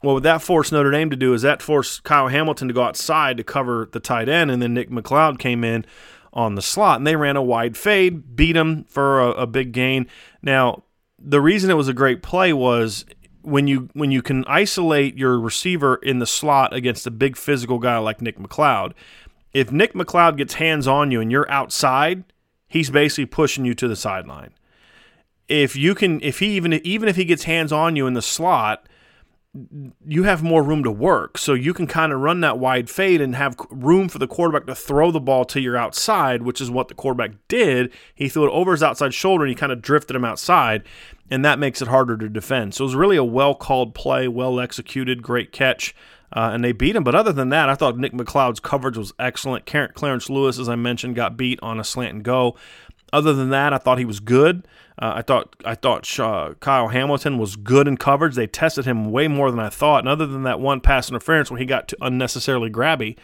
Well, 0.00 0.14
what 0.14 0.22
that 0.22 0.42
forced 0.42 0.70
Notre 0.70 0.92
Dame 0.92 1.10
to 1.10 1.16
do 1.16 1.34
is 1.34 1.42
that 1.42 1.60
forced 1.60 2.04
Kyle 2.04 2.28
Hamilton 2.28 2.68
to 2.68 2.74
go 2.74 2.84
outside 2.84 3.36
to 3.38 3.42
cover 3.42 3.88
the 3.90 3.98
tight 3.98 4.28
end, 4.28 4.50
and 4.50 4.62
then 4.62 4.74
Nick 4.74 4.90
McCloud 4.90 5.40
came 5.40 5.64
in 5.64 5.84
on 6.32 6.54
the 6.54 6.62
slot, 6.62 6.98
and 6.98 7.06
they 7.06 7.16
ran 7.16 7.36
a 7.36 7.42
wide 7.42 7.76
fade, 7.76 8.36
beat 8.36 8.54
him 8.54 8.84
for 8.84 9.20
a, 9.20 9.30
a 9.30 9.46
big 9.46 9.72
gain. 9.72 10.06
Now, 10.40 10.84
the 11.18 11.40
reason 11.40 11.70
it 11.70 11.74
was 11.74 11.88
a 11.88 11.94
great 11.94 12.22
play 12.22 12.52
was 12.52 13.06
when 13.44 13.66
you 13.66 13.88
when 13.92 14.10
you 14.10 14.22
can 14.22 14.44
isolate 14.46 15.16
your 15.16 15.38
receiver 15.38 15.96
in 15.96 16.18
the 16.18 16.26
slot 16.26 16.72
against 16.72 17.06
a 17.06 17.10
big 17.10 17.36
physical 17.36 17.78
guy 17.78 17.98
like 17.98 18.20
Nick 18.20 18.38
McCloud, 18.38 18.92
if 19.52 19.70
Nick 19.70 19.94
McCloud 19.94 20.36
gets 20.36 20.54
hands 20.54 20.88
on 20.88 21.10
you 21.10 21.20
and 21.20 21.30
you're 21.30 21.50
outside, 21.50 22.24
he's 22.66 22.90
basically 22.90 23.26
pushing 23.26 23.64
you 23.64 23.74
to 23.74 23.86
the 23.86 23.96
sideline. 23.96 24.52
If 25.48 25.76
you 25.76 25.94
can 25.94 26.20
if 26.22 26.38
he 26.38 26.56
even 26.56 26.74
even 26.86 27.08
if 27.08 27.16
he 27.16 27.24
gets 27.24 27.44
hands 27.44 27.72
on 27.72 27.96
you 27.96 28.06
in 28.06 28.14
the 28.14 28.22
slot, 28.22 28.88
you 30.04 30.24
have 30.24 30.42
more 30.42 30.62
room 30.62 30.82
to 30.82 30.90
work. 30.90 31.38
So 31.38 31.54
you 31.54 31.72
can 31.72 31.86
kind 31.86 32.12
of 32.12 32.20
run 32.20 32.40
that 32.40 32.58
wide 32.58 32.90
fade 32.90 33.20
and 33.20 33.36
have 33.36 33.56
room 33.70 34.08
for 34.08 34.18
the 34.18 34.26
quarterback 34.26 34.66
to 34.66 34.74
throw 34.74 35.12
the 35.12 35.20
ball 35.20 35.44
to 35.46 35.60
your 35.60 35.76
outside, 35.76 36.42
which 36.42 36.60
is 36.60 36.70
what 36.70 36.88
the 36.88 36.94
quarterback 36.94 37.32
did. 37.46 37.92
He 38.14 38.28
threw 38.28 38.46
it 38.46 38.52
over 38.52 38.72
his 38.72 38.82
outside 38.82 39.14
shoulder 39.14 39.44
and 39.44 39.50
he 39.50 39.54
kind 39.54 39.70
of 39.70 39.80
drifted 39.80 40.16
him 40.16 40.24
outside, 40.24 40.82
and 41.30 41.44
that 41.44 41.60
makes 41.60 41.80
it 41.80 41.88
harder 41.88 42.16
to 42.16 42.28
defend. 42.28 42.74
So 42.74 42.84
it 42.84 42.86
was 42.86 42.96
really 42.96 43.16
a 43.16 43.24
well 43.24 43.54
called 43.54 43.94
play, 43.94 44.26
well 44.26 44.58
executed, 44.58 45.22
great 45.22 45.52
catch. 45.52 45.94
Uh, 46.32 46.50
and 46.52 46.64
they 46.64 46.72
beat 46.72 46.96
him. 46.96 47.04
But 47.04 47.14
other 47.14 47.32
than 47.32 47.50
that, 47.50 47.68
I 47.68 47.76
thought 47.76 47.96
Nick 47.96 48.12
McCloud's 48.12 48.58
coverage 48.58 48.96
was 48.96 49.12
excellent. 49.20 49.66
Clarence 49.66 50.28
Lewis, 50.28 50.58
as 50.58 50.68
I 50.68 50.74
mentioned, 50.74 51.14
got 51.14 51.36
beat 51.36 51.60
on 51.62 51.78
a 51.78 51.84
slant 51.84 52.12
and 52.12 52.24
go. 52.24 52.56
Other 53.12 53.32
than 53.32 53.50
that, 53.50 53.72
I 53.72 53.78
thought 53.78 53.98
he 53.98 54.04
was 54.04 54.20
good. 54.20 54.66
Uh, 54.98 55.14
I 55.16 55.22
thought 55.22 55.56
I 55.64 55.74
thought 55.74 56.18
uh, 56.20 56.54
Kyle 56.60 56.88
Hamilton 56.88 57.38
was 57.38 57.56
good 57.56 57.88
in 57.88 57.96
coverage. 57.96 58.34
They 58.34 58.46
tested 58.46 58.84
him 58.84 59.10
way 59.10 59.28
more 59.28 59.50
than 59.50 59.60
I 59.60 59.68
thought. 59.68 60.00
And 60.00 60.08
other 60.08 60.26
than 60.26 60.44
that 60.44 60.60
one 60.60 60.80
pass 60.80 61.08
interference 61.08 61.50
when 61.50 61.60
he 61.60 61.66
got 61.66 61.92
unnecessarily 62.00 62.70
grabby, 62.70 63.16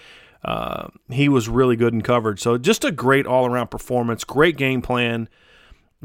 uh, 0.45 0.88
he 1.11 1.29
was 1.29 1.49
really 1.49 1.77
good 1.77 1.93
in 1.93 2.03
coverage. 2.03 2.40
So 2.40 2.59
just 2.59 2.85
a 2.85 2.90
great 2.90 3.27
all 3.27 3.47
around 3.47 3.71
performance, 3.71 4.25
great 4.25 4.57
game 4.57 4.83
plan, 4.83 5.29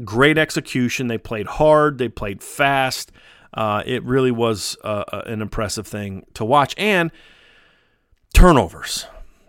great 0.04 0.38
execution. 0.38 1.08
They 1.08 1.18
played 1.18 1.46
hard. 1.46 1.98
They 1.98 2.08
played 2.08 2.42
fast. 2.42 3.10
Uh, 3.54 3.82
it 3.86 4.04
really 4.04 4.30
was 4.30 4.76
uh, 4.84 5.04
an 5.26 5.40
impressive 5.40 5.86
thing 5.86 6.26
to 6.34 6.44
watch. 6.44 6.74
And 6.76 7.10
turnovers. 8.34 9.06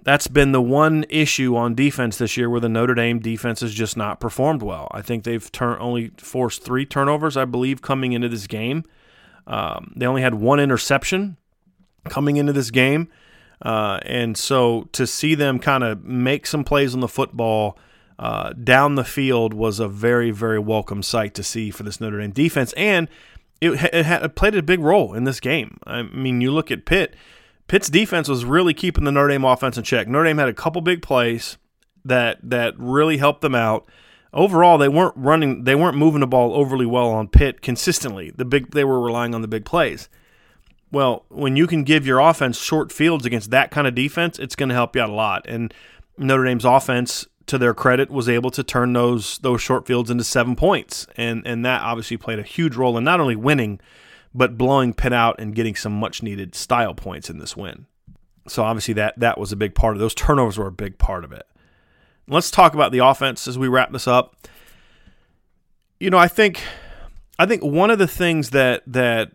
That's 0.08 0.30
been 0.30 0.54
the 0.54 0.62
one 0.62 1.04
issue 1.10 1.58
on 1.58 1.76
defense 1.76 2.18
this 2.18 2.38
year 2.38 2.50
where 2.50 2.62
the 2.62 2.70
Notre 2.70 2.96
Dame 2.96 3.20
defense 3.20 3.60
has 3.60 3.74
just 3.74 3.98
not 3.98 4.22
performed 4.22 4.62
well. 4.62 4.88
I 4.92 5.02
think 5.02 5.26
they've 5.26 5.52
turn, 5.52 5.76
only 5.82 6.12
forced 6.16 6.64
three 6.64 6.86
turnovers, 6.86 7.36
I 7.36 7.44
believe, 7.44 7.82
coming 7.82 8.14
into 8.14 8.30
this 8.30 8.48
game. 8.48 8.86
Um, 9.48 9.92
they 9.98 10.06
only 10.06 10.22
had 10.22 10.36
one 10.36 10.62
interception 10.62 11.36
coming 12.06 12.38
into 12.38 12.54
this 12.54 12.72
game. 12.72 13.10
Uh, 13.62 14.00
and 14.04 14.38
so 14.38 14.88
to 14.94 15.06
see 15.06 15.36
them 15.36 15.60
kind 15.60 15.84
of 15.84 16.06
make 16.06 16.48
some 16.48 16.64
plays 16.64 16.94
on 16.94 17.02
the 17.02 17.10
football 17.10 17.78
uh, 18.18 18.54
down 18.54 18.96
the 18.96 19.04
field 19.04 19.54
was 19.54 19.82
a 19.82 19.90
very, 19.90 20.32
very 20.32 20.58
welcome 20.58 21.04
sight 21.04 21.34
to 21.34 21.44
see 21.44 21.70
for 21.70 21.84
this 21.84 22.00
Notre 22.00 22.22
Dame 22.22 22.32
defense. 22.32 22.72
And 22.78 23.10
it, 23.60 23.72
it, 23.94 24.06
had, 24.06 24.24
it 24.24 24.36
played 24.36 24.56
a 24.56 24.64
big 24.64 24.80
role 24.80 25.14
in 25.14 25.26
this 25.26 25.42
game. 25.42 25.80
I 25.86 26.04
mean, 26.04 26.40
you 26.40 26.52
look 26.52 26.72
at 26.72 26.86
Pitt, 26.86 27.14
Pitt's 27.68 27.90
defense 27.90 28.30
was 28.30 28.46
really 28.46 28.74
keeping 28.74 29.04
the 29.04 29.12
Notre 29.12 29.30
Dame 29.30 29.44
offense 29.44 29.78
in 29.78 29.84
check. 29.84 30.08
Notre 30.08 30.26
Dame 30.26 30.38
had 30.38 30.48
a 30.48 30.54
couple 30.54 30.82
big 30.82 31.02
plays 31.02 31.58
that 32.06 32.40
that 32.44 32.74
really 32.78 33.18
helped 33.18 33.42
them 33.42 33.56
out. 33.56 33.88
Overall, 34.34 34.78
they 34.78 34.90
weren't 34.90 35.16
running, 35.16 35.64
they 35.64 35.76
weren't 35.76 35.98
moving 35.98 36.20
the 36.20 36.28
ball 36.28 36.54
overly 36.54 36.86
well 36.86 37.10
on 37.10 37.28
Pitt 37.28 37.62
consistently. 37.62 38.32
The 38.36 38.46
big, 38.46 38.72
they 38.72 38.84
were 38.84 39.00
relying 39.00 39.34
on 39.34 39.42
the 39.42 39.48
big 39.48 39.66
plays. 39.66 40.10
Well, 40.92 41.26
when 41.30 41.56
you 41.56 41.68
can 41.68 41.84
give 41.84 42.06
your 42.06 42.20
offense 42.20 42.62
short 42.62 42.92
fields 42.92 43.26
against 43.26 43.52
that 43.52 43.72
kind 43.72 43.88
of 43.88 43.96
defense, 43.96 44.40
it's 44.40 44.56
going 44.56 44.70
to 44.70 44.76
help 44.76 44.96
you 44.96 45.02
out 45.02 45.10
a 45.10 45.14
lot. 45.14 45.46
And 45.48 45.74
Notre 46.18 46.46
Dame's 46.46 46.66
offense, 46.66 47.28
to 47.48 47.58
their 47.58 47.74
credit, 47.74 48.10
was 48.10 48.30
able 48.30 48.52
to 48.52 48.64
turn 48.64 48.94
those 48.94 49.38
those 49.40 49.62
short 49.62 49.88
fields 49.88 50.10
into 50.10 50.24
seven 50.24 50.56
points, 50.56 51.08
and 51.18 51.46
and 51.46 51.66
that 51.66 51.82
obviously 51.82 52.18
played 52.18 52.40
a 52.40 52.44
huge 52.44 52.76
role 52.76 52.98
in 52.98 53.04
not 53.04 53.20
only 53.20 53.36
winning, 53.36 53.80
but 54.34 54.58
blowing 54.58 54.94
Pitt 54.94 55.14
out 55.14 55.40
and 55.40 55.56
getting 55.56 55.76
some 55.76 55.94
much 55.94 56.22
needed 56.22 56.56
style 56.56 56.94
points 56.94 57.30
in 57.30 57.40
this 57.40 57.56
win. 57.56 57.86
So 58.48 58.64
obviously 58.64 58.94
that 58.96 59.20
that 59.20 59.38
was 59.38 59.52
a 59.52 59.56
big 59.56 59.76
part 59.76 59.96
of 59.96 60.00
those 60.00 60.14
turnovers 60.16 60.58
were 60.58 60.68
a 60.68 60.72
big 60.72 60.98
part 60.98 61.24
of 61.24 61.32
it. 61.32 61.46
Let's 62.28 62.52
talk 62.52 62.74
about 62.74 62.92
the 62.92 63.00
offense 63.00 63.48
as 63.48 63.58
we 63.58 63.68
wrap 63.68 63.92
this 63.92 64.08
up. 64.08 64.36
You 66.00 66.10
know, 66.10 66.18
I 66.18 66.28
think 66.28 66.62
I 67.40 67.46
think 67.46 67.64
one 67.64 67.92
of 67.92 68.00
the 68.00 68.08
things 68.08 68.52
that 68.52 68.84
that 68.88 69.32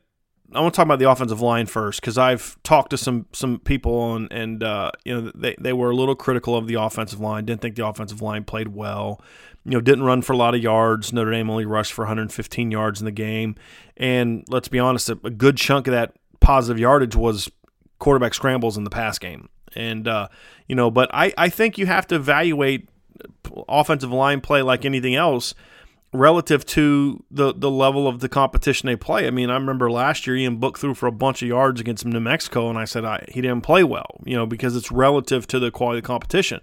I 0.55 0.61
want 0.61 0.74
to 0.74 0.76
talk 0.76 0.85
about 0.85 0.98
the 0.98 1.11
offensive 1.11 1.40
line 1.40 1.66
first 1.66 2.00
because 2.00 2.18
I've 2.18 2.62
talked 2.62 2.90
to 2.90 2.98
some 2.98 3.26
some 3.33 3.59
people 3.59 4.14
and 4.14 4.31
and 4.33 4.62
uh, 4.62 4.90
you 5.05 5.14
know 5.14 5.33
they 5.35 5.57
they 5.59 5.72
were 5.72 5.90
a 5.90 5.96
little 5.96 6.14
critical 6.14 6.57
of 6.57 6.66
the 6.66 6.74
offensive 6.74 7.20
line. 7.20 7.44
Didn't 7.44 7.62
think 7.62 7.76
the 7.76 7.87
offensive 7.87 8.20
line 8.20 8.44
played 8.44 8.68
well. 8.68 9.20
You 9.64 9.72
know, 9.72 9.81
didn't 9.81 10.05
run 10.05 10.22
for 10.22 10.33
a 10.33 10.37
lot 10.37 10.55
of 10.55 10.62
yards. 10.62 11.12
Notre 11.12 11.31
Dame 11.31 11.48
only 11.48 11.64
rushed 11.64 11.92
for 11.92 12.03
115 12.03 12.70
yards 12.70 13.01
in 13.01 13.05
the 13.05 13.12
game, 13.12 13.55
and 13.96 14.44
let's 14.48 14.68
be 14.68 14.79
honest, 14.79 15.09
a, 15.09 15.18
a 15.25 15.31
good 15.31 15.57
chunk 15.57 15.87
of 15.87 15.92
that 15.92 16.14
positive 16.40 16.79
yardage 16.79 17.14
was 17.14 17.51
quarterback 17.98 18.35
scrambles 18.35 18.77
in 18.77 18.85
the 18.85 18.90
pass 18.90 19.18
game. 19.18 19.48
And 19.75 20.09
uh, 20.09 20.29
you 20.66 20.75
know, 20.75 20.90
but 20.90 21.11
I 21.14 21.33
I 21.38 21.48
think 21.48 21.79
you 21.79 21.87
have 21.87 22.07
to 22.09 22.16
evaluate 22.16 22.88
offensive 23.68 24.12
line 24.12 24.40
play 24.40 24.62
like 24.62 24.85
anything 24.85 25.14
else 25.14 25.55
relative 26.12 26.66
to 26.66 27.25
the 27.31 27.55
the 27.55 27.70
level 27.70 28.07
of 28.07 28.20
the 28.20 28.29
competition 28.29 28.87
they 28.87 28.96
play. 28.96 29.27
I 29.27 29.31
mean, 29.31 29.51
I 29.51 29.55
remember 29.55 29.90
last 29.90 30.27
year 30.27 30.37
Ian 30.37 30.57
Book 30.57 30.79
threw 30.79 30.94
for 30.94 31.07
a 31.07 31.12
bunch 31.12 31.42
of 31.42 31.48
yards 31.48 31.81
against 31.81 32.05
New 32.05 32.20
Mexico, 32.20 32.68
and 32.68 32.79
I 32.79 32.85
said 32.85 33.05
I, 33.05 33.25
he 33.29 33.40
didn't 33.40 33.62
play 33.62 33.83
well, 33.85 34.20
you 34.25 34.37
know, 34.37 34.46
because 34.46 34.77
it's 34.77 34.92
relative 34.92 35.46
to 35.48 35.59
the 35.59 35.70
quality 35.70 35.98
of 35.98 36.03
the 36.03 36.07
competition. 36.07 36.61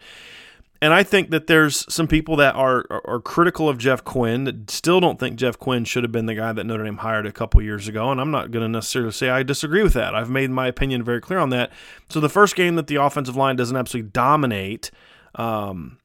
And 0.81 0.93
I 0.93 1.03
think 1.03 1.29
that 1.31 1.47
there's 1.47 1.91
some 1.93 2.07
people 2.07 2.37
that 2.37 2.55
are, 2.55 2.85
are, 2.89 3.19
critical 3.19 3.67
of 3.67 3.77
Jeff 3.77 4.05
Quinn 4.05 4.45
that 4.45 4.71
still 4.71 5.01
don't 5.01 5.19
think 5.19 5.35
Jeff 5.35 5.59
Quinn 5.59 5.83
should 5.83 6.03
have 6.03 6.11
been 6.11 6.25
the 6.25 6.35
guy 6.35 6.53
that 6.53 6.63
Notre 6.63 6.85
Dame 6.85 6.97
hired 6.97 7.25
a 7.25 7.33
couple 7.33 7.61
years 7.61 7.89
ago. 7.89 8.11
And 8.11 8.21
I'm 8.21 8.31
not 8.31 8.51
going 8.51 8.63
to 8.63 8.69
necessarily 8.69 9.11
say 9.11 9.29
I 9.29 9.43
disagree 9.43 9.83
with 9.83 9.93
that. 9.93 10.15
I've 10.15 10.29
made 10.29 10.51
my 10.51 10.67
opinion 10.67 11.03
very 11.03 11.19
clear 11.19 11.39
on 11.39 11.49
that. 11.49 11.71
So 12.07 12.21
the 12.21 12.29
first 12.29 12.55
game 12.55 12.75
that 12.75 12.87
the 12.87 12.95
offensive 12.95 13.35
line 13.35 13.57
doesn't 13.57 13.75
absolutely 13.75 14.11
dominate, 14.11 14.89
um, 15.35 15.97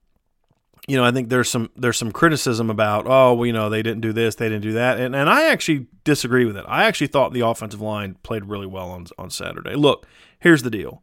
you 0.88 0.96
know, 0.96 1.04
I 1.04 1.12
think 1.12 1.28
there's 1.28 1.48
some 1.48 1.70
there's 1.76 1.96
some 1.96 2.12
criticism 2.12 2.68
about 2.68 3.06
oh, 3.06 3.34
well, 3.34 3.46
you 3.46 3.52
know, 3.52 3.70
they 3.70 3.82
didn't 3.82 4.02
do 4.02 4.12
this, 4.12 4.34
they 4.34 4.48
didn't 4.48 4.62
do 4.62 4.72
that, 4.72 5.00
and 5.00 5.16
and 5.16 5.30
I 5.30 5.48
actually 5.48 5.86
disagree 6.02 6.44
with 6.44 6.58
it. 6.58 6.64
I 6.68 6.84
actually 6.84 7.06
thought 7.06 7.32
the 7.32 7.40
offensive 7.40 7.80
line 7.80 8.16
played 8.22 8.44
really 8.46 8.66
well 8.66 8.90
on 8.90 9.06
on 9.16 9.30
Saturday. 9.30 9.76
Look, 9.76 10.06
here's 10.40 10.62
the 10.62 10.68
deal: 10.70 11.02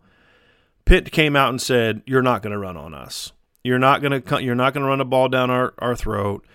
Pitt 0.85 1.11
came 1.11 1.35
out 1.35 1.49
and 1.49 1.59
said, 1.59 2.03
"You're 2.05 2.21
not 2.21 2.43
going 2.43 2.51
to 2.51 2.59
run 2.59 2.77
on 2.77 2.93
us. 2.93 3.31
You're 3.63 3.79
not 3.79 4.01
to 4.01 4.43
you're 4.43 4.55
not 4.55 4.73
to 4.73 4.81
run 4.81 5.01
a 5.01 5.05
ball 5.05 5.29
down 5.29 5.49
our 5.49 5.73
our 5.79 5.95
throat. 5.95 6.45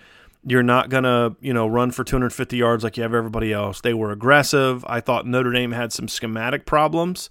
You're 0.45 0.63
not 0.63 0.91
to 0.91 1.37
you 1.41 1.53
know 1.53 1.67
run 1.67 1.91
for 1.91 2.05
250 2.05 2.57
yards 2.57 2.85
like 2.85 2.97
you 2.97 3.03
have 3.03 3.15
everybody 3.15 3.53
else." 3.53 3.81
They 3.81 3.95
were 3.95 4.11
aggressive. 4.11 4.85
I 4.89 5.01
thought 5.01 5.27
Notre 5.27 5.53
Dame 5.53 5.73
had 5.73 5.93
some 5.93 6.09
schematic 6.09 6.67
problems 6.67 7.29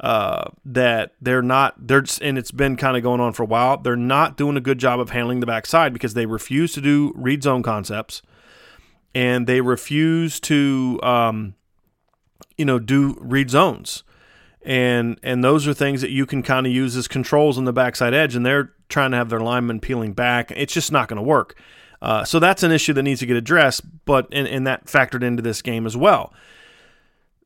uh, 0.00 0.50
that 0.64 1.14
they're 1.20 1.42
not 1.42 1.74
they're 1.86 2.04
and 2.20 2.36
it's 2.36 2.50
been 2.50 2.76
kind 2.76 2.96
of 2.96 3.02
going 3.02 3.20
on 3.20 3.32
for 3.32 3.44
a 3.44 3.46
while. 3.46 3.78
They're 3.78 3.96
not 3.96 4.36
doing 4.36 4.56
a 4.56 4.60
good 4.60 4.78
job 4.78 5.00
of 5.00 5.10
handling 5.10 5.40
the 5.40 5.46
backside 5.46 5.92
because 5.92 6.14
they 6.14 6.26
refuse 6.26 6.72
to 6.74 6.80
do 6.80 7.12
read 7.14 7.42
zone 7.42 7.62
concepts, 7.62 8.20
and 9.14 9.46
they 9.46 9.60
refuse 9.60 10.38
to 10.40 11.00
um, 11.02 11.54
you 12.58 12.64
know 12.66 12.78
do 12.78 13.16
read 13.20 13.48
zones, 13.50 14.04
and 14.66 15.18
and 15.22 15.42
those 15.42 15.66
are 15.66 15.72
things 15.72 16.00
that 16.00 16.10
you 16.10 16.26
can 16.26 16.42
kind 16.42 16.66
of 16.66 16.72
use 16.72 16.96
as 16.96 17.08
controls 17.08 17.56
on 17.56 17.64
the 17.64 17.72
backside 17.72 18.12
edge, 18.12 18.34
and 18.34 18.44
they're 18.44 18.72
trying 18.88 19.12
to 19.12 19.16
have 19.16 19.30
their 19.30 19.40
linemen 19.40 19.80
peeling 19.80 20.12
back. 20.12 20.50
It's 20.50 20.74
just 20.74 20.92
not 20.92 21.08
going 21.08 21.16
to 21.16 21.22
work. 21.22 21.56
Uh, 22.02 22.24
so 22.24 22.38
that's 22.38 22.62
an 22.62 22.72
issue 22.72 22.92
that 22.92 23.02
needs 23.04 23.20
to 23.20 23.26
get 23.26 23.36
addressed, 23.36 23.82
but 24.04 24.28
and, 24.32 24.46
and 24.46 24.66
that 24.66 24.86
factored 24.86 25.22
into 25.22 25.42
this 25.42 25.62
game 25.62 25.86
as 25.86 25.96
well. 25.96 26.34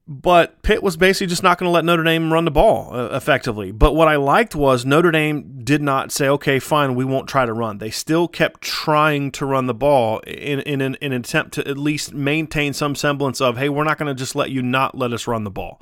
But 0.09 0.63
Pitt 0.63 0.83
was 0.83 0.97
basically 0.97 1.29
just 1.29 1.45
not 1.45 1.57
going 1.57 1.69
to 1.69 1.73
let 1.73 1.85
Notre 1.85 2.03
Dame 2.03 2.33
run 2.33 2.45
the 2.45 2.51
ball 2.51 2.93
uh, 2.93 3.15
effectively. 3.15 3.71
But 3.71 3.95
what 3.95 4.09
I 4.09 4.17
liked 4.17 4.57
was 4.57 4.85
Notre 4.85 5.13
Dame 5.13 5.61
did 5.63 5.83
not 5.83 6.11
say, 6.11 6.27
okay, 6.27 6.59
fine, 6.59 6.97
we 6.97 7.05
won't 7.05 7.29
try 7.29 7.47
to 7.47 7.53
run. 7.53 7.79
They 7.79 7.91
still 7.91 8.27
kept 8.27 8.61
trying 8.61 9.31
to 9.33 9.47
run 9.47 9.67
the 9.67 9.75
ball 9.75 10.19
in, 10.27 10.61
in, 10.61 10.81
an, 10.81 10.97
in 10.97 11.13
an 11.13 11.21
attempt 11.21 11.55
to 11.55 11.69
at 11.69 11.79
least 11.79 12.13
maintain 12.13 12.73
some 12.73 12.97
semblance 12.97 13.41
of, 13.41 13.57
hey, 13.57 13.69
we're 13.69 13.85
not 13.85 13.99
going 13.99 14.09
to 14.09 14.19
just 14.19 14.35
let 14.35 14.51
you 14.51 14.63
not 14.63 14.99
let 14.99 15.13
us 15.13 15.29
run 15.29 15.45
the 15.45 15.51
ball. 15.51 15.81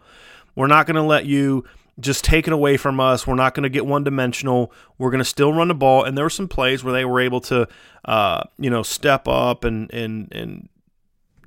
We're 0.59 0.67
not 0.67 0.87
going 0.87 0.97
to 0.97 1.03
let 1.03 1.25
you 1.25 1.63
just 2.01 2.25
take 2.25 2.49
it 2.49 2.53
away 2.53 2.77
from 2.77 2.99
us. 2.99 3.29
We're 3.29 3.37
not 3.37 3.55
going 3.55 3.63
to 3.63 3.69
get 3.69 3.87
one 3.87 4.03
dimensional. 4.03 4.73
We're 4.99 5.13
going 5.13 5.21
to 5.21 5.25
still 5.25 5.53
run 5.53 5.69
the 5.69 5.75
ball. 5.75 6.03
And 6.03 6.19
there 6.19 6.25
were 6.25 6.31
some 6.31 6.49
plays 6.49 6.83
where 6.83 6.93
they 6.93 7.05
were 7.05 7.21
able 7.21 7.41
to, 7.43 7.69
uh, 8.05 8.43
you 8.59 8.69
know, 8.69 8.83
step 8.83 9.29
up 9.29 9.63
and 9.63 9.89
and 9.95 10.33
and 10.33 10.69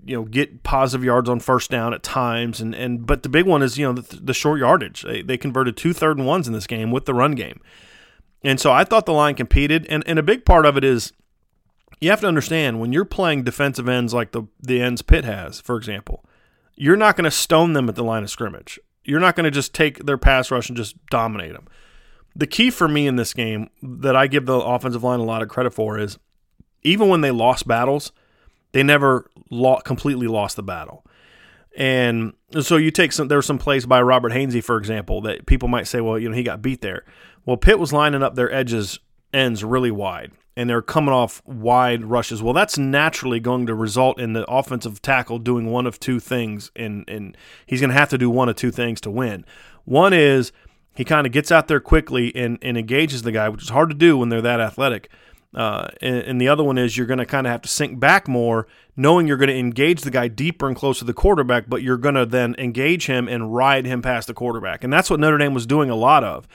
you 0.05 0.15
know 0.15 0.23
get 0.23 0.63
positive 0.63 1.03
yards 1.03 1.27
on 1.27 1.41
first 1.41 1.69
down 1.69 1.93
at 1.93 2.03
times 2.03 2.61
and 2.61 2.73
and 2.73 3.05
but 3.05 3.21
the 3.21 3.29
big 3.29 3.45
one 3.45 3.61
is 3.61 3.77
you 3.77 3.85
know 3.85 3.93
the, 3.93 4.15
the 4.15 4.33
short 4.33 4.59
yardage 4.59 5.03
they, 5.03 5.21
they 5.21 5.37
converted 5.37 5.77
two 5.77 5.93
third 5.93 6.17
and 6.17 6.25
ones 6.25 6.47
in 6.47 6.53
this 6.53 6.65
game 6.65 6.89
with 6.89 7.05
the 7.05 7.13
run 7.13 7.33
game 7.33 7.61
and 8.43 8.59
so 8.59 8.71
i 8.71 8.83
thought 8.83 9.05
the 9.05 9.13
line 9.13 9.35
competed 9.35 9.85
and 9.91 10.03
and 10.07 10.17
a 10.17 10.23
big 10.23 10.43
part 10.43 10.65
of 10.65 10.75
it 10.75 10.83
is 10.83 11.13
you 11.99 12.09
have 12.09 12.19
to 12.19 12.27
understand 12.27 12.79
when 12.79 12.91
you're 12.91 13.05
playing 13.05 13.43
defensive 13.43 13.87
ends 13.87 14.11
like 14.11 14.31
the 14.31 14.41
the 14.59 14.81
ends 14.81 15.03
pitt 15.03 15.23
has 15.23 15.61
for 15.61 15.77
example 15.77 16.25
you're 16.75 16.97
not 16.97 17.15
going 17.15 17.25
to 17.25 17.29
stone 17.29 17.73
them 17.73 17.87
at 17.87 17.93
the 17.93 18.03
line 18.03 18.23
of 18.23 18.29
scrimmage 18.31 18.79
you're 19.03 19.19
not 19.19 19.35
going 19.35 19.45
to 19.45 19.51
just 19.51 19.73
take 19.73 20.05
their 20.05 20.17
pass 20.17 20.51
rush 20.51 20.69
and 20.69 20.77
just 20.77 20.95
dominate 21.07 21.53
them 21.53 21.67
the 22.35 22.47
key 22.47 22.69
for 22.69 22.87
me 22.87 23.07
in 23.07 23.15
this 23.15 23.33
game 23.33 23.69
that 23.81 24.15
i 24.15 24.27
give 24.27 24.45
the 24.45 24.57
offensive 24.57 25.03
line 25.03 25.19
a 25.19 25.23
lot 25.23 25.41
of 25.41 25.49
credit 25.49 25.73
for 25.73 25.97
is 25.97 26.17
even 26.83 27.09
when 27.09 27.21
they 27.21 27.31
lost 27.31 27.67
battles 27.67 28.11
they 28.71 28.83
never 28.83 29.29
completely 29.83 30.27
lost 30.27 30.55
the 30.55 30.63
battle. 30.63 31.05
And 31.77 32.33
so 32.59 32.77
you 32.77 32.91
take 32.91 33.13
some, 33.13 33.27
there 33.27 33.41
some 33.41 33.57
plays 33.57 33.85
by 33.85 34.01
Robert 34.01 34.33
Hainsey, 34.33 34.63
for 34.63 34.77
example, 34.77 35.21
that 35.21 35.45
people 35.45 35.69
might 35.69 35.87
say, 35.87 36.01
well, 36.01 36.19
you 36.19 36.29
know, 36.29 36.35
he 36.35 36.43
got 36.43 36.61
beat 36.61 36.81
there. 36.81 37.05
Well, 37.45 37.57
Pitt 37.57 37.79
was 37.79 37.93
lining 37.93 38.23
up 38.23 38.35
their 38.35 38.51
edges, 38.51 38.99
ends 39.33 39.63
really 39.63 39.91
wide, 39.91 40.31
and 40.55 40.69
they're 40.69 40.81
coming 40.81 41.13
off 41.13 41.41
wide 41.45 42.05
rushes. 42.05 42.41
Well, 42.43 42.53
that's 42.53 42.77
naturally 42.77 43.39
going 43.39 43.67
to 43.67 43.75
result 43.75 44.19
in 44.19 44.33
the 44.33 44.45
offensive 44.51 45.01
tackle 45.01 45.39
doing 45.39 45.67
one 45.71 45.87
of 45.87 45.99
two 45.99 46.19
things, 46.19 46.71
and, 46.75 47.05
and 47.07 47.37
he's 47.65 47.79
going 47.79 47.91
to 47.91 47.97
have 47.97 48.09
to 48.09 48.17
do 48.17 48.29
one 48.29 48.49
of 48.49 48.55
two 48.55 48.71
things 48.71 48.99
to 49.01 49.11
win. 49.11 49.45
One 49.85 50.13
is 50.13 50.51
he 50.93 51.05
kind 51.05 51.25
of 51.25 51.33
gets 51.33 51.51
out 51.51 51.67
there 51.67 51.79
quickly 51.79 52.35
and, 52.35 52.57
and 52.61 52.77
engages 52.77 53.21
the 53.21 53.31
guy, 53.31 53.49
which 53.49 53.63
is 53.63 53.69
hard 53.69 53.89
to 53.89 53.95
do 53.95 54.17
when 54.17 54.29
they're 54.29 54.41
that 54.41 54.59
athletic. 54.59 55.09
Uh, 55.53 55.89
and, 56.01 56.15
and, 56.15 56.41
the 56.41 56.47
other 56.47 56.63
one 56.63 56.77
is 56.77 56.95
you're 56.95 57.07
going 57.07 57.17
to 57.17 57.25
kind 57.25 57.45
of 57.45 57.51
have 57.51 57.61
to 57.61 57.67
sink 57.67 57.99
back 57.99 58.25
more, 58.25 58.67
knowing 58.95 59.27
you're 59.27 59.35
going 59.35 59.49
to 59.49 59.57
engage 59.57 60.01
the 60.01 60.11
guy 60.11 60.29
deeper 60.29 60.65
and 60.65 60.77
closer 60.77 60.99
to 60.99 61.05
the 61.05 61.13
quarterback, 61.13 61.65
but 61.67 61.81
you're 61.81 61.97
going 61.97 62.15
to 62.15 62.25
then 62.25 62.55
engage 62.57 63.07
him 63.07 63.27
and 63.27 63.53
ride 63.53 63.85
him 63.85 64.01
past 64.01 64.27
the 64.27 64.33
quarterback. 64.33 64.81
And 64.81 64.93
that's 64.93 65.09
what 65.09 65.19
Notre 65.19 65.37
Dame 65.37 65.53
was 65.53 65.65
doing 65.65 65.89
a 65.89 65.95
lot 65.95 66.23
of. 66.23 66.47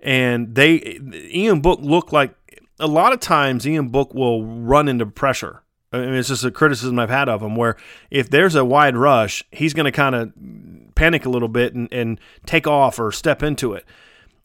And 0.00 0.54
they, 0.56 0.98
Ian 1.32 1.60
Book 1.60 1.78
looked 1.80 2.12
like 2.12 2.34
a 2.80 2.86
lot 2.86 3.12
of 3.12 3.20
times 3.20 3.66
Ian 3.66 3.88
Book 3.88 4.14
will 4.14 4.44
run 4.44 4.88
into 4.88 5.06
pressure. 5.06 5.62
I 5.92 5.98
mean, 5.98 6.14
it's 6.14 6.28
just 6.28 6.44
a 6.44 6.50
criticism 6.50 6.98
I've 6.98 7.10
had 7.10 7.28
of 7.28 7.42
him 7.42 7.56
where 7.56 7.76
if 8.10 8.30
there's 8.30 8.54
a 8.54 8.64
wide 8.64 8.96
rush, 8.96 9.42
he's 9.50 9.74
going 9.74 9.86
to 9.86 9.92
kind 9.92 10.14
of 10.14 10.32
panic 10.94 11.24
a 11.26 11.30
little 11.30 11.48
bit 11.48 11.74
and, 11.74 11.92
and 11.92 12.20
take 12.46 12.66
off 12.66 12.98
or 12.98 13.10
step 13.10 13.42
into 13.42 13.72
it. 13.72 13.84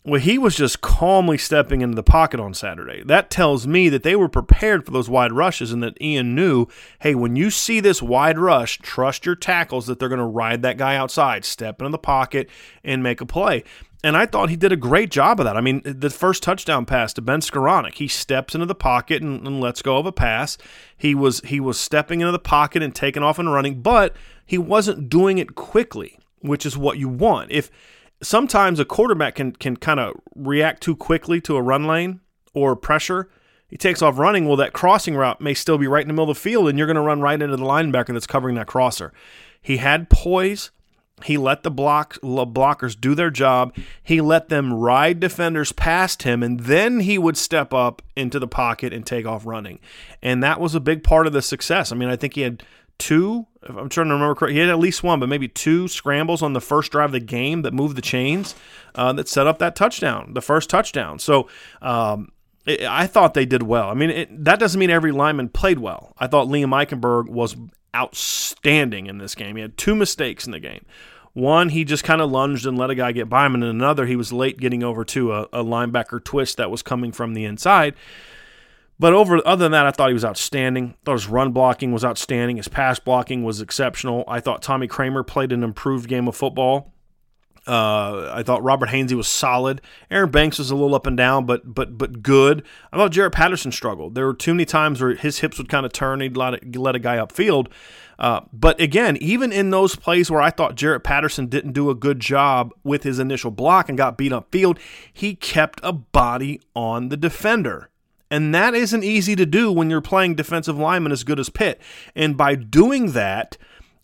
Well, 0.03 0.21
he 0.21 0.37
was 0.37 0.55
just 0.55 0.81
calmly 0.81 1.39
stepping 1.39 1.81
into 1.81 1.95
the 1.95 2.03
pocket 2.03 2.39
on 2.39 2.53
Saturday. 2.53 3.01
That 3.03 3.31
tells 3.31 3.65
me 3.65 3.89
that 3.89 4.03
they 4.03 4.15
were 4.15 4.29
prepared 4.29 4.85
for 4.85 4.91
those 4.91 5.09
wide 5.09 5.31
rushes 5.31 5.71
and 5.71 5.81
that 5.81 5.99
Ian 5.99 6.35
knew, 6.35 6.67
hey, 6.99 7.15
when 7.15 7.35
you 7.35 7.49
see 7.49 7.79
this 7.79 8.03
wide 8.03 8.37
rush, 8.37 8.77
trust 8.79 9.25
your 9.25 9.35
tackles 9.35 9.87
that 9.87 9.97
they're 9.97 10.09
going 10.09 10.19
to 10.19 10.25
ride 10.25 10.61
that 10.61 10.77
guy 10.77 10.95
outside, 10.95 11.43
step 11.43 11.81
into 11.81 11.89
the 11.89 11.97
pocket, 11.97 12.49
and 12.83 13.01
make 13.01 13.19
a 13.19 13.25
play. 13.25 13.63
And 14.03 14.15
I 14.15 14.25
thought 14.25 14.49
he 14.49 14.55
did 14.55 14.71
a 14.71 14.77
great 14.77 15.09
job 15.09 15.39
of 15.39 15.45
that. 15.45 15.57
I 15.57 15.61
mean, 15.61 15.81
the 15.83 16.09
first 16.09 16.43
touchdown 16.43 16.85
pass 16.85 17.11
to 17.13 17.21
Ben 17.21 17.39
Skowronek, 17.39 17.95
he 17.95 18.07
steps 18.07 18.53
into 18.53 18.67
the 18.67 18.75
pocket 18.75 19.23
and, 19.23 19.47
and 19.47 19.59
lets 19.59 19.81
go 19.81 19.97
of 19.97 20.05
a 20.05 20.11
pass. 20.11 20.57
He 20.95 21.15
was 21.15 21.39
he 21.41 21.59
was 21.59 21.79
stepping 21.79 22.21
into 22.21 22.31
the 22.31 22.39
pocket 22.39 22.83
and 22.83 22.93
taking 22.93 23.23
off 23.23 23.39
and 23.39 23.51
running, 23.51 23.81
but 23.81 24.15
he 24.45 24.57
wasn't 24.57 25.09
doing 25.09 25.39
it 25.39 25.55
quickly, 25.55 26.19
which 26.39 26.65
is 26.65 26.77
what 26.77 26.99
you 26.99 27.09
want. 27.09 27.51
If 27.51 27.71
sometimes 28.21 28.79
a 28.79 28.85
quarterback 28.85 29.35
can 29.35 29.53
can 29.53 29.77
kind 29.77 29.99
of 29.99 30.15
react 30.35 30.83
too 30.83 30.95
quickly 30.95 31.41
to 31.41 31.55
a 31.55 31.61
run 31.61 31.85
lane 31.85 32.19
or 32.53 32.75
pressure. 32.75 33.29
He 33.67 33.77
takes 33.77 34.01
off 34.01 34.19
running. 34.19 34.45
Well, 34.45 34.57
that 34.57 34.73
crossing 34.73 35.15
route 35.15 35.41
may 35.41 35.53
still 35.53 35.77
be 35.77 35.87
right 35.87 36.03
in 36.03 36.07
the 36.07 36.13
middle 36.13 36.29
of 36.29 36.37
the 36.37 36.41
field, 36.41 36.69
and 36.69 36.77
you're 36.77 36.87
going 36.87 36.95
to 36.95 37.01
run 37.01 37.19
right 37.19 37.41
into 37.41 37.57
the 37.57 37.63
linebacker 37.63 38.13
that's 38.13 38.27
covering 38.27 38.55
that 38.55 38.67
crosser. 38.67 39.11
He 39.61 39.77
had 39.77 40.09
poise. 40.09 40.71
He 41.23 41.37
let 41.37 41.63
the 41.63 41.71
block 41.71 42.19
blockers 42.21 42.99
do 42.99 43.15
their 43.15 43.29
job. 43.29 43.73
He 44.03 44.19
let 44.19 44.49
them 44.49 44.73
ride 44.73 45.19
defenders 45.19 45.71
past 45.71 46.23
him, 46.23 46.43
and 46.43 46.59
then 46.59 46.99
he 46.99 47.17
would 47.17 47.37
step 47.37 47.73
up 47.73 48.01
into 48.15 48.37
the 48.37 48.47
pocket 48.47 48.91
and 48.91 49.05
take 49.05 49.25
off 49.25 49.45
running. 49.45 49.79
And 50.21 50.43
that 50.43 50.59
was 50.59 50.75
a 50.75 50.79
big 50.79 51.03
part 51.03 51.25
of 51.25 51.33
the 51.33 51.41
success. 51.41 51.91
I 51.91 51.95
mean, 51.95 52.09
I 52.09 52.17
think 52.17 52.35
he 52.35 52.41
had 52.41 52.63
two, 52.97 53.47
if 53.63 53.75
I'm 53.75 53.89
trying 53.89 54.07
to 54.07 54.13
remember 54.13 54.35
correctly, 54.35 54.55
he 54.55 54.59
had 54.59 54.69
at 54.69 54.79
least 54.79 55.03
one, 55.03 55.19
but 55.19 55.29
maybe 55.29 55.47
two 55.47 55.87
scrambles 55.87 56.41
on 56.41 56.53
the 56.53 56.61
first 56.61 56.91
drive 56.91 57.09
of 57.09 57.13
the 57.13 57.19
game 57.19 57.61
that 57.61 57.73
moved 57.73 57.95
the 57.95 58.01
chains 58.01 58.53
uh, 58.95 59.13
that 59.13 59.29
set 59.29 59.47
up 59.47 59.59
that 59.59 59.75
touchdown, 59.75 60.33
the 60.33 60.41
first 60.41 60.69
touchdown. 60.69 61.19
So 61.19 61.47
um, 61.81 62.31
I 62.67 63.07
thought 63.07 63.33
they 63.33 63.45
did 63.45 63.63
well. 63.63 63.89
I 63.89 63.93
mean, 63.93 64.09
it, 64.09 64.45
that 64.45 64.59
doesn't 64.59 64.79
mean 64.79 64.89
every 64.89 65.11
lineman 65.11 65.49
played 65.49 65.79
well. 65.79 66.13
I 66.17 66.27
thought 66.27 66.47
Liam 66.47 66.69
Eichenberg 66.69 67.29
was 67.29 67.55
outstanding 67.95 69.07
in 69.07 69.17
this 69.17 69.33
game. 69.33 69.55
He 69.55 69.61
had 69.61 69.77
two 69.77 69.95
mistakes 69.95 70.45
in 70.45 70.51
the 70.51 70.59
game. 70.59 70.85
One, 71.33 71.69
he 71.69 71.83
just 71.83 72.03
kind 72.03 72.21
of 72.21 72.31
lunged 72.31 72.65
and 72.65 72.77
let 72.77 72.89
a 72.89 72.95
guy 72.95 73.11
get 73.11 73.27
by 73.27 73.45
him, 73.45 73.55
and 73.55 73.63
another, 73.63 74.05
he 74.05 74.15
was 74.15 74.31
late 74.31 74.57
getting 74.57 74.83
over 74.83 75.03
to 75.05 75.33
a, 75.33 75.41
a 75.51 75.63
linebacker 75.63 76.23
twist 76.23 76.57
that 76.57 76.71
was 76.71 76.81
coming 76.81 77.11
from 77.11 77.33
the 77.33 77.43
inside. 77.43 77.93
But 78.97 79.13
over 79.13 79.45
other 79.45 79.65
than 79.65 79.73
that, 79.73 79.85
I 79.85 79.91
thought 79.91 80.07
he 80.09 80.13
was 80.13 80.23
outstanding. 80.23 80.91
I 80.91 80.97
thought 81.03 81.11
his 81.13 81.27
run 81.27 81.51
blocking 81.51 81.91
was 81.91 82.05
outstanding. 82.05 82.57
His 82.57 82.69
pass 82.69 82.99
blocking 82.99 83.43
was 83.43 83.59
exceptional. 83.59 84.23
I 84.27 84.39
thought 84.39 84.61
Tommy 84.61 84.87
Kramer 84.87 85.23
played 85.23 85.51
an 85.51 85.63
improved 85.63 86.07
game 86.07 86.29
of 86.29 86.35
football. 86.35 86.93
Uh, 87.67 88.31
I 88.33 88.43
thought 88.43 88.63
Robert 88.63 88.89
Hainsey 88.89 89.15
was 89.15 89.27
solid. 89.27 89.81
Aaron 90.11 90.29
Banks 90.29 90.59
was 90.59 90.69
a 90.69 90.75
little 90.75 90.93
up 90.93 91.07
and 91.07 91.17
down, 91.17 91.45
but 91.45 91.73
but 91.73 91.97
but 91.97 92.21
good. 92.21 92.63
I 92.93 92.97
thought 92.97 93.11
Jarrett 93.11 93.33
Patterson 93.33 93.71
struggled. 93.71 94.13
There 94.13 94.25
were 94.25 94.35
too 94.35 94.53
many 94.53 94.65
times 94.65 95.01
where 95.01 95.15
his 95.15 95.39
hips 95.39 95.57
would 95.57 95.69
kind 95.69 95.85
of 95.85 95.91
turn. 95.91 96.21
He'd 96.21 96.37
let, 96.37 96.53
it, 96.53 96.75
let 96.75 96.95
a 96.95 96.99
guy 96.99 97.17
upfield. 97.17 97.67
Uh, 98.17 98.41
but 98.53 98.79
again, 98.79 99.17
even 99.17 99.51
in 99.51 99.71
those 99.71 99.95
plays 99.95 100.31
where 100.31 100.41
I 100.41 100.49
thought 100.49 100.75
Jarrett 100.75 101.03
Patterson 101.03 101.47
didn't 101.47 101.73
do 101.73 101.89
a 101.89 101.95
good 101.95 102.19
job 102.19 102.71
with 102.83 103.03
his 103.03 103.19
initial 103.19 103.51
block 103.51 103.89
and 103.89 103.97
got 103.97 104.17
beat 104.17 104.31
upfield, 104.31 104.79
he 105.11 105.35
kept 105.35 105.79
a 105.83 105.91
body 105.91 106.61
on 106.75 107.09
the 107.09 107.17
defender. 107.17 107.89
And 108.31 108.55
that 108.55 108.73
isn't 108.73 109.03
easy 109.03 109.35
to 109.35 109.45
do 109.45 109.71
when 109.71 109.89
you're 109.89 110.01
playing 110.01 110.35
defensive 110.35 110.77
lineman 110.77 111.11
as 111.11 111.23
good 111.23 111.39
as 111.39 111.49
Pitt. 111.49 111.79
And 112.15 112.37
by 112.37 112.55
doing 112.55 113.11
that, 113.11 113.57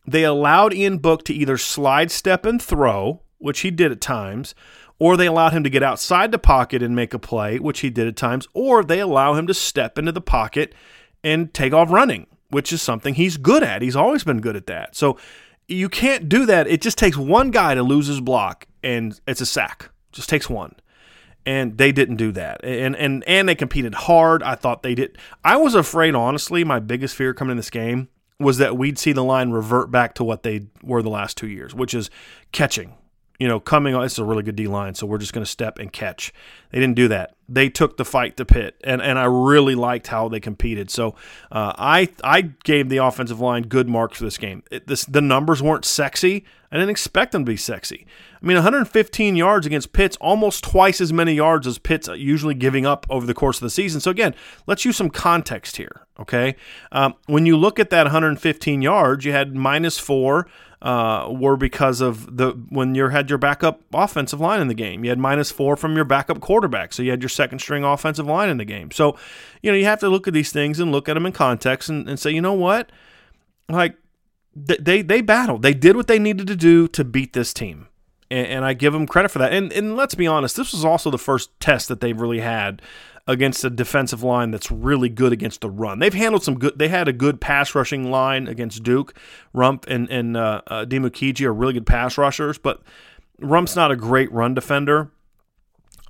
they 0.05 0.23
allowed 0.23 0.73
Ian 0.73 0.97
Book 0.97 1.23
to 1.25 1.33
either 1.33 1.57
slide 1.57 2.11
step 2.11 2.45
and 2.45 2.61
throw, 2.61 3.21
which 3.41 3.61
he 3.61 3.71
did 3.71 3.91
at 3.91 4.01
times, 4.01 4.55
or 4.99 5.17
they 5.17 5.25
allowed 5.25 5.53
him 5.53 5.63
to 5.63 5.69
get 5.69 5.83
outside 5.83 6.31
the 6.31 6.39
pocket 6.39 6.83
and 6.83 6.95
make 6.95 7.13
a 7.13 7.19
play, 7.19 7.59
which 7.59 7.79
he 7.79 7.89
did 7.89 8.07
at 8.07 8.15
times, 8.15 8.47
or 8.53 8.83
they 8.83 8.99
allow 8.99 9.33
him 9.33 9.47
to 9.47 9.53
step 9.53 9.97
into 9.97 10.11
the 10.11 10.21
pocket 10.21 10.73
and 11.23 11.53
take 11.53 11.73
off 11.73 11.91
running, 11.91 12.27
which 12.49 12.71
is 12.71 12.81
something 12.81 13.15
he's 13.15 13.37
good 13.37 13.63
at. 13.63 13.81
He's 13.81 13.95
always 13.95 14.23
been 14.23 14.41
good 14.41 14.55
at 14.55 14.67
that. 14.67 14.95
So 14.95 15.17
you 15.67 15.89
can't 15.89 16.29
do 16.29 16.45
that. 16.45 16.67
It 16.67 16.81
just 16.81 16.97
takes 16.97 17.17
one 17.17 17.51
guy 17.51 17.75
to 17.75 17.83
lose 17.83 18.07
his 18.07 18.21
block, 18.21 18.67
and 18.83 19.19
it's 19.27 19.41
a 19.41 19.45
sack. 19.45 19.89
Just 20.11 20.29
takes 20.29 20.49
one 20.49 20.75
and 21.45 21.77
they 21.77 21.91
didn't 21.91 22.17
do 22.17 22.31
that. 22.33 22.63
And 22.63 22.95
and 22.95 23.23
and 23.27 23.49
they 23.49 23.55
competed 23.55 23.93
hard. 23.93 24.43
I 24.43 24.55
thought 24.55 24.83
they 24.83 24.95
did. 24.95 25.17
I 25.43 25.57
was 25.57 25.75
afraid, 25.75 26.15
honestly, 26.15 26.63
my 26.63 26.79
biggest 26.79 27.15
fear 27.15 27.33
coming 27.33 27.51
in 27.51 27.57
this 27.57 27.69
game 27.69 28.09
was 28.39 28.57
that 28.57 28.77
we'd 28.77 28.97
see 28.97 29.11
the 29.11 29.23
line 29.23 29.51
revert 29.51 29.91
back 29.91 30.15
to 30.15 30.23
what 30.23 30.43
they 30.43 30.67
were 30.81 31.01
the 31.01 31.09
last 31.09 31.37
two 31.37 31.47
years, 31.47 31.73
which 31.73 31.93
is 31.93 32.09
catching 32.51 32.95
you 33.41 33.47
know, 33.47 33.59
coming 33.59 33.95
on, 33.95 34.03
it's 34.03 34.19
a 34.19 34.23
really 34.23 34.43
good 34.43 34.55
D 34.55 34.67
line, 34.67 34.93
so 34.93 35.07
we're 35.07 35.17
just 35.17 35.33
going 35.33 35.43
to 35.43 35.49
step 35.49 35.79
and 35.79 35.91
catch. 35.91 36.31
They 36.69 36.79
didn't 36.79 36.93
do 36.93 37.07
that. 37.07 37.33
They 37.49 37.69
took 37.69 37.97
the 37.97 38.05
fight 38.05 38.37
to 38.37 38.45
Pitt, 38.45 38.75
and, 38.83 39.01
and 39.01 39.17
I 39.17 39.23
really 39.23 39.73
liked 39.73 40.05
how 40.05 40.29
they 40.29 40.39
competed. 40.39 40.91
So 40.91 41.15
uh, 41.51 41.73
I 41.75 42.09
I 42.23 42.41
gave 42.41 42.89
the 42.89 42.97
offensive 42.97 43.39
line 43.39 43.63
good 43.63 43.89
marks 43.89 44.19
for 44.19 44.25
this 44.25 44.37
game. 44.37 44.61
It, 44.69 44.85
this, 44.85 45.05
the 45.05 45.21
numbers 45.21 45.59
weren't 45.59 45.85
sexy. 45.85 46.45
I 46.71 46.75
didn't 46.75 46.91
expect 46.91 47.31
them 47.31 47.43
to 47.43 47.51
be 47.51 47.57
sexy. 47.57 48.05
I 48.39 48.45
mean, 48.45 48.57
115 48.57 49.35
yards 49.35 49.65
against 49.65 49.91
Pitt's 49.91 50.17
almost 50.17 50.63
twice 50.63 51.01
as 51.01 51.11
many 51.11 51.33
yards 51.33 51.65
as 51.65 51.79
Pitt's 51.79 52.09
usually 52.09 52.53
giving 52.53 52.85
up 52.85 53.07
over 53.09 53.25
the 53.25 53.33
course 53.33 53.57
of 53.57 53.63
the 53.63 53.71
season. 53.71 54.01
So 54.01 54.11
again, 54.11 54.35
let's 54.67 54.85
use 54.85 54.97
some 54.97 55.09
context 55.09 55.77
here. 55.77 56.05
Okay, 56.21 56.55
um, 56.91 57.15
when 57.25 57.45
you 57.45 57.57
look 57.57 57.79
at 57.79 57.89
that 57.89 58.03
115 58.03 58.81
yards, 58.81 59.25
you 59.25 59.31
had 59.31 59.55
minus 59.55 59.97
four 59.97 60.47
uh, 60.81 61.27
were 61.29 61.55
because 61.55 62.01
of 62.01 62.37
the 62.37 62.51
when 62.69 62.95
you 62.95 63.07
had 63.09 63.29
your 63.29 63.37
backup 63.37 63.81
offensive 63.93 64.39
line 64.39 64.61
in 64.61 64.67
the 64.67 64.73
game. 64.73 65.03
You 65.03 65.11
had 65.11 65.19
minus 65.19 65.51
four 65.51 65.75
from 65.75 65.95
your 65.95 66.05
backup 66.05 66.39
quarterback, 66.39 66.93
so 66.93 67.03
you 67.03 67.11
had 67.11 67.21
your 67.21 67.29
second 67.29 67.59
string 67.59 67.83
offensive 67.83 68.25
line 68.25 68.49
in 68.49 68.57
the 68.57 68.65
game. 68.65 68.89
So, 68.91 69.17
you 69.61 69.71
know, 69.71 69.77
you 69.77 69.85
have 69.85 69.99
to 69.99 70.09
look 70.09 70.27
at 70.27 70.33
these 70.33 70.51
things 70.51 70.79
and 70.79 70.91
look 70.91 71.07
at 71.07 71.13
them 71.13 71.25
in 71.25 71.33
context 71.33 71.89
and, 71.89 72.09
and 72.09 72.19
say, 72.19 72.31
you 72.31 72.41
know 72.41 72.53
what, 72.53 72.91
like 73.69 73.95
they 74.55 75.01
they 75.01 75.21
battled, 75.21 75.61
they 75.61 75.73
did 75.73 75.95
what 75.95 76.07
they 76.07 76.19
needed 76.19 76.47
to 76.47 76.55
do 76.55 76.87
to 76.89 77.03
beat 77.03 77.33
this 77.33 77.53
team. 77.53 77.87
And, 78.31 78.47
and 78.47 78.65
I 78.65 78.73
give 78.73 78.93
them 78.93 79.05
credit 79.05 79.29
for 79.29 79.39
that. 79.39 79.53
And, 79.53 79.71
and 79.73 79.95
let's 79.95 80.15
be 80.15 80.25
honest, 80.25 80.55
this 80.55 80.71
was 80.71 80.83
also 80.83 81.11
the 81.11 81.19
first 81.19 81.51
test 81.59 81.89
that 81.89 82.01
they've 82.01 82.19
really 82.19 82.39
had 82.39 82.81
against 83.27 83.63
a 83.63 83.69
defensive 83.69 84.23
line 84.23 84.51
that's 84.51 84.71
really 84.71 85.09
good 85.09 85.31
against 85.31 85.61
the 85.61 85.69
run. 85.69 85.99
They've 85.99 86.13
handled 86.13 86.43
some 86.43 86.57
good. 86.57 86.77
They 86.77 86.87
had 86.87 87.07
a 87.07 87.13
good 87.13 87.39
pass 87.39 87.75
rushing 87.75 88.09
line 88.11 88.47
against 88.47 88.83
Duke. 88.83 89.15
Rumph 89.53 89.85
and 89.87 90.09
and 90.09 90.35
uh, 90.37 90.61
uh, 90.67 90.85
Dimukeje 90.85 91.45
are 91.45 91.53
really 91.53 91.73
good 91.73 91.85
pass 91.85 92.17
rushers, 92.17 92.57
but 92.57 92.81
Rumph's 93.41 93.75
not 93.75 93.91
a 93.91 93.95
great 93.95 94.31
run 94.31 94.53
defender. 94.53 95.11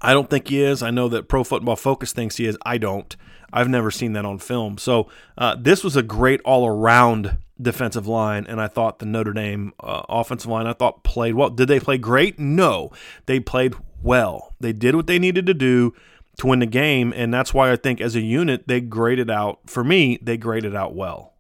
I 0.02 0.14
don't 0.14 0.30
think 0.30 0.48
he 0.48 0.64
is. 0.64 0.82
I 0.82 0.90
know 0.90 1.08
that 1.10 1.28
Pro 1.28 1.44
Football 1.44 1.76
Focus 1.76 2.12
thinks 2.12 2.38
he 2.38 2.48
is. 2.48 2.58
I 2.66 2.78
don't. 2.78 3.16
I've 3.54 3.70
never 3.70 3.92
seen 3.92 4.14
that 4.14 4.26
on 4.26 4.40
film. 4.40 4.78
So 4.78 5.10
uh, 5.38 5.56
this 5.60 5.84
was 5.84 5.96
a 5.96 6.02
great 6.02 6.42
all 6.42 6.66
around 6.66 7.38
defensive 7.62 8.08
line, 8.08 8.46
and 8.48 8.60
I 8.60 8.68
thought 8.68 9.00
the 9.00 9.06
Notre 9.06 9.34
Dame 9.34 9.74
uh, 9.80 10.04
offensive 10.10 10.50
line 10.50 10.66
I 10.66 10.74
thought 10.74 11.04
played 11.04 11.36
well. 11.36 11.50
Did 11.50 11.68
they 11.68 11.80
play 11.80 11.98
great? 11.98 12.40
No, 12.40 12.92
they 13.26 13.40
played 13.40 13.76
well. 14.02 14.56
They 14.60 14.74
did 14.74 14.96
what 14.96 15.08
they 15.08 15.20
needed 15.20 15.46
to 15.46 15.54
do 15.54 15.94
to 16.42 16.48
win 16.48 16.60
the 16.60 16.66
game. 16.66 17.14
And 17.16 17.34
that's 17.34 17.54
why 17.54 17.72
I 17.72 17.76
think 17.76 18.02
as 18.02 18.16
a 18.16 18.22
unit, 18.22 18.68
they 18.68 18.82
graded 18.82 19.30
out, 19.30 19.60
for 19.68 19.84
me, 19.84 20.20
they 20.22 20.38
graded 20.38 20.76
out 20.76 20.94
well. 20.96 21.34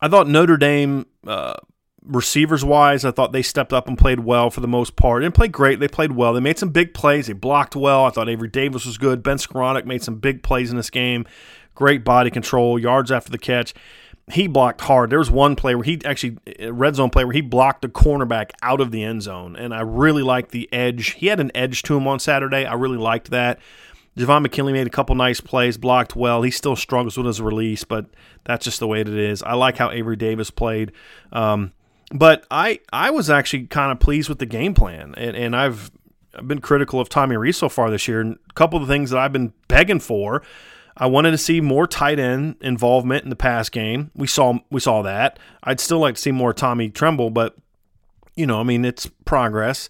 I 0.00 0.08
thought 0.08 0.28
Notre 0.28 0.56
Dame, 0.56 1.06
uh, 1.26 1.54
receivers 2.02 2.64
wise, 2.64 3.04
I 3.04 3.10
thought 3.10 3.32
they 3.32 3.42
stepped 3.42 3.72
up 3.72 3.88
and 3.88 3.98
played 3.98 4.20
well 4.20 4.48
for 4.50 4.60
the 4.60 4.68
most 4.68 4.94
part. 4.94 5.24
And 5.24 5.34
played 5.34 5.52
great. 5.52 5.80
They 5.80 5.88
played 5.88 6.12
well. 6.12 6.32
They 6.32 6.40
made 6.40 6.58
some 6.58 6.70
big 6.70 6.94
plays. 6.94 7.26
They 7.26 7.32
blocked 7.32 7.74
well. 7.74 8.04
I 8.04 8.10
thought 8.10 8.28
Avery 8.28 8.48
Davis 8.48 8.86
was 8.86 8.96
good. 8.96 9.22
Ben 9.22 9.38
Skowronek 9.38 9.84
made 9.84 10.02
some 10.02 10.16
big 10.16 10.42
plays 10.42 10.70
in 10.70 10.76
this 10.76 10.90
game. 10.90 11.26
Great 11.74 12.04
body 12.04 12.30
control, 12.30 12.78
yards 12.78 13.10
after 13.10 13.30
the 13.30 13.38
catch 13.38 13.74
he 14.32 14.46
blocked 14.46 14.82
hard. 14.82 15.10
There 15.10 15.18
was 15.18 15.30
one 15.30 15.56
play 15.56 15.74
where 15.74 15.84
he 15.84 16.00
actually 16.04 16.38
red 16.70 16.96
zone 16.96 17.10
play 17.10 17.24
where 17.24 17.32
he 17.32 17.40
blocked 17.40 17.82
the 17.82 17.88
cornerback 17.88 18.50
out 18.62 18.80
of 18.80 18.90
the 18.90 19.02
end 19.02 19.22
zone, 19.22 19.56
and 19.56 19.74
I 19.74 19.80
really 19.80 20.22
liked 20.22 20.50
the 20.50 20.68
edge. 20.72 21.12
He 21.12 21.26
had 21.26 21.40
an 21.40 21.50
edge 21.54 21.82
to 21.84 21.96
him 21.96 22.06
on 22.06 22.18
Saturday. 22.18 22.64
I 22.64 22.74
really 22.74 22.98
liked 22.98 23.30
that. 23.30 23.58
Javon 24.16 24.42
McKinley 24.42 24.72
made 24.72 24.86
a 24.86 24.90
couple 24.90 25.14
nice 25.14 25.40
plays, 25.40 25.76
blocked 25.76 26.16
well. 26.16 26.42
He 26.42 26.50
still 26.50 26.74
struggles 26.74 27.16
with 27.16 27.26
his 27.26 27.40
release, 27.40 27.84
but 27.84 28.06
that's 28.44 28.64
just 28.64 28.80
the 28.80 28.88
way 28.88 29.00
it 29.00 29.08
is. 29.08 29.42
I 29.44 29.54
like 29.54 29.78
how 29.78 29.90
Avery 29.90 30.16
Davis 30.16 30.50
played. 30.50 30.92
Um, 31.32 31.72
but 32.10 32.44
I 32.50 32.80
I 32.92 33.10
was 33.10 33.30
actually 33.30 33.66
kind 33.66 33.92
of 33.92 34.00
pleased 34.00 34.28
with 34.28 34.38
the 34.38 34.46
game 34.46 34.74
plan, 34.74 35.14
and, 35.16 35.36
and 35.36 35.54
I've 35.54 35.90
been 36.44 36.60
critical 36.60 37.00
of 37.00 37.08
Tommy 37.08 37.36
Rees 37.36 37.56
so 37.56 37.68
far 37.68 37.90
this 37.90 38.08
year. 38.08 38.20
And 38.20 38.38
a 38.50 38.52
couple 38.54 38.80
of 38.80 38.86
the 38.86 38.92
things 38.92 39.10
that 39.10 39.18
I've 39.18 39.32
been 39.32 39.52
begging 39.68 40.00
for 40.00 40.42
I 40.98 41.06
wanted 41.06 41.30
to 41.30 41.38
see 41.38 41.60
more 41.60 41.86
tight 41.86 42.18
end 42.18 42.56
involvement 42.60 43.22
in 43.22 43.30
the 43.30 43.36
pass 43.36 43.68
game. 43.68 44.10
We 44.14 44.26
saw 44.26 44.58
we 44.70 44.80
saw 44.80 45.02
that. 45.02 45.38
I'd 45.62 45.80
still 45.80 46.00
like 46.00 46.16
to 46.16 46.20
see 46.20 46.32
more 46.32 46.52
Tommy 46.52 46.90
Tremble, 46.90 47.30
but 47.30 47.56
you 48.34 48.46
know, 48.46 48.60
I 48.60 48.64
mean, 48.64 48.84
it's 48.84 49.06
progress. 49.24 49.88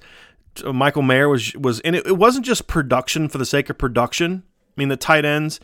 Michael 0.65 1.03
Mayer 1.03 1.29
was 1.29 1.55
was 1.55 1.81
and 1.81 1.97
it, 1.97 2.07
it 2.07 2.17
wasn't 2.19 2.45
just 2.45 2.67
production 2.67 3.29
for 3.29 3.39
the 3.39 3.47
sake 3.47 3.71
of 3.71 3.79
production. 3.79 4.43
I 4.47 4.73
mean, 4.77 4.89
the 4.89 4.97
tight 4.97 5.25
ends 5.25 5.61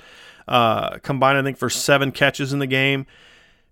uh, 0.48 0.98
combined, 0.98 1.38
I 1.38 1.42
think, 1.42 1.58
for 1.58 1.70
seven 1.70 2.10
catches 2.10 2.52
in 2.52 2.58
the 2.58 2.66
game, 2.66 3.06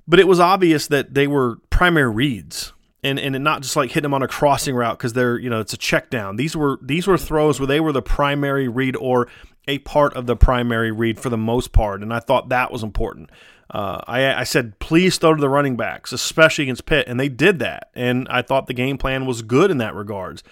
but 0.07 0.21
it 0.21 0.29
was 0.29 0.41
obvious 0.41 0.87
that 0.89 1.15
they 1.15 1.27
were 1.27 1.57
primary 1.71 2.11
reads. 2.11 2.73
and 3.03 3.19
and 3.19 3.43
not 3.43 3.63
just 3.63 3.77
like 3.77 3.91
hitting 3.91 4.03
them 4.03 4.15
on 4.15 4.23
a 4.23 4.29
crossing 4.29 4.75
route 4.75 4.99
because 4.99 5.13
they're 5.13 5.39
you 5.39 5.51
know 5.51 5.61
it's 5.61 5.73
a 5.73 5.79
check 5.79 6.11
down. 6.11 6.37
These 6.37 6.57
were 6.57 6.79
these 6.83 7.07
were 7.07 7.19
throws 7.19 7.59
where 7.59 7.67
they 7.67 7.81
were 7.81 7.93
the 7.93 8.03
primary 8.03 8.69
read 8.69 8.97
or 8.97 9.29
a 9.69 9.79
part 9.79 10.15
of 10.15 10.27
the 10.27 10.37
primary 10.37 10.91
read 10.91 11.21
for 11.21 11.29
the 11.29 11.39
most 11.39 11.73
part, 11.73 12.03
and 12.03 12.13
I 12.13 12.21
thought 12.21 12.49
that 12.49 12.73
was 12.73 12.83
important. 12.83 13.31
Uh, 13.71 14.01
I, 14.07 14.35
I 14.35 14.45
said, 14.45 14.79
please 14.81 15.17
throw 15.17 15.35
to 15.35 15.41
the 15.41 15.49
running 15.49 15.77
backs, 15.77 16.13
especially 16.13 16.65
against 16.65 16.85
Pitt, 16.85 17.09
and 17.09 17.19
they 17.19 17.29
did 17.29 17.59
that. 17.61 17.91
And 17.95 18.29
I 18.29 18.43
thought 18.43 18.67
the 18.67 18.75
game 18.75 18.99
plan 18.99 19.25
was 19.25 19.41
good 19.41 19.71
in 19.71 19.79
that 19.79 19.95
regards. 19.95 20.43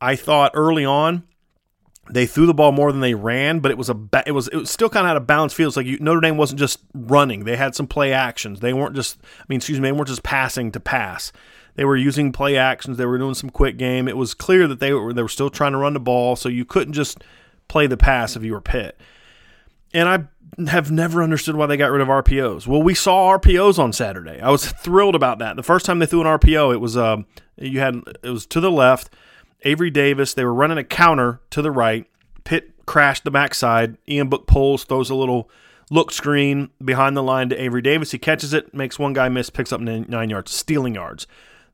I 0.00 0.16
thought 0.16 0.52
early 0.54 0.84
on 0.84 1.24
they 2.10 2.26
threw 2.26 2.46
the 2.46 2.54
ball 2.54 2.72
more 2.72 2.92
than 2.92 3.00
they 3.00 3.14
ran, 3.14 3.60
but 3.60 3.70
it 3.70 3.78
was 3.78 3.88
a 3.88 3.94
ba- 3.94 4.22
it 4.26 4.32
was 4.32 4.48
it 4.48 4.56
was 4.56 4.70
still 4.70 4.88
kind 4.88 5.06
of 5.06 5.10
out 5.10 5.16
of 5.16 5.26
balance 5.26 5.52
fields. 5.52 5.76
Like 5.76 5.86
you, 5.86 5.98
Notre 5.98 6.20
Dame 6.20 6.36
wasn't 6.36 6.60
just 6.60 6.78
running; 6.94 7.44
they 7.44 7.56
had 7.56 7.74
some 7.74 7.86
play 7.86 8.12
actions. 8.12 8.60
They 8.60 8.72
weren't 8.72 8.94
just 8.94 9.18
I 9.22 9.44
mean, 9.48 9.56
excuse 9.56 9.80
me, 9.80 9.88
they 9.88 9.92
weren't 9.92 10.08
just 10.08 10.22
passing 10.22 10.70
to 10.72 10.80
pass. 10.80 11.32
They 11.74 11.84
were 11.84 11.96
using 11.96 12.32
play 12.32 12.56
actions. 12.56 12.96
They 12.96 13.06
were 13.06 13.18
doing 13.18 13.34
some 13.34 13.50
quick 13.50 13.76
game. 13.76 14.08
It 14.08 14.16
was 14.16 14.34
clear 14.34 14.66
that 14.68 14.80
they 14.80 14.92
were 14.92 15.12
they 15.12 15.22
were 15.22 15.28
still 15.28 15.50
trying 15.50 15.72
to 15.72 15.78
run 15.78 15.94
the 15.94 16.00
ball, 16.00 16.36
so 16.36 16.48
you 16.48 16.64
couldn't 16.64 16.94
just 16.94 17.22
play 17.68 17.86
the 17.86 17.96
pass 17.96 18.36
if 18.36 18.42
you 18.42 18.52
were. 18.52 18.62
And 19.94 20.08
I 20.08 20.68
have 20.68 20.90
never 20.90 21.22
understood 21.22 21.56
why 21.56 21.66
they 21.66 21.76
got 21.76 21.90
rid 21.90 22.00
of 22.00 22.08
RPOs. 22.08 22.66
Well, 22.66 22.82
we 22.82 22.94
saw 22.94 23.36
RPOs 23.38 23.78
on 23.78 23.92
Saturday. 23.92 24.40
I 24.40 24.50
was 24.50 24.70
thrilled 24.70 25.14
about 25.14 25.38
that. 25.38 25.56
The 25.56 25.62
first 25.62 25.86
time 25.86 25.98
they 25.98 26.06
threw 26.06 26.20
an 26.20 26.26
RPO, 26.26 26.74
it 26.74 26.78
was 26.78 26.96
uh, 26.96 27.18
you 27.56 27.80
had 27.80 28.02
it 28.22 28.30
was 28.30 28.46
to 28.46 28.60
the 28.60 28.70
left. 28.70 29.10
Avery 29.62 29.90
Davis. 29.90 30.34
They 30.34 30.44
were 30.44 30.54
running 30.54 30.78
a 30.78 30.84
counter 30.84 31.40
to 31.50 31.62
the 31.62 31.70
right. 31.70 32.06
Pitt 32.44 32.86
crashed 32.86 33.24
the 33.24 33.30
backside. 33.30 33.98
Ian 34.08 34.28
Book 34.28 34.46
pulls, 34.46 34.84
throws 34.84 35.10
a 35.10 35.14
little 35.14 35.50
look 35.90 36.10
screen 36.12 36.70
behind 36.84 37.16
the 37.16 37.22
line 37.22 37.48
to 37.48 37.60
Avery 37.60 37.82
Davis. 37.82 38.12
He 38.12 38.18
catches 38.18 38.52
it, 38.52 38.74
makes 38.74 38.98
one 38.98 39.12
guy 39.12 39.28
miss, 39.28 39.50
picks 39.50 39.72
up 39.72 39.80
nine 39.80 40.30
yards, 40.30 40.52
stealing 40.52 40.94
yards. 40.94 41.26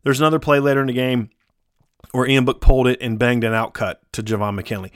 There's 0.05 0.21
another 0.21 0.39
play 0.39 0.59
later 0.59 0.81
in 0.81 0.87
the 0.87 0.93
game 0.93 1.31
where 2.13 2.27
Ian 2.27 2.45
Book 2.45 2.61
pulled 2.61 2.89
it 2.89 2.99
and 3.01 3.19
banged 3.19 3.45
an 3.45 3.53
outcut 3.53 3.97
to 4.13 4.23
Javon 4.23 4.55
McKinley. 4.55 4.93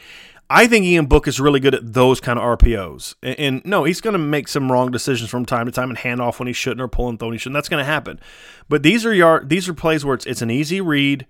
I 0.48 0.66
think 0.66 0.84
Ian 0.84 1.06
Book 1.06 1.26
is 1.26 1.40
really 1.40 1.58
good 1.58 1.74
at 1.74 1.92
those 1.92 2.20
kind 2.20 2.38
of 2.38 2.58
RPOs. 2.58 3.14
And, 3.22 3.38
and 3.38 3.62
no, 3.64 3.84
he's 3.84 4.00
going 4.00 4.12
to 4.12 4.18
make 4.18 4.46
some 4.48 4.70
wrong 4.70 4.90
decisions 4.90 5.28
from 5.28 5.44
time 5.44 5.66
to 5.66 5.72
time 5.72 5.88
and 5.90 5.98
hand 5.98 6.20
off 6.20 6.38
when 6.38 6.46
he 6.46 6.52
shouldn't 6.52 6.80
or 6.80 6.88
pull 6.88 7.08
and 7.08 7.18
throw 7.18 7.28
when 7.28 7.34
he 7.34 7.38
shouldn't. 7.38 7.54
That's 7.54 7.68
going 7.68 7.84
to 7.84 7.90
happen. 7.90 8.20
But 8.68 8.82
these 8.82 9.04
are 9.04 9.12
yard, 9.12 9.48
these 9.48 9.68
are 9.68 9.74
plays 9.74 10.04
where 10.04 10.14
it's, 10.14 10.26
it's 10.26 10.42
an 10.42 10.50
easy 10.50 10.80
read. 10.80 11.26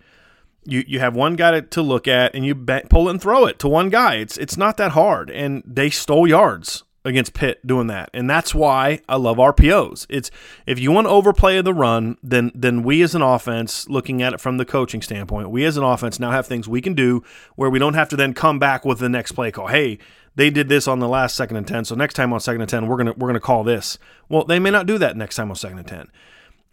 You, 0.65 0.85
you 0.87 0.99
have 1.01 1.15
one 1.15 1.37
guy 1.37 1.53
to, 1.53 1.63
to 1.63 1.83
look 1.83 2.09
at 2.09 2.35
and 2.35 2.45
you 2.45 2.55
pull 2.55 3.09
it 3.09 3.13
and 3.13 3.23
throw 3.23 3.47
it 3.47 3.59
to 3.61 3.69
one 3.69 3.89
guy. 3.89 4.17
It's 4.17 4.37
it's 4.37 4.57
not 4.57 4.77
that 4.79 4.93
hard, 4.93 5.31
and 5.31 5.63
they 5.65 5.91
stole 5.91 6.27
yards 6.27 6.83
against 7.07 7.33
Pitt 7.33 7.65
doing 7.67 7.87
that. 7.87 8.11
And 8.13 8.29
that's 8.29 8.55
why 8.55 9.01
I 9.09 9.17
love 9.17 9.39
RPOs. 9.39 10.07
It's 10.11 10.31
if 10.67 10.79
you 10.79 10.91
want 10.91 11.07
to 11.07 11.11
overplay 11.11 11.63
the 11.63 11.73
run, 11.73 12.19
then 12.23 12.51
then 12.55 12.83
we 12.83 13.01
as 13.03 13.15
an 13.15 13.23
offense, 13.23 13.89
looking 13.89 14.23
at 14.23 14.35
it 14.35 14.41
from 14.41 14.59
the 14.59 14.65
coaching 14.65 15.01
standpoint, 15.01 15.51
we 15.51 15.65
as 15.65 15.77
an 15.77 15.85
offense 15.85 16.19
now 16.19 16.33
have 16.33 16.47
things 16.47 16.69
we 16.69 16.83
can 16.83 16.95
do 16.95 17.23
where 17.55 17.71
we 17.71 17.79
don't 17.79 17.95
have 17.95 18.09
to 18.11 18.17
then 18.17 18.35
come 18.35 18.59
back 18.59 18.85
with 18.85 18.99
the 18.99 19.09
next 19.09 19.33
play 19.33 19.51
call. 19.51 19.69
Hey, 19.69 19.99
they 20.35 20.51
did 20.51 20.69
this 20.69 20.87
on 20.87 20.99
the 20.99 21.09
last 21.09 21.37
second 21.37 21.57
and 21.57 21.67
ten, 21.67 21.85
so 21.85 21.95
next 21.95 22.15
time 22.15 22.33
on 22.33 22.41
second 22.41 22.61
and 22.61 22.69
ten, 22.69 22.87
we're 22.89 22.99
gonna 22.99 23.15
we're 23.17 23.29
gonna 23.29 23.41
call 23.41 23.65
this. 23.65 23.99
Well, 24.29 24.45
they 24.45 24.59
may 24.59 24.71
not 24.71 24.87
do 24.87 24.99
that 24.99 25.17
next 25.17 25.37
time 25.37 25.49
on 25.49 25.57
second 25.57 25.79
and 25.79 25.89
ten. 25.89 26.11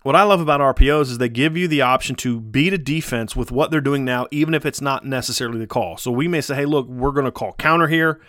What 0.02 0.18
I 0.18 0.24
love 0.24 0.42
about 0.42 0.60
RPOs 0.60 1.04
is 1.04 1.18
they 1.18 1.30
give 1.30 1.56
you 1.56 1.70
the 1.70 1.82
option 1.82 2.18
to 2.18 2.42
beat 2.42 2.74
a 2.74 2.78
defense 2.78 3.38
with 3.38 3.52
what 3.52 3.72
they're 3.72 3.80
doing 3.80 4.04
now, 4.04 4.28
even 4.32 4.54
if 4.54 4.66
it's 4.66 4.82
not 4.82 5.06
necessarily 5.06 5.60
the 5.60 5.68
call. 5.68 5.96
So 5.96 6.12
we 6.12 6.28
may 6.28 6.42
say, 6.42 6.56
hey, 6.56 6.66
look, 6.66 6.90
we're 6.90 7.14
going 7.14 7.24
to 7.24 7.32
call 7.32 7.54
counter 7.54 7.88
here. 7.88 8.20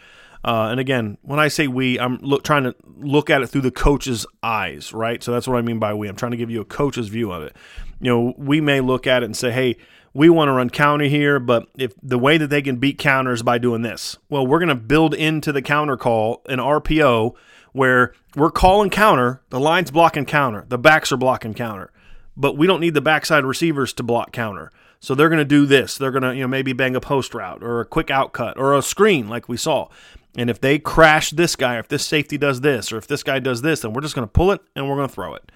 Uh, 0.45 0.69
and 0.71 0.79
again, 0.79 1.17
when 1.23 1.41
I 1.41 1.49
say 1.49 1.67
we, 1.67 1.99
I'm 1.99 2.19
look, 2.19 2.45
trying 2.45 2.65
to 2.65 2.75
look 2.99 3.31
at 3.31 3.41
it 3.41 3.47
through 3.47 3.63
the 3.63 3.71
coach's 3.71 4.27
eyes, 4.43 4.93
right? 4.93 5.23
So 5.23 5.33
that's 5.33 5.49
what 5.49 5.57
I 5.57 5.63
mean 5.63 5.79
by 5.79 5.95
we. 5.95 6.07
I'm 6.07 6.17
trying 6.17 6.33
to 6.33 6.37
give 6.37 6.51
you 6.51 6.61
a 6.61 6.67
coach's 6.67 7.09
view 7.09 7.33
of 7.33 7.43
it. 7.43 7.57
You 8.01 8.11
know, 8.11 8.35
we 8.37 8.61
may 8.61 8.81
look 8.81 9.07
at 9.07 9.23
it 9.23 9.27
and 9.27 9.37
say, 9.37 9.51
hey, 9.51 9.77
we 10.13 10.29
want 10.29 10.49
to 10.49 10.53
run 10.53 10.69
counter 10.69 11.07
here, 11.07 11.41
but 11.41 11.69
if 11.77 11.95
the 12.03 12.19
way 12.19 12.37
that 12.37 12.49
they 12.49 12.63
can 12.63 12.77
beat 12.77 12.99
counters 12.99 13.43
by 13.43 13.59
doing 13.59 13.83
this, 13.83 14.19
well, 14.29 14.47
we're 14.47 14.59
going 14.59 14.69
to 14.69 14.75
build 14.75 15.15
into 15.15 15.51
the 15.51 15.63
counter 15.63 15.97
call 15.97 16.43
an 16.47 16.59
RPO 16.59 17.35
where 17.73 18.13
we're 18.37 18.51
calling 18.51 18.91
counter, 18.91 19.43
the 19.49 19.59
line's 19.59 19.91
blocking 19.91 20.27
counter, 20.27 20.67
the 20.69 20.79
backs 20.79 21.11
are 21.11 21.17
blocking 21.17 21.55
counter, 21.55 21.91
but 22.37 22.57
we 22.57 22.67
don't 22.67 22.81
need 22.81 22.95
the 22.95 23.01
backside 23.01 23.45
receivers 23.45 23.93
to 23.95 24.03
block 24.03 24.31
counter. 24.31 24.71
So 25.01 25.15
they're 25.15 25.29
going 25.29 25.39
to 25.39 25.45
do 25.45 25.67
this. 25.67 25.99
They're 25.99 26.11
going 26.11 26.23
to, 26.23 26.35
you 26.35 26.43
know, 26.43 26.49
maybe 26.49 26.73
bang 26.73 26.97
a 26.97 27.01
post 27.01 27.35
route 27.35 27.63
or 27.63 27.81
a 27.81 27.85
quick 27.85 28.11
out 28.11 28.33
cut 28.33 28.57
or 28.57 28.75
a 28.75 28.83
screen 28.83 29.29
like 29.29 29.49
we 29.49 29.57
saw. 29.57 29.89
And 30.37 30.51
if 30.51 30.61
they 30.61 30.79
crash 30.79 31.31
this 31.31 31.55
guy, 31.57 31.77
or 31.77 31.81
if 31.81 31.89
this 31.89 32.05
safety 32.05 32.37
does 32.37 32.61
this, 32.61 32.93
or 32.93 32.99
if 32.99 33.07
this 33.07 33.23
guy 33.23 33.39
does 33.39 33.63
this, 33.63 33.81
then 33.81 33.93
we're 33.93 34.01
just 34.01 34.15
going 34.15 34.27
to 34.27 34.33
pull 34.33 34.51
it 34.51 34.61
and 34.75 34.89
we're 34.89 34.97
going 34.97 35.09
to 35.09 35.15
throw 35.15 35.35
it. 35.35 35.51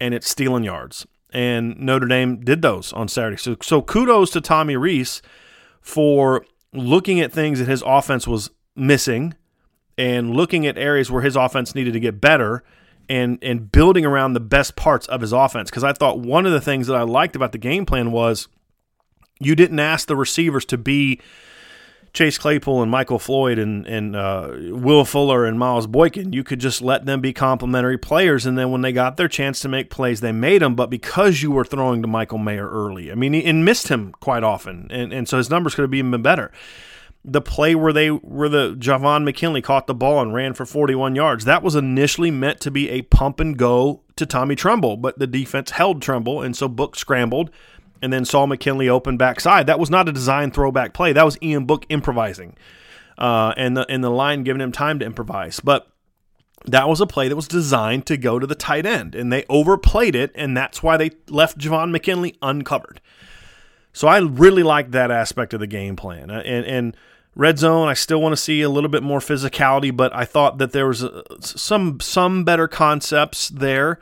And 0.00 0.14
it's 0.14 0.28
stealing 0.28 0.64
yards. 0.64 1.06
And 1.32 1.78
Notre 1.78 2.06
Dame 2.06 2.40
did 2.40 2.60
those 2.60 2.92
on 2.92 3.08
Saturday. 3.08 3.36
So, 3.36 3.56
so 3.62 3.82
kudos 3.82 4.30
to 4.30 4.40
Tommy 4.40 4.76
Rees 4.76 5.22
for 5.80 6.44
looking 6.72 7.20
at 7.20 7.32
things 7.32 7.58
that 7.58 7.68
his 7.68 7.82
offense 7.86 8.26
was 8.26 8.50
missing 8.76 9.34
and 9.96 10.34
looking 10.34 10.66
at 10.66 10.76
areas 10.76 11.10
where 11.10 11.22
his 11.22 11.36
offense 11.36 11.74
needed 11.74 11.92
to 11.92 12.00
get 12.00 12.20
better 12.20 12.62
and 13.08 13.38
and 13.42 13.72
building 13.72 14.06
around 14.06 14.32
the 14.32 14.40
best 14.40 14.76
parts 14.76 15.06
of 15.08 15.20
his 15.20 15.32
offense. 15.32 15.70
Because 15.70 15.84
I 15.84 15.92
thought 15.92 16.20
one 16.20 16.46
of 16.46 16.52
the 16.52 16.60
things 16.60 16.86
that 16.86 16.96
I 16.96 17.02
liked 17.02 17.36
about 17.36 17.52
the 17.52 17.58
game 17.58 17.84
plan 17.84 18.12
was 18.12 18.48
you 19.40 19.54
didn't 19.54 19.80
ask 19.80 20.06
the 20.06 20.16
receivers 20.16 20.64
to 20.66 20.78
be 20.78 21.20
Chase 22.12 22.38
Claypool 22.38 22.82
and 22.82 22.90
Michael 22.90 23.18
Floyd 23.18 23.58
and 23.58 23.86
and 23.86 24.16
uh, 24.16 24.50
Will 24.70 25.04
Fuller 25.04 25.44
and 25.44 25.58
Miles 25.58 25.86
Boykin. 25.86 26.32
You 26.32 26.42
could 26.42 26.58
just 26.58 26.82
let 26.82 27.06
them 27.06 27.20
be 27.20 27.32
complementary 27.32 27.98
players, 27.98 28.46
and 28.46 28.58
then 28.58 28.70
when 28.70 28.80
they 28.80 28.92
got 28.92 29.16
their 29.16 29.28
chance 29.28 29.60
to 29.60 29.68
make 29.68 29.90
plays, 29.90 30.20
they 30.20 30.32
made 30.32 30.62
them. 30.62 30.74
But 30.74 30.90
because 30.90 31.42
you 31.42 31.52
were 31.52 31.64
throwing 31.64 32.02
to 32.02 32.08
Michael 32.08 32.38
Mayer 32.38 32.68
early, 32.68 33.12
I 33.12 33.14
mean, 33.14 33.34
and 33.34 33.64
missed 33.64 33.88
him 33.88 34.12
quite 34.20 34.42
often, 34.42 34.88
and 34.90 35.12
and 35.12 35.28
so 35.28 35.36
his 35.38 35.50
numbers 35.50 35.74
could 35.74 35.82
have 35.82 35.90
been 35.90 36.06
even 36.08 36.22
better. 36.22 36.50
The 37.24 37.42
play 37.42 37.74
where 37.74 37.92
they 37.92 38.08
where 38.08 38.48
the 38.48 38.74
Javon 38.74 39.24
McKinley 39.24 39.62
caught 39.62 39.86
the 39.86 39.94
ball 39.94 40.20
and 40.20 40.34
ran 40.34 40.54
for 40.54 40.64
41 40.66 41.14
yards, 41.14 41.44
that 41.44 41.62
was 41.62 41.76
initially 41.76 42.30
meant 42.30 42.60
to 42.60 42.70
be 42.70 42.88
a 42.88 43.02
pump 43.02 43.40
and 43.40 43.56
go 43.56 44.00
to 44.16 44.26
Tommy 44.26 44.56
Tremble, 44.56 44.96
but 44.96 45.18
the 45.18 45.26
defense 45.26 45.70
held 45.70 46.02
Tremble, 46.02 46.42
and 46.42 46.56
so 46.56 46.66
Book 46.66 46.96
scrambled 46.96 47.50
and 48.02 48.12
then 48.12 48.24
saw 48.24 48.46
McKinley 48.46 48.88
open 48.88 49.16
backside. 49.16 49.66
That 49.66 49.78
was 49.78 49.90
not 49.90 50.08
a 50.08 50.12
design 50.12 50.50
throwback 50.50 50.92
play. 50.92 51.12
That 51.12 51.24
was 51.24 51.38
Ian 51.42 51.64
Book 51.66 51.86
improvising, 51.88 52.56
uh, 53.18 53.54
and 53.56 53.76
the 53.76 53.90
and 53.90 54.02
the 54.02 54.10
line 54.10 54.42
giving 54.42 54.62
him 54.62 54.72
time 54.72 54.98
to 55.00 55.06
improvise. 55.06 55.60
But 55.60 55.86
that 56.66 56.88
was 56.88 57.00
a 57.00 57.06
play 57.06 57.28
that 57.28 57.36
was 57.36 57.48
designed 57.48 58.06
to 58.06 58.16
go 58.16 58.38
to 58.38 58.46
the 58.46 58.54
tight 58.54 58.86
end, 58.86 59.14
and 59.14 59.32
they 59.32 59.44
overplayed 59.48 60.14
it, 60.14 60.30
and 60.34 60.56
that's 60.56 60.82
why 60.82 60.96
they 60.96 61.10
left 61.28 61.58
Javon 61.58 61.90
McKinley 61.90 62.36
uncovered. 62.42 63.00
So 63.92 64.08
I 64.08 64.18
really 64.18 64.62
liked 64.62 64.92
that 64.92 65.10
aspect 65.10 65.54
of 65.54 65.60
the 65.60 65.66
game 65.66 65.96
plan, 65.96 66.30
uh, 66.30 66.42
and 66.44 66.64
and 66.66 66.96
red 67.34 67.58
zone. 67.58 67.88
I 67.88 67.94
still 67.94 68.20
want 68.20 68.32
to 68.32 68.36
see 68.36 68.62
a 68.62 68.68
little 68.68 68.90
bit 68.90 69.02
more 69.02 69.20
physicality, 69.20 69.94
but 69.94 70.14
I 70.14 70.24
thought 70.24 70.58
that 70.58 70.72
there 70.72 70.86
was 70.86 71.02
uh, 71.02 71.22
some 71.40 71.98
some 72.00 72.44
better 72.44 72.68
concepts 72.68 73.48
there. 73.48 73.98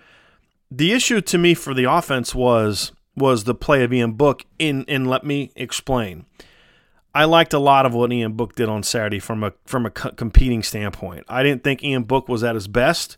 The 0.71 0.93
issue 0.93 1.21
to 1.23 1.39
me 1.39 1.55
for 1.55 1.73
the 1.73 1.85
offense 1.85 2.35
was 2.35 2.93
was 3.19 3.45
the 3.45 3.55
play 3.55 3.85
of 3.85 3.93
Ian 3.93 4.13
Book. 4.13 4.45
In 4.59 4.85
and 4.89 5.09
let 5.09 5.25
me 5.25 5.53
explain. 5.57 6.25
I 7.15 7.25
liked 7.25 7.53
a 7.53 7.59
lot 7.59 7.87
of 7.87 7.95
what 7.95 8.13
Ian 8.13 8.33
Book 8.33 8.55
did 8.55 8.69
on 8.69 8.83
Saturday 8.83 9.19
from 9.19 9.43
a 9.43 9.53
from 9.67 9.87
a 9.87 9.91
competing 9.91 10.63
standpoint. 10.63 11.25
I 11.29 11.43
didn't 11.43 11.65
think 11.65 11.83
Ian 11.83 12.05
Book 12.05 12.29
was 12.29 12.45
at 12.45 12.55
his 12.55 12.69
best 12.69 13.17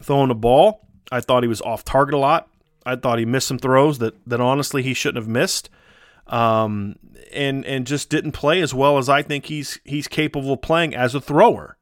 throwing 0.00 0.28
the 0.28 0.34
ball. 0.34 0.86
I 1.10 1.20
thought 1.20 1.42
he 1.42 1.48
was 1.48 1.60
off 1.62 1.84
target 1.84 2.14
a 2.14 2.18
lot. 2.18 2.48
I 2.84 2.96
thought 2.96 3.18
he 3.18 3.24
missed 3.24 3.48
some 3.48 3.58
throws 3.58 3.98
that 3.98 4.14
that 4.26 4.40
honestly 4.40 4.82
he 4.82 4.94
shouldn't 4.94 5.22
have 5.22 5.28
missed, 5.28 5.70
um, 6.26 6.96
and 7.32 7.64
and 7.64 7.86
just 7.86 8.08
didn't 8.08 8.32
play 8.32 8.60
as 8.60 8.74
well 8.74 8.98
as 8.98 9.08
I 9.08 9.22
think 9.22 9.46
he's 9.46 9.78
he's 9.84 10.08
capable 10.08 10.54
of 10.54 10.62
playing 10.62 10.94
as 10.94 11.14
a 11.14 11.20
thrower. 11.20 11.76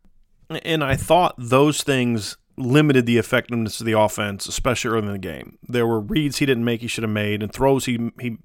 And 0.64 0.82
I 0.82 0.96
thought 0.96 1.36
those 1.38 1.84
things 1.84 2.36
limited 2.61 3.06
the 3.06 3.18
effectiveness 3.18 3.80
of 3.80 3.86
the 3.86 3.98
offense, 3.98 4.46
especially 4.46 4.90
early 4.90 5.06
in 5.06 5.12
the 5.12 5.18
game. 5.18 5.58
There 5.66 5.86
were 5.86 6.00
reads 6.00 6.38
he 6.38 6.46
didn't 6.46 6.64
make 6.64 6.80
he 6.80 6.86
should 6.86 7.04
have 7.04 7.11
made, 7.11 7.42
and 7.42 7.52
throws 7.52 7.86
he 7.86 8.11
he 8.20 8.38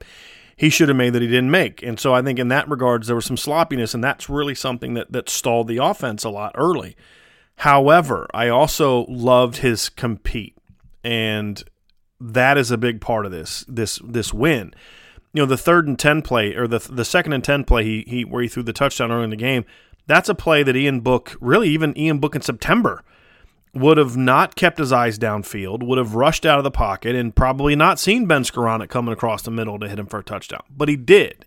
he 0.55 0.70
should 0.70 0.88
have 0.88 0.97
made 0.97 1.11
that 1.13 1.22
he 1.22 1.28
didn't 1.28 1.51
make. 1.51 1.84
And 1.84 1.99
so 1.99 2.13
I 2.13 2.22
think 2.22 2.39
in 2.39 2.47
that 2.47 2.70
regards 2.70 3.07
there 3.07 3.16
was 3.16 3.26
some 3.26 3.38
sloppiness, 3.38 3.93
and 3.93 4.03
that's 4.03 4.30
really 4.30 4.55
something 4.55 4.93
that 4.93 5.11
that 5.11 5.30
stalled 5.30 5.68
the 5.68 5.78
offense 5.78 6.24
a 6.24 6.30
lot 6.30 6.53
early. 6.55 6.95
However, 7.57 8.28
I 8.34 8.49
also 8.49 9.05
loved 9.07 9.57
his 9.57 9.89
compete, 9.89 10.57
and 11.03 11.63
that 12.20 12.57
is 12.57 12.72
a 12.72 12.78
big 12.78 13.01
part 13.01 13.26
of 13.26 13.32
this 13.32 13.66
this 13.68 13.99
this 14.03 14.34
win. 14.34 14.74
You 15.34 15.41
know, 15.41 15.45
the 15.45 15.57
third 15.57 15.88
and 15.88 15.99
ten 15.99 16.22
play 16.22 16.55
or 16.55 16.68
the 16.68 16.80
the 16.80 17.05
second 17.05 17.34
and 17.34 17.43
ten 17.43 17.63
play 17.63 17.84
he 17.84 18.05
he 18.07 18.26
where 18.26 18.41
he 18.41 18.47
threw 18.47 18.63
the 18.63 18.74
touchdown 18.74 19.11
early 19.11 19.26
in 19.26 19.30
the 19.30 19.36
game. 19.36 19.66
That's 20.07 20.30
a 20.30 20.36
play 20.36 20.63
that 20.63 20.76
Ian 20.76 20.99
Book, 20.99 21.36
really 21.41 21.70
even 21.70 21.97
Ian 21.97 22.20
Book 22.20 22.36
in 22.36 22.41
September, 22.41 23.03
would 23.76 23.97
have 23.97 24.15
not 24.15 24.55
kept 24.55 24.78
his 24.78 24.91
eyes 24.91 25.19
downfield, 25.19 25.84
would 25.84 25.97
have 25.97 26.15
rushed 26.15 26.45
out 26.45 26.57
of 26.57 26.63
the 26.63 26.71
pocket, 26.71 27.15
and 27.15 27.36
probably 27.36 27.76
not 27.76 27.99
seen 27.99 28.26
Ben 28.26 28.43
Skowronek 28.43 28.89
coming 28.89 29.13
across 29.13 29.41
the 29.41 29.51
middle 29.51 29.78
to 29.80 29.89
hit 29.89 29.99
him 29.99 30.07
for 30.07 30.19
a 30.19 30.23
touchdown. 30.23 30.63
But 30.76 30.88
he 30.88 30.95
did, 30.95 31.45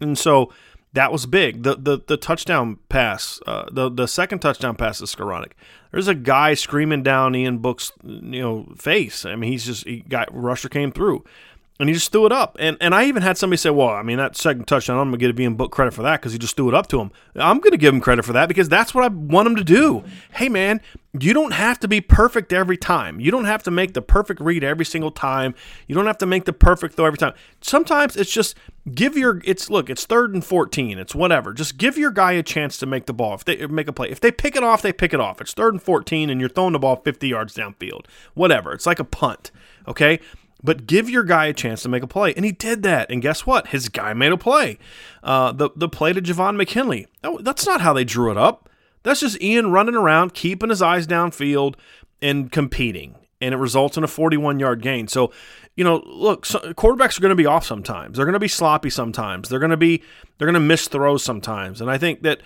and 0.00 0.18
so 0.18 0.52
that 0.92 1.12
was 1.12 1.26
big. 1.26 1.62
The 1.62 1.76
the, 1.76 2.00
the 2.06 2.16
touchdown 2.16 2.78
pass, 2.88 3.40
uh, 3.46 3.66
the 3.70 3.88
the 3.88 4.08
second 4.08 4.40
touchdown 4.40 4.74
pass 4.74 4.98
to 4.98 5.04
Skowronek. 5.04 5.52
There's 5.92 6.08
a 6.08 6.14
guy 6.14 6.54
screaming 6.54 7.02
down 7.02 7.34
Ian 7.34 7.58
Book's 7.58 7.92
you 8.02 8.42
know 8.42 8.72
face. 8.76 9.24
I 9.24 9.36
mean, 9.36 9.52
he's 9.52 9.64
just 9.64 9.86
he 9.86 10.00
got 10.00 10.28
rusher 10.34 10.68
came 10.68 10.90
through. 10.90 11.24
And 11.80 11.88
he 11.88 11.94
just 11.94 12.10
threw 12.10 12.26
it 12.26 12.32
up. 12.32 12.56
And 12.58 12.76
and 12.80 12.94
I 12.94 13.04
even 13.04 13.22
had 13.22 13.38
somebody 13.38 13.58
say, 13.58 13.70
"Well, 13.70 13.88
I 13.88 14.02
mean 14.02 14.18
that 14.18 14.36
second 14.36 14.66
touchdown, 14.66 14.98
I'm 14.98 15.10
going 15.10 15.20
to 15.20 15.26
give 15.26 15.38
Ian 15.38 15.54
Book 15.54 15.70
credit 15.70 15.94
for 15.94 16.02
that 16.02 16.20
because 16.20 16.32
he 16.32 16.38
just 16.38 16.56
threw 16.56 16.68
it 16.68 16.74
up 16.74 16.88
to 16.88 17.00
him." 17.00 17.12
I'm 17.36 17.60
going 17.60 17.72
to 17.72 17.78
give 17.78 17.94
him 17.94 18.00
credit 18.00 18.24
for 18.24 18.32
that 18.32 18.48
because 18.48 18.68
that's 18.68 18.94
what 18.94 19.04
I 19.04 19.08
want 19.08 19.46
him 19.46 19.56
to 19.56 19.64
do. 19.64 20.02
Hey, 20.32 20.48
man, 20.48 20.80
you 21.18 21.32
don't 21.32 21.52
have 21.52 21.78
to 21.80 21.88
be 21.88 22.00
perfect 22.00 22.52
every 22.52 22.76
time. 22.76 23.20
You 23.20 23.30
don't 23.30 23.44
have 23.44 23.62
to 23.62 23.70
make 23.70 23.94
the 23.94 24.02
perfect 24.02 24.40
read 24.40 24.64
every 24.64 24.84
single 24.84 25.12
time. 25.12 25.54
You 25.86 25.94
don't 25.94 26.06
have 26.06 26.18
to 26.18 26.26
make 26.26 26.46
the 26.46 26.52
perfect 26.52 26.94
throw 26.94 27.06
every 27.06 27.18
time. 27.18 27.34
Sometimes 27.60 28.16
it's 28.16 28.32
just 28.32 28.56
give 28.92 29.16
your 29.16 29.40
it's 29.44 29.70
look, 29.70 29.88
it's 29.88 30.04
third 30.04 30.34
and 30.34 30.44
14. 30.44 30.98
It's 30.98 31.14
whatever. 31.14 31.52
Just 31.52 31.78
give 31.78 31.96
your 31.96 32.10
guy 32.10 32.32
a 32.32 32.42
chance 32.42 32.76
to 32.78 32.86
make 32.86 33.06
the 33.06 33.14
ball. 33.14 33.34
If 33.34 33.44
they 33.44 33.66
make 33.68 33.86
a 33.86 33.92
play. 33.92 34.10
If 34.10 34.18
they 34.18 34.32
pick 34.32 34.56
it 34.56 34.64
off, 34.64 34.82
they 34.82 34.92
pick 34.92 35.14
it 35.14 35.20
off. 35.20 35.40
It's 35.40 35.54
third 35.54 35.74
and 35.74 35.82
14 35.82 36.28
and 36.28 36.40
you're 36.40 36.50
throwing 36.50 36.72
the 36.72 36.80
ball 36.80 36.96
50 36.96 37.28
yards 37.28 37.54
downfield. 37.54 38.06
Whatever. 38.34 38.72
It's 38.72 38.86
like 38.86 38.98
a 38.98 39.04
punt, 39.04 39.52
okay? 39.86 40.18
But 40.62 40.86
give 40.86 41.08
your 41.08 41.22
guy 41.22 41.46
a 41.46 41.52
chance 41.52 41.82
to 41.82 41.88
make 41.88 42.02
a 42.02 42.06
play. 42.06 42.34
And 42.34 42.44
he 42.44 42.52
did 42.52 42.82
that. 42.82 43.10
And 43.10 43.22
guess 43.22 43.46
what? 43.46 43.68
His 43.68 43.88
guy 43.88 44.12
made 44.12 44.32
a 44.32 44.36
play. 44.36 44.78
Uh, 45.22 45.52
the, 45.52 45.70
the 45.76 45.88
play 45.88 46.12
to 46.12 46.20
Javon 46.20 46.56
McKinley. 46.56 47.06
that's 47.40 47.66
not 47.66 47.80
how 47.80 47.92
they 47.92 48.04
drew 48.04 48.30
it 48.30 48.36
up. 48.36 48.68
That's 49.02 49.20
just 49.20 49.40
Ian 49.40 49.70
running 49.70 49.94
around, 49.94 50.34
keeping 50.34 50.70
his 50.70 50.82
eyes 50.82 51.06
downfield 51.06 51.76
and 52.20 52.50
competing. 52.50 53.14
And 53.40 53.54
it 53.54 53.58
results 53.58 53.96
in 53.96 54.02
a 54.02 54.08
41 54.08 54.58
yard 54.58 54.82
gain. 54.82 55.06
So, 55.06 55.32
you 55.76 55.84
know, 55.84 56.02
look, 56.06 56.44
so 56.44 56.58
quarterbacks 56.72 57.16
are 57.16 57.22
going 57.22 57.30
to 57.30 57.36
be 57.36 57.46
off 57.46 57.64
sometimes. 57.64 58.16
They're 58.16 58.26
going 58.26 58.32
to 58.32 58.40
be 58.40 58.48
sloppy 58.48 58.90
sometimes. 58.90 59.48
They're 59.48 59.60
going 59.60 59.70
to 59.70 59.76
be, 59.76 60.02
they're 60.36 60.46
going 60.46 60.54
to 60.54 60.60
miss 60.60 60.88
throws 60.88 61.22
sometimes. 61.22 61.80
And 61.80 61.88
I 61.88 61.98
think 61.98 62.22
that 62.22 62.40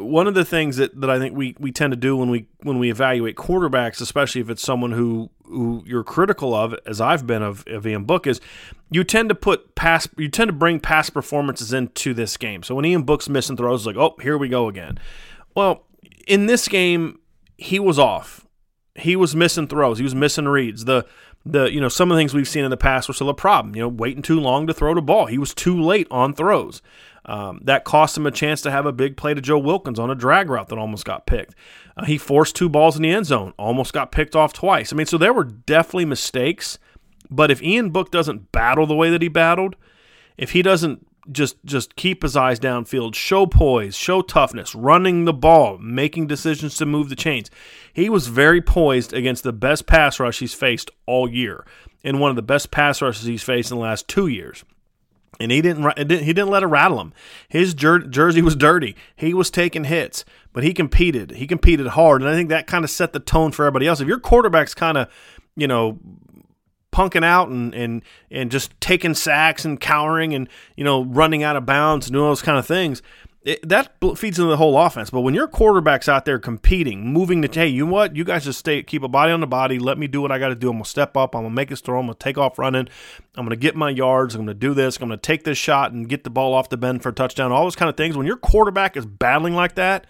one 0.00 0.26
of 0.26 0.34
the 0.34 0.44
things 0.44 0.76
that, 0.76 0.98
that 1.00 1.10
I 1.10 1.18
think 1.18 1.36
we, 1.36 1.54
we 1.58 1.72
tend 1.72 1.92
to 1.92 1.96
do 1.96 2.16
when 2.16 2.30
we 2.30 2.46
when 2.62 2.78
we 2.78 2.90
evaluate 2.90 3.36
quarterbacks, 3.36 4.00
especially 4.00 4.40
if 4.40 4.50
it's 4.50 4.62
someone 4.62 4.92
who 4.92 5.30
who 5.44 5.82
you're 5.86 6.04
critical 6.04 6.54
of, 6.54 6.74
as 6.86 7.00
I've 7.00 7.26
been 7.26 7.42
of, 7.42 7.64
of 7.66 7.86
Ian 7.86 8.04
Book, 8.04 8.26
is 8.26 8.40
you 8.90 9.04
tend 9.04 9.28
to 9.28 9.34
put 9.34 9.74
pass 9.74 10.08
you 10.16 10.28
tend 10.28 10.48
to 10.48 10.52
bring 10.52 10.80
past 10.80 11.12
performances 11.14 11.72
into 11.72 12.14
this 12.14 12.36
game. 12.36 12.62
So 12.62 12.74
when 12.74 12.84
Ian 12.84 13.02
Book's 13.02 13.28
missing 13.28 13.56
throws, 13.56 13.86
like, 13.86 13.96
oh, 13.96 14.16
here 14.22 14.38
we 14.38 14.48
go 14.48 14.68
again. 14.68 14.98
Well, 15.54 15.84
in 16.26 16.46
this 16.46 16.68
game, 16.68 17.18
he 17.58 17.78
was 17.78 17.98
off. 17.98 18.46
He 18.94 19.16
was 19.16 19.36
missing 19.36 19.68
throws. 19.68 19.98
He 19.98 20.04
was 20.04 20.14
missing 20.14 20.46
reads. 20.46 20.84
The 20.84 21.06
the 21.44 21.72
you 21.72 21.80
know 21.80 21.88
some 21.88 22.10
of 22.10 22.16
the 22.16 22.20
things 22.20 22.34
we've 22.34 22.48
seen 22.48 22.64
in 22.64 22.70
the 22.70 22.76
past 22.76 23.08
were 23.08 23.14
still 23.14 23.28
a 23.28 23.34
problem. 23.34 23.74
You 23.74 23.82
know, 23.82 23.88
waiting 23.88 24.22
too 24.22 24.40
long 24.40 24.66
to 24.66 24.74
throw 24.74 24.94
the 24.94 25.02
ball. 25.02 25.26
He 25.26 25.38
was 25.38 25.54
too 25.54 25.80
late 25.80 26.06
on 26.10 26.34
throws. 26.34 26.82
Um, 27.26 27.60
that 27.64 27.84
cost 27.84 28.16
him 28.16 28.26
a 28.26 28.30
chance 28.30 28.62
to 28.62 28.70
have 28.70 28.86
a 28.86 28.92
big 28.92 29.16
play 29.16 29.34
to 29.34 29.40
Joe 29.40 29.58
Wilkins 29.58 29.98
on 29.98 30.10
a 30.10 30.14
drag 30.14 30.48
route 30.48 30.68
that 30.68 30.78
almost 30.78 31.04
got 31.04 31.26
picked. 31.26 31.54
Uh, 31.96 32.04
he 32.04 32.18
forced 32.18 32.56
two 32.56 32.68
balls 32.68 32.96
in 32.96 33.02
the 33.02 33.10
end 33.10 33.26
zone, 33.26 33.52
almost 33.58 33.92
got 33.92 34.12
picked 34.12 34.34
off 34.34 34.52
twice. 34.52 34.92
I 34.92 34.96
mean, 34.96 35.06
so 35.06 35.18
there 35.18 35.32
were 35.32 35.44
definitely 35.44 36.06
mistakes. 36.06 36.78
But 37.30 37.50
if 37.50 37.62
Ian 37.62 37.90
Book 37.90 38.10
doesn't 38.10 38.50
battle 38.52 38.86
the 38.86 38.96
way 38.96 39.10
that 39.10 39.22
he 39.22 39.28
battled, 39.28 39.76
if 40.36 40.52
he 40.52 40.62
doesn't 40.62 41.06
just 41.30 41.62
just 41.64 41.96
keep 41.96 42.22
his 42.22 42.36
eyes 42.36 42.58
downfield, 42.58 43.14
show 43.14 43.46
poise, 43.46 43.96
show 43.96 44.22
toughness, 44.22 44.74
running 44.74 45.26
the 45.26 45.32
ball, 45.32 45.78
making 45.78 46.26
decisions 46.26 46.74
to 46.76 46.86
move 46.86 47.08
the 47.08 47.16
chains. 47.16 47.50
He 47.92 48.08
was 48.08 48.26
very 48.26 48.60
poised 48.60 49.12
against 49.12 49.44
the 49.44 49.52
best 49.52 49.86
pass 49.86 50.18
rush 50.18 50.40
he's 50.40 50.54
faced 50.54 50.90
all 51.06 51.30
year, 51.30 51.64
and 52.02 52.18
one 52.18 52.30
of 52.30 52.36
the 52.36 52.42
best 52.42 52.70
pass 52.70 53.02
rushes 53.02 53.26
he's 53.26 53.42
faced 53.42 53.70
in 53.70 53.76
the 53.76 53.82
last 53.82 54.08
two 54.08 54.26
years 54.26 54.64
and 55.40 55.50
he 55.50 55.62
didn't 55.62 55.98
he 55.98 56.32
didn't 56.32 56.50
let 56.50 56.62
it 56.62 56.66
rattle 56.66 57.00
him. 57.00 57.12
His 57.48 57.72
jer- 57.74 58.00
jersey 58.00 58.42
was 58.42 58.54
dirty. 58.54 58.94
He 59.16 59.32
was 59.32 59.50
taking 59.50 59.84
hits, 59.84 60.24
but 60.52 60.62
he 60.62 60.74
competed. 60.74 61.32
He 61.32 61.46
competed 61.46 61.88
hard, 61.88 62.20
and 62.20 62.30
I 62.30 62.34
think 62.34 62.50
that 62.50 62.66
kind 62.66 62.84
of 62.84 62.90
set 62.90 63.12
the 63.12 63.20
tone 63.20 63.50
for 63.50 63.64
everybody 63.64 63.86
else. 63.86 64.00
If 64.00 64.06
your 64.06 64.20
quarterback's 64.20 64.74
kind 64.74 64.98
of, 64.98 65.08
you 65.56 65.66
know, 65.66 65.98
punking 66.92 67.24
out 67.24 67.48
and 67.48 67.74
and 67.74 68.02
and 68.30 68.50
just 68.50 68.78
taking 68.80 69.14
sacks 69.14 69.64
and 69.64 69.80
cowering 69.80 70.34
and 70.34 70.48
you 70.76 70.84
know 70.84 71.04
running 71.04 71.42
out 71.42 71.56
of 71.56 71.64
bounds 71.64 72.06
and 72.06 72.12
doing 72.12 72.28
those 72.28 72.42
kind 72.42 72.58
of 72.58 72.66
things, 72.66 73.02
it, 73.42 73.66
that 73.66 73.94
feeds 74.18 74.38
into 74.38 74.50
the 74.50 74.58
whole 74.58 74.78
offense. 74.78 75.08
But 75.08 75.22
when 75.22 75.32
your 75.32 75.48
quarterback's 75.48 76.08
out 76.10 76.26
there 76.26 76.38
competing, 76.38 77.10
moving 77.10 77.40
the 77.40 77.48
hey, 77.50 77.68
you 77.68 77.86
know 77.86 77.92
what? 77.92 78.14
You 78.14 78.22
guys 78.22 78.44
just 78.44 78.58
stay, 78.58 78.82
keep 78.82 79.02
a 79.02 79.08
body 79.08 79.32
on 79.32 79.40
the 79.40 79.46
body. 79.46 79.78
Let 79.78 79.96
me 79.96 80.06
do 80.08 80.20
what 80.20 80.30
I 80.30 80.38
got 80.38 80.48
to 80.48 80.54
do. 80.54 80.68
I'm 80.68 80.76
gonna 80.76 80.84
step 80.84 81.16
up. 81.16 81.34
I'm 81.34 81.44
gonna 81.44 81.54
make 81.54 81.70
this 81.70 81.80
throw. 81.80 81.98
I'm 81.98 82.06
gonna 82.06 82.16
take 82.18 82.36
off 82.36 82.58
running. 82.58 82.88
I'm 83.36 83.46
gonna 83.46 83.56
get 83.56 83.74
my 83.74 83.88
yards. 83.88 84.34
I'm 84.34 84.42
gonna 84.42 84.52
do 84.52 84.74
this. 84.74 84.98
I'm 84.98 85.08
gonna 85.08 85.16
take 85.16 85.44
this 85.44 85.56
shot 85.56 85.92
and 85.92 86.06
get 86.06 86.24
the 86.24 86.30
ball 86.30 86.52
off 86.52 86.68
the 86.68 86.76
bend 86.76 87.02
for 87.02 87.08
a 87.08 87.12
touchdown. 87.14 87.50
All 87.50 87.64
those 87.64 87.76
kind 87.76 87.88
of 87.88 87.96
things. 87.96 88.16
When 88.16 88.26
your 88.26 88.36
quarterback 88.36 88.96
is 88.96 89.06
battling 89.06 89.54
like 89.54 89.74
that, 89.76 90.06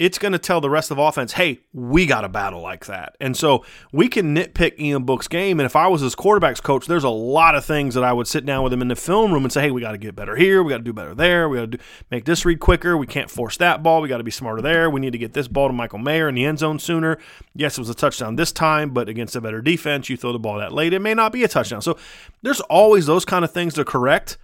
it's 0.00 0.18
going 0.18 0.32
to 0.32 0.38
tell 0.38 0.62
the 0.62 0.70
rest 0.70 0.90
of 0.90 0.96
offense, 0.96 1.34
hey, 1.34 1.60
we 1.74 2.06
got 2.06 2.24
a 2.24 2.28
battle 2.28 2.62
like 2.62 2.86
that. 2.86 3.16
And 3.20 3.36
so 3.36 3.66
we 3.92 4.08
can 4.08 4.34
nitpick 4.34 4.80
Ian 4.80 5.04
Book's 5.04 5.28
game. 5.28 5.60
And 5.60 5.66
if 5.66 5.76
I 5.76 5.88
was 5.88 6.00
his 6.00 6.14
quarterback's 6.14 6.62
coach, 6.62 6.86
there's 6.86 7.04
a 7.04 7.10
lot 7.10 7.54
of 7.54 7.66
things 7.66 7.94
that 7.94 8.02
I 8.02 8.14
would 8.14 8.26
sit 8.26 8.46
down 8.46 8.64
with 8.64 8.72
him 8.72 8.80
in 8.80 8.88
the 8.88 8.96
film 8.96 9.30
room 9.30 9.44
and 9.44 9.52
say, 9.52 9.60
hey, 9.60 9.70
we 9.70 9.82
got 9.82 9.92
to 9.92 9.98
get 9.98 10.16
better 10.16 10.36
here. 10.36 10.62
We 10.62 10.70
got 10.70 10.78
to 10.78 10.84
do 10.84 10.94
better 10.94 11.14
there. 11.14 11.50
We 11.50 11.58
got 11.58 11.72
to 11.72 11.78
make 12.10 12.24
this 12.24 12.46
read 12.46 12.60
quicker. 12.60 12.96
We 12.96 13.06
can't 13.06 13.30
force 13.30 13.58
that 13.58 13.82
ball. 13.82 14.00
We 14.00 14.08
got 14.08 14.18
to 14.18 14.24
be 14.24 14.30
smarter 14.30 14.62
there. 14.62 14.88
We 14.88 15.02
need 15.02 15.12
to 15.12 15.18
get 15.18 15.34
this 15.34 15.48
ball 15.48 15.68
to 15.68 15.74
Michael 15.74 15.98
Mayer 15.98 16.30
in 16.30 16.34
the 16.34 16.46
end 16.46 16.60
zone 16.60 16.78
sooner. 16.78 17.18
Yes, 17.54 17.76
it 17.76 17.82
was 17.82 17.90
a 17.90 17.94
touchdown 17.94 18.36
this 18.36 18.52
time, 18.52 18.94
but 18.94 19.06
against 19.06 19.36
a 19.36 19.40
better 19.42 19.60
defense, 19.60 20.08
you 20.08 20.16
throw 20.16 20.32
the 20.32 20.38
ball 20.38 20.56
that 20.60 20.72
late, 20.72 20.94
it 20.94 21.00
may 21.00 21.12
not 21.12 21.30
be 21.30 21.44
a 21.44 21.48
touchdown. 21.48 21.82
So 21.82 21.98
there's 22.40 22.62
always 22.62 23.04
those 23.04 23.26
kind 23.26 23.44
of 23.44 23.52
things 23.52 23.74
to 23.74 23.84
correct. 23.84 24.38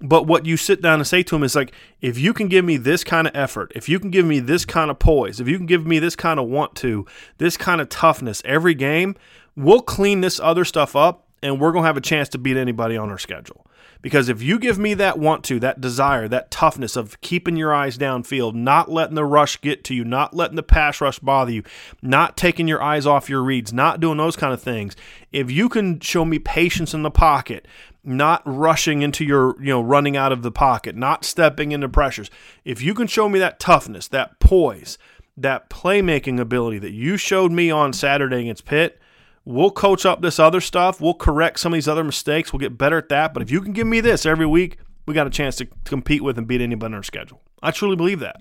But 0.00 0.26
what 0.26 0.44
you 0.44 0.56
sit 0.56 0.82
down 0.82 0.98
and 0.98 1.06
say 1.06 1.22
to 1.22 1.36
him 1.36 1.44
is 1.44 1.54
like, 1.54 1.72
if 2.00 2.18
you 2.18 2.32
can 2.32 2.48
give 2.48 2.64
me 2.64 2.76
this 2.76 3.04
kind 3.04 3.26
of 3.26 3.34
effort, 3.36 3.72
if 3.74 3.88
you 3.88 4.00
can 4.00 4.10
give 4.10 4.26
me 4.26 4.40
this 4.40 4.64
kind 4.64 4.90
of 4.90 4.98
poise, 4.98 5.40
if 5.40 5.48
you 5.48 5.56
can 5.56 5.66
give 5.66 5.86
me 5.86 5.98
this 5.98 6.16
kind 6.16 6.40
of 6.40 6.48
want 6.48 6.74
to, 6.76 7.06
this 7.38 7.56
kind 7.56 7.80
of 7.80 7.88
toughness 7.88 8.42
every 8.44 8.74
game, 8.74 9.14
we'll 9.56 9.80
clean 9.80 10.20
this 10.20 10.40
other 10.40 10.64
stuff 10.64 10.96
up 10.96 11.28
and 11.42 11.60
we're 11.60 11.72
going 11.72 11.84
to 11.84 11.86
have 11.86 11.96
a 11.96 12.02
chance 12.02 12.28
to 12.30 12.38
beat 12.38 12.56
anybody 12.56 12.96
on 12.96 13.08
our 13.08 13.18
schedule. 13.18 13.66
Because 14.04 14.28
if 14.28 14.42
you 14.42 14.58
give 14.58 14.78
me 14.78 14.92
that 14.92 15.18
want 15.18 15.44
to, 15.44 15.58
that 15.60 15.80
desire, 15.80 16.28
that 16.28 16.50
toughness 16.50 16.94
of 16.94 17.18
keeping 17.22 17.56
your 17.56 17.72
eyes 17.72 17.96
downfield, 17.96 18.52
not 18.52 18.90
letting 18.90 19.14
the 19.14 19.24
rush 19.24 19.58
get 19.62 19.82
to 19.84 19.94
you, 19.94 20.04
not 20.04 20.34
letting 20.34 20.56
the 20.56 20.62
pass 20.62 21.00
rush 21.00 21.18
bother 21.20 21.50
you, 21.50 21.62
not 22.02 22.36
taking 22.36 22.68
your 22.68 22.82
eyes 22.82 23.06
off 23.06 23.30
your 23.30 23.42
reads, 23.42 23.72
not 23.72 24.00
doing 24.00 24.18
those 24.18 24.36
kind 24.36 24.52
of 24.52 24.60
things, 24.60 24.94
if 25.32 25.50
you 25.50 25.70
can 25.70 26.00
show 26.00 26.26
me 26.26 26.38
patience 26.38 26.92
in 26.92 27.02
the 27.02 27.10
pocket, 27.10 27.66
not 28.04 28.42
rushing 28.44 29.00
into 29.00 29.24
your, 29.24 29.58
you 29.58 29.70
know, 29.70 29.80
running 29.80 30.18
out 30.18 30.32
of 30.32 30.42
the 30.42 30.52
pocket, 30.52 30.94
not 30.94 31.24
stepping 31.24 31.72
into 31.72 31.88
pressures. 31.88 32.30
If 32.62 32.82
you 32.82 32.92
can 32.92 33.06
show 33.06 33.30
me 33.30 33.38
that 33.38 33.58
toughness, 33.58 34.06
that 34.08 34.38
poise, 34.38 34.98
that 35.34 35.70
playmaking 35.70 36.38
ability 36.38 36.78
that 36.80 36.92
you 36.92 37.16
showed 37.16 37.52
me 37.52 37.70
on 37.70 37.94
Saturday 37.94 38.42
against 38.42 38.66
Pitt, 38.66 39.00
we'll 39.44 39.70
coach 39.70 40.06
up 40.06 40.22
this 40.22 40.38
other 40.38 40.60
stuff. 40.60 41.00
We'll 41.00 41.14
correct 41.14 41.60
some 41.60 41.72
of 41.72 41.76
these 41.76 41.88
other 41.88 42.04
mistakes. 42.04 42.52
We'll 42.52 42.60
get 42.60 42.78
better 42.78 42.98
at 42.98 43.08
that. 43.10 43.34
But 43.34 43.42
if 43.42 43.50
you 43.50 43.60
can 43.60 43.72
give 43.72 43.86
me 43.86 44.00
this 44.00 44.26
every 44.26 44.46
week, 44.46 44.78
we 45.06 45.14
got 45.14 45.26
a 45.26 45.30
chance 45.30 45.56
to 45.56 45.66
compete 45.84 46.22
with 46.22 46.38
and 46.38 46.46
beat 46.46 46.60
anybody 46.60 46.92
on 46.92 46.94
our 46.94 47.02
schedule. 47.02 47.42
I 47.62 47.70
truly 47.70 47.96
believe 47.96 48.20
that. 48.20 48.40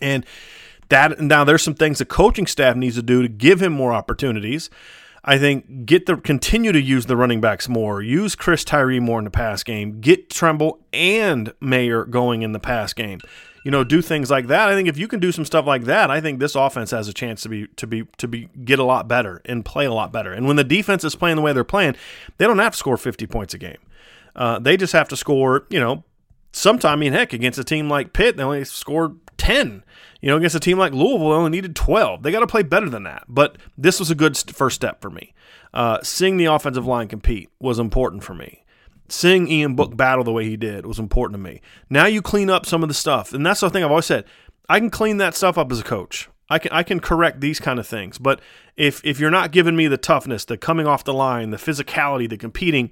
And 0.00 0.24
that 0.88 1.20
now 1.20 1.44
there's 1.44 1.62
some 1.62 1.74
things 1.74 1.98
the 1.98 2.04
coaching 2.04 2.46
staff 2.46 2.76
needs 2.76 2.96
to 2.96 3.02
do 3.02 3.22
to 3.22 3.28
give 3.28 3.62
him 3.62 3.72
more 3.72 3.92
opportunities. 3.92 4.70
I 5.24 5.36
think 5.36 5.84
get 5.84 6.06
the 6.06 6.16
continue 6.16 6.72
to 6.72 6.80
use 6.80 7.06
the 7.06 7.16
running 7.16 7.40
backs 7.40 7.68
more. 7.68 8.00
Use 8.00 8.34
Chris 8.34 8.64
Tyree 8.64 9.00
more 9.00 9.18
in 9.18 9.24
the 9.24 9.30
pass 9.30 9.62
game. 9.62 10.00
Get 10.00 10.30
Tremble 10.30 10.78
and 10.92 11.52
Mayer 11.60 12.04
going 12.04 12.42
in 12.42 12.52
the 12.52 12.60
pass 12.60 12.92
game. 12.92 13.20
You 13.68 13.72
know, 13.72 13.84
do 13.84 14.00
things 14.00 14.30
like 14.30 14.46
that. 14.46 14.70
I 14.70 14.74
think 14.74 14.88
if 14.88 14.96
you 14.96 15.06
can 15.06 15.20
do 15.20 15.30
some 15.30 15.44
stuff 15.44 15.66
like 15.66 15.84
that, 15.84 16.10
I 16.10 16.22
think 16.22 16.38
this 16.40 16.54
offense 16.54 16.90
has 16.90 17.06
a 17.06 17.12
chance 17.12 17.42
to 17.42 17.50
be 17.50 17.66
to 17.76 17.86
be 17.86 18.06
to 18.16 18.26
be 18.26 18.48
get 18.64 18.78
a 18.78 18.82
lot 18.82 19.08
better 19.08 19.42
and 19.44 19.62
play 19.62 19.84
a 19.84 19.92
lot 19.92 20.10
better. 20.10 20.32
And 20.32 20.46
when 20.46 20.56
the 20.56 20.64
defense 20.64 21.04
is 21.04 21.14
playing 21.14 21.36
the 21.36 21.42
way 21.42 21.52
they're 21.52 21.64
playing, 21.64 21.94
they 22.38 22.46
don't 22.46 22.60
have 22.60 22.72
to 22.72 22.78
score 22.78 22.96
50 22.96 23.26
points 23.26 23.52
a 23.52 23.58
game. 23.58 23.76
Uh, 24.34 24.58
they 24.58 24.78
just 24.78 24.94
have 24.94 25.06
to 25.08 25.18
score, 25.18 25.66
you 25.68 25.78
know, 25.78 26.02
sometime, 26.50 26.92
I 26.92 26.96
mean, 26.96 27.12
heck, 27.12 27.34
against 27.34 27.58
a 27.58 27.64
team 27.64 27.90
like 27.90 28.14
Pitt, 28.14 28.38
they 28.38 28.42
only 28.42 28.64
scored 28.64 29.18
10. 29.36 29.84
You 30.22 30.30
know, 30.30 30.38
against 30.38 30.56
a 30.56 30.60
team 30.60 30.78
like 30.78 30.94
Louisville, 30.94 31.28
they 31.28 31.36
only 31.36 31.50
needed 31.50 31.76
12. 31.76 32.22
They 32.22 32.32
got 32.32 32.40
to 32.40 32.46
play 32.46 32.62
better 32.62 32.88
than 32.88 33.02
that. 33.02 33.24
But 33.28 33.58
this 33.76 34.00
was 34.00 34.10
a 34.10 34.14
good 34.14 34.34
first 34.38 34.76
step 34.76 35.02
for 35.02 35.10
me. 35.10 35.34
Uh, 35.74 35.98
seeing 36.02 36.38
the 36.38 36.46
offensive 36.46 36.86
line 36.86 37.06
compete 37.06 37.50
was 37.60 37.78
important 37.78 38.24
for 38.24 38.32
me. 38.32 38.64
Seeing 39.08 39.48
Ian 39.48 39.74
Book 39.74 39.96
battle 39.96 40.24
the 40.24 40.32
way 40.32 40.44
he 40.44 40.56
did 40.56 40.84
was 40.84 40.98
important 40.98 41.34
to 41.34 41.50
me. 41.50 41.60
Now 41.88 42.06
you 42.06 42.20
clean 42.20 42.50
up 42.50 42.66
some 42.66 42.82
of 42.82 42.88
the 42.88 42.94
stuff. 42.94 43.32
And 43.32 43.44
that's 43.44 43.60
the 43.60 43.70
thing 43.70 43.82
I've 43.82 43.90
always 43.90 44.06
said. 44.06 44.24
I 44.68 44.80
can 44.80 44.90
clean 44.90 45.16
that 45.16 45.34
stuff 45.34 45.56
up 45.56 45.72
as 45.72 45.80
a 45.80 45.84
coach. 45.84 46.28
I 46.50 46.58
can 46.58 46.72
I 46.72 46.82
can 46.82 47.00
correct 47.00 47.40
these 47.40 47.60
kind 47.60 47.78
of 47.78 47.86
things. 47.86 48.18
But 48.18 48.40
if 48.76 49.04
if 49.04 49.20
you're 49.20 49.30
not 49.30 49.52
giving 49.52 49.76
me 49.76 49.86
the 49.86 49.96
toughness, 49.96 50.44
the 50.44 50.56
coming 50.56 50.86
off 50.86 51.04
the 51.04 51.14
line, 51.14 51.50
the 51.50 51.56
physicality, 51.56 52.28
the 52.28 52.38
competing, 52.38 52.90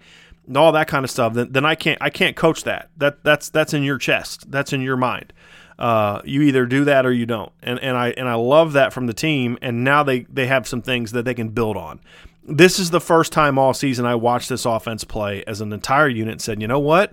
all 0.55 0.73
that 0.73 0.89
kind 0.89 1.05
of 1.05 1.11
stuff, 1.11 1.35
then, 1.35 1.53
then 1.53 1.65
I 1.65 1.75
can't 1.75 2.01
I 2.01 2.11
can't 2.11 2.37
coach 2.37 2.65
that. 2.65 2.91
That 2.97 3.25
that's 3.25 3.49
that's 3.49 3.73
in 3.73 3.83
your 3.83 3.99
chest. 3.99 4.51
That's 4.51 4.73
in 4.73 4.81
your 4.83 4.97
mind. 4.97 5.33
Uh, 5.79 6.23
you 6.25 6.43
either 6.43 6.65
do 6.65 6.85
that 6.85 7.05
or 7.05 7.13
you 7.13 7.27
don't. 7.27 7.53
And 7.63 7.79
and 7.81 7.97
I 7.97 8.11
and 8.11 8.29
I 8.29 8.35
love 8.35 8.73
that 8.75 8.93
from 8.93 9.07
the 9.07 9.15
team. 9.15 9.59
And 9.63 9.85
now 9.85 10.03
they 10.03 10.21
they 10.23 10.47
have 10.47 10.67
some 10.67 10.83
things 10.83 11.13
that 11.13 11.25
they 11.25 11.35
can 11.35 11.49
build 11.49 11.77
on. 11.77 12.01
This 12.47 12.79
is 12.79 12.91
the 12.91 13.01
first 13.01 13.33
time 13.33 13.59
all 13.59 13.75
season 13.75 14.07
I 14.07 14.15
watched 14.15 14.49
this 14.49 14.65
offense 14.65 15.05
play 15.05 15.43
as 15.47 15.61
an 15.61 15.73
entire 15.73 16.09
unit 16.09 16.33
and 16.33 16.41
said, 16.41 16.63
you 16.63 16.69
know 16.69 16.79
what, 16.79 17.13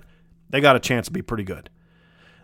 they 0.50 0.62
got 0.62 0.76
a 0.76 0.80
chance 0.80 1.08
to 1.08 1.12
be 1.12 1.22
pretty 1.22 1.44
good. 1.44 1.70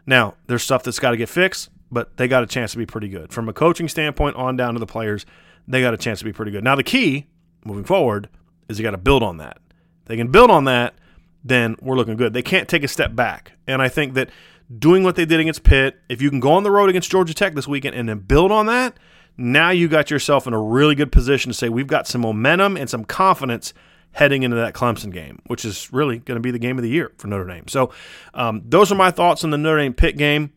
Now 0.06 0.36
there's 0.48 0.64
stuff 0.64 0.84
that's 0.84 1.00
got 1.00 1.12
to 1.12 1.18
get 1.18 1.30
fixed, 1.30 1.70
but 1.92 2.18
they 2.18 2.28
got 2.28 2.44
a 2.44 2.48
chance 2.48 2.72
to 2.72 2.78
be 2.78 2.86
pretty 2.86 3.10
good 3.10 3.32
from 3.32 3.48
a 3.48 3.54
coaching 3.54 3.88
standpoint 3.88 4.36
on 4.36 4.56
down 4.56 4.74
to 4.74 4.80
the 4.80 4.88
players. 4.88 5.26
They 5.68 5.82
got 5.82 5.94
a 5.94 5.98
chance 5.98 6.20
to 6.20 6.26
be 6.26 6.34
pretty 6.34 6.52
good. 6.52 6.64
Now 6.64 6.76
the 6.76 6.84
key 6.84 7.28
moving 7.64 7.84
forward 7.84 8.30
is 8.68 8.80
you 8.80 8.84
got 8.84 8.92
to 8.92 8.98
build 8.98 9.22
on 9.22 9.38
that. 9.38 9.60
They 10.06 10.18
can 10.18 10.32
build 10.32 10.50
on 10.50 10.64
that 10.66 10.96
then 11.44 11.76
we're 11.82 11.96
looking 11.96 12.18
good. 12.18 12.34
They 12.34 12.42
can't 12.42 12.68
take 12.68 12.84
a 12.84 12.88
step 12.88 13.16
back. 13.16 13.54
And 13.68 13.82
I 13.82 13.90
think 13.90 14.14
that 14.16 14.30
doing 14.78 15.04
what 15.04 15.16
they 15.16 15.26
did 15.26 15.40
against 15.40 15.64
Pitt, 15.64 16.00
if 16.10 16.22
you 16.22 16.30
can 16.30 16.40
go 16.40 16.52
on 16.52 16.64
the 16.64 16.72
road 16.72 16.90
against 16.90 17.10
Georgia 17.10 17.34
Tech 17.34 17.56
this 17.56 17.68
weekend 17.68 17.96
and 17.96 18.10
then 18.10 18.20
build 18.20 18.52
on 18.52 18.66
that, 18.66 18.98
now 19.40 19.70
you 19.70 19.88
got 19.88 20.12
yourself 20.12 20.46
in 20.48 20.54
a 20.54 20.62
really 20.62 20.96
good 20.96 21.12
position 21.12 21.50
to 21.50 21.58
say 21.58 21.70
we've 21.70 21.88
got 21.88 22.08
some 22.08 22.22
momentum 22.22 22.76
and 22.76 22.90
some 22.90 23.06
confidence 23.06 23.74
heading 24.12 24.44
into 24.44 24.58
that 24.58 24.74
Clemson 24.74 25.14
game, 25.14 25.40
which 25.48 25.64
is 25.64 25.94
really 25.94 26.18
going 26.18 26.36
to 26.36 26.42
be 26.42 26.52
the 26.52 26.60
game 26.60 26.78
of 26.78 26.84
the 26.84 26.90
year 26.90 27.12
for 27.18 27.28
Notre 27.28 27.46
Dame. 27.46 27.68
So, 27.68 27.92
um, 28.34 28.62
those 28.66 28.92
are 28.92 28.96
my 28.96 29.12
thoughts 29.12 29.44
on 29.44 29.52
the 29.52 29.58
Notre 29.58 29.80
Dame 29.80 29.94
Pitt 29.94 30.18
game. 30.18 30.52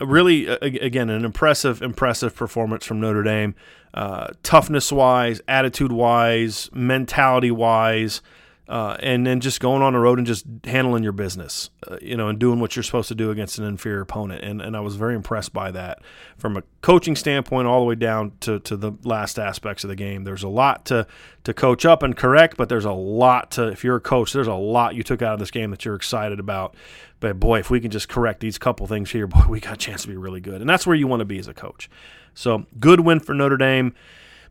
Really, 0.00 0.46
again, 0.46 1.10
an 1.10 1.24
impressive, 1.24 1.80
impressive 1.82 2.34
performance 2.34 2.84
from 2.84 3.00
Notre 3.00 3.22
Dame, 3.22 3.54
uh, 3.94 4.28
toughness 4.42 4.90
wise, 4.90 5.40
attitude 5.46 5.92
wise, 5.92 6.70
mentality 6.72 7.50
wise 7.50 8.20
uh, 8.68 8.96
and 9.00 9.26
then 9.26 9.40
just 9.40 9.60
going 9.60 9.82
on 9.82 9.92
the 9.92 9.98
road 9.98 10.18
and 10.18 10.26
just 10.26 10.46
handling 10.64 11.02
your 11.02 11.12
business, 11.12 11.70
uh, 11.88 11.96
you 12.00 12.16
know, 12.16 12.28
and 12.28 12.38
doing 12.38 12.60
what 12.60 12.76
you're 12.76 12.82
supposed 12.82 13.08
to 13.08 13.14
do 13.14 13.30
against 13.30 13.58
an 13.58 13.64
inferior 13.64 14.00
opponent. 14.00 14.44
And, 14.44 14.62
and 14.62 14.76
I 14.76 14.80
was 14.80 14.94
very 14.94 15.16
impressed 15.16 15.52
by 15.52 15.72
that 15.72 16.00
from 16.38 16.56
a 16.56 16.62
coaching 16.80 17.16
standpoint, 17.16 17.66
all 17.66 17.80
the 17.80 17.86
way 17.86 17.96
down 17.96 18.32
to, 18.40 18.60
to 18.60 18.76
the 18.76 18.92
last 19.02 19.38
aspects 19.38 19.82
of 19.82 19.88
the 19.88 19.96
game. 19.96 20.22
There's 20.22 20.44
a 20.44 20.48
lot 20.48 20.84
to, 20.86 21.06
to 21.42 21.52
coach 21.52 21.84
up 21.84 22.04
and 22.04 22.16
correct, 22.16 22.56
but 22.56 22.68
there's 22.68 22.84
a 22.84 22.92
lot 22.92 23.50
to, 23.52 23.66
if 23.66 23.82
you're 23.82 23.96
a 23.96 24.00
coach, 24.00 24.32
there's 24.32 24.46
a 24.46 24.54
lot 24.54 24.94
you 24.94 25.02
took 25.02 25.22
out 25.22 25.34
of 25.34 25.40
this 25.40 25.50
game 25.50 25.70
that 25.72 25.84
you're 25.84 25.96
excited 25.96 26.38
about. 26.38 26.76
But 27.18 27.40
boy, 27.40 27.58
if 27.58 27.68
we 27.68 27.80
can 27.80 27.90
just 27.90 28.08
correct 28.08 28.40
these 28.40 28.58
couple 28.58 28.86
things 28.86 29.10
here, 29.10 29.26
boy, 29.28 29.44
we 29.48 29.60
got 29.60 29.74
a 29.74 29.76
chance 29.76 30.02
to 30.02 30.08
be 30.08 30.16
really 30.16 30.40
good. 30.40 30.60
And 30.60 30.70
that's 30.70 30.86
where 30.86 30.96
you 30.96 31.08
want 31.08 31.20
to 31.20 31.26
be 31.26 31.38
as 31.38 31.48
a 31.48 31.54
coach. 31.54 31.90
So 32.34 32.64
good 32.78 33.00
win 33.00 33.18
for 33.18 33.34
Notre 33.34 33.56
Dame. 33.56 33.94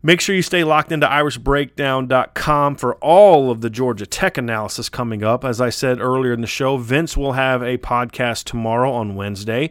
Make 0.04 0.20
sure 0.20 0.36
you 0.36 0.42
stay 0.42 0.64
locked 0.64 0.92
into 0.92 1.06
irishbreakdown.com 1.06 2.76
for 2.76 2.96
all 2.96 3.52
of 3.52 3.62
the 3.62 3.70
Georgia 3.70 4.08
Tech 4.08 4.36
analysis 4.36 4.90
coming 4.90 5.24
up. 5.24 5.46
As 5.46 5.62
I 5.62 5.70
said 5.70 6.00
earlier 6.00 6.34
in 6.34 6.42
the 6.42 6.48
show, 6.48 6.78
Vince 6.78 7.16
will 7.16 7.34
have 7.34 7.62
a 7.62 7.78
podcast 7.78 8.46
tomorrow 8.46 8.92
on 8.92 9.14
Wednesday 9.14 9.70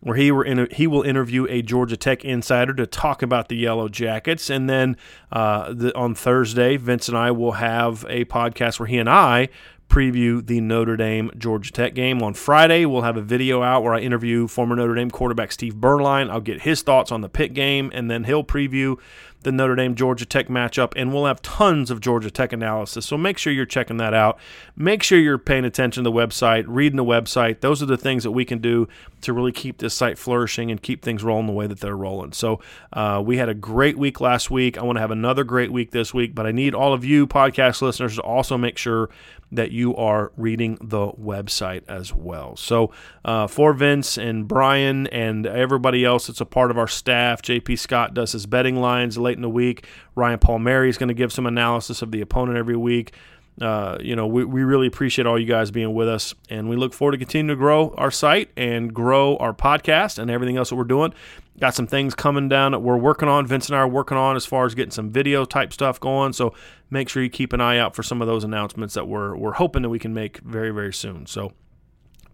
where 0.00 0.16
he, 0.16 0.30
were 0.30 0.66
he 0.72 0.86
will 0.86 1.02
interview 1.02 1.46
a 1.48 1.62
Georgia 1.62 1.96
Tech 1.96 2.22
insider 2.22 2.74
to 2.74 2.86
talk 2.86 3.22
about 3.22 3.48
the 3.48 3.56
Yellow 3.56 3.88
Jackets. 3.88 4.50
And 4.50 4.68
then 4.68 4.98
uh, 5.30 5.72
the, 5.72 5.96
on 5.96 6.14
Thursday, 6.14 6.76
Vince 6.76 7.08
and 7.08 7.16
I 7.16 7.30
will 7.30 7.52
have 7.52 8.04
a 8.10 8.26
podcast 8.26 8.78
where 8.78 8.88
he 8.88 8.98
and 8.98 9.08
I 9.08 9.48
preview 9.88 10.44
the 10.44 10.60
Notre 10.60 10.96
Dame 10.96 11.30
Georgia 11.36 11.70
Tech 11.70 11.94
game. 11.94 12.22
On 12.22 12.34
Friday, 12.34 12.84
we'll 12.86 13.02
have 13.02 13.16
a 13.16 13.22
video 13.22 13.62
out 13.62 13.82
where 13.82 13.94
I 13.94 14.00
interview 14.00 14.48
former 14.48 14.74
Notre 14.74 14.94
Dame 14.94 15.10
quarterback 15.10 15.52
Steve 15.52 15.74
Beuerlein. 15.74 16.30
I'll 16.30 16.40
get 16.40 16.62
his 16.62 16.82
thoughts 16.82 17.12
on 17.12 17.20
the 17.20 17.28
Pitt 17.28 17.52
game, 17.52 17.90
and 17.94 18.10
then 18.10 18.24
he'll 18.24 18.42
preview 18.42 18.96
the 19.42 19.52
Notre 19.52 19.76
Dame 19.76 19.94
Georgia 19.94 20.26
Tech 20.26 20.48
matchup, 20.48 20.92
and 20.96 21.12
we'll 21.12 21.26
have 21.26 21.42
tons 21.42 21.90
of 21.90 22.00
Georgia 22.00 22.30
Tech 22.30 22.52
analysis. 22.52 23.06
So 23.06 23.16
make 23.16 23.38
sure 23.38 23.52
you're 23.52 23.66
checking 23.66 23.96
that 23.98 24.14
out. 24.14 24.38
Make 24.76 25.02
sure 25.02 25.18
you're 25.18 25.38
paying 25.38 25.64
attention 25.64 26.04
to 26.04 26.10
the 26.10 26.16
website, 26.16 26.64
reading 26.66 26.96
the 26.96 27.04
website. 27.04 27.60
Those 27.60 27.82
are 27.82 27.86
the 27.86 27.96
things 27.96 28.22
that 28.24 28.32
we 28.32 28.44
can 28.44 28.58
do 28.58 28.88
to 29.22 29.32
really 29.32 29.52
keep 29.52 29.78
this 29.78 29.94
site 29.94 30.18
flourishing 30.18 30.70
and 30.70 30.82
keep 30.82 31.02
things 31.02 31.22
rolling 31.22 31.46
the 31.46 31.52
way 31.52 31.66
that 31.66 31.80
they're 31.80 31.96
rolling. 31.96 32.32
So 32.32 32.60
uh, 32.92 33.22
we 33.24 33.36
had 33.36 33.48
a 33.48 33.54
great 33.54 33.98
week 33.98 34.20
last 34.20 34.50
week. 34.50 34.78
I 34.78 34.82
want 34.82 34.96
to 34.96 35.00
have 35.00 35.10
another 35.10 35.44
great 35.44 35.72
week 35.72 35.90
this 35.90 36.12
week, 36.12 36.34
but 36.34 36.46
I 36.46 36.52
need 36.52 36.74
all 36.74 36.92
of 36.92 37.04
you 37.04 37.26
podcast 37.26 37.82
listeners 37.82 38.16
to 38.16 38.22
also 38.22 38.58
make 38.58 38.78
sure 38.78 39.10
that 39.52 39.70
you 39.70 39.94
are 39.96 40.32
reading 40.36 40.78
the 40.80 41.08
website 41.12 41.82
as 41.86 42.12
well. 42.12 42.56
So, 42.56 42.90
uh, 43.24 43.46
for 43.46 43.74
Vince 43.74 44.16
and 44.16 44.48
Brian 44.48 45.06
and 45.08 45.46
everybody 45.46 46.04
else 46.04 46.26
that's 46.26 46.40
a 46.40 46.46
part 46.46 46.70
of 46.70 46.78
our 46.78 46.88
staff, 46.88 47.42
JP 47.42 47.78
Scott 47.78 48.14
does 48.14 48.32
his 48.32 48.46
betting 48.46 48.76
lines 48.76 49.18
late 49.18 49.31
in 49.36 49.42
the 49.42 49.50
week. 49.50 49.86
Ryan 50.14 50.38
Palmieri 50.38 50.88
is 50.88 50.98
going 50.98 51.08
to 51.08 51.14
give 51.14 51.32
some 51.32 51.46
analysis 51.46 52.02
of 52.02 52.10
the 52.10 52.20
opponent 52.20 52.58
every 52.58 52.76
week. 52.76 53.12
Uh, 53.60 53.98
you 54.00 54.16
know, 54.16 54.26
we, 54.26 54.44
we 54.44 54.62
really 54.62 54.86
appreciate 54.86 55.26
all 55.26 55.38
you 55.38 55.46
guys 55.46 55.70
being 55.70 55.92
with 55.92 56.08
us, 56.08 56.34
and 56.48 56.68
we 56.70 56.76
look 56.76 56.94
forward 56.94 57.12
to 57.12 57.18
continuing 57.18 57.48
to 57.48 57.56
grow 57.56 57.94
our 57.98 58.10
site 58.10 58.50
and 58.56 58.94
grow 58.94 59.36
our 59.36 59.52
podcast 59.52 60.18
and 60.18 60.30
everything 60.30 60.56
else 60.56 60.70
that 60.70 60.76
we're 60.76 60.84
doing. 60.84 61.12
Got 61.60 61.74
some 61.74 61.86
things 61.86 62.14
coming 62.14 62.48
down 62.48 62.72
that 62.72 62.78
we're 62.78 62.96
working 62.96 63.28
on. 63.28 63.46
Vince 63.46 63.68
and 63.68 63.76
I 63.76 63.80
are 63.80 63.88
working 63.88 64.16
on 64.16 64.36
as 64.36 64.46
far 64.46 64.64
as 64.64 64.74
getting 64.74 64.90
some 64.90 65.10
video 65.10 65.44
type 65.44 65.72
stuff 65.72 66.00
going. 66.00 66.32
So 66.32 66.54
make 66.90 67.10
sure 67.10 67.22
you 67.22 67.28
keep 67.28 67.52
an 67.52 67.60
eye 67.60 67.78
out 67.78 67.94
for 67.94 68.02
some 68.02 68.22
of 68.22 68.26
those 68.26 68.42
announcements 68.42 68.94
that 68.94 69.06
we're 69.06 69.36
we're 69.36 69.52
hoping 69.52 69.82
that 69.82 69.90
we 69.90 69.98
can 69.98 70.14
make 70.14 70.38
very 70.38 70.70
very 70.70 70.94
soon. 70.94 71.26
So 71.26 71.52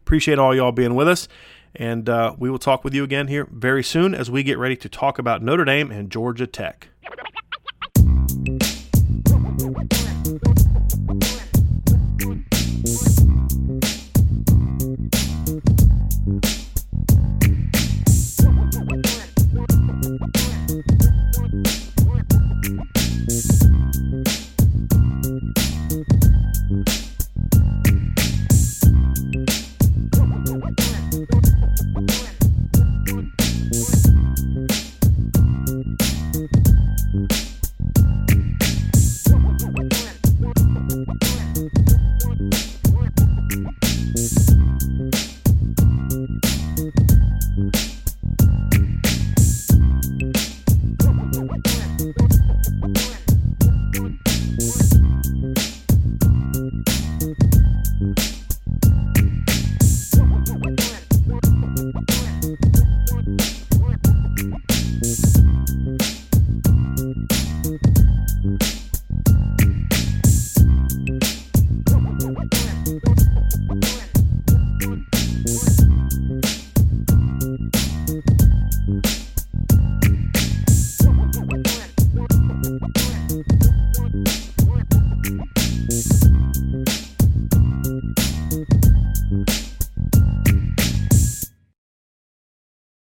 appreciate 0.01 0.39
all 0.39 0.55
y'all 0.55 0.73
being 0.73 0.95
with 0.95 1.09
us. 1.09 1.27
And 1.79 2.09
uh, 2.09 2.35
we 2.37 2.51
will 2.51 2.59
talk 2.59 2.83
with 2.83 2.93
you 2.93 3.05
again 3.05 3.29
here 3.29 3.47
very 3.53 3.85
soon 3.85 4.13
as 4.13 4.31
we 4.31 4.43
get 4.43 4.59
ready 4.59 4.77
to 4.77 4.89
talk 4.89 5.19
about 5.19 5.43
Notre 5.43 5.65
Dame 5.65 5.93
and 5.93 6.11
Georgia 6.11 6.47
Tech. 6.47 6.89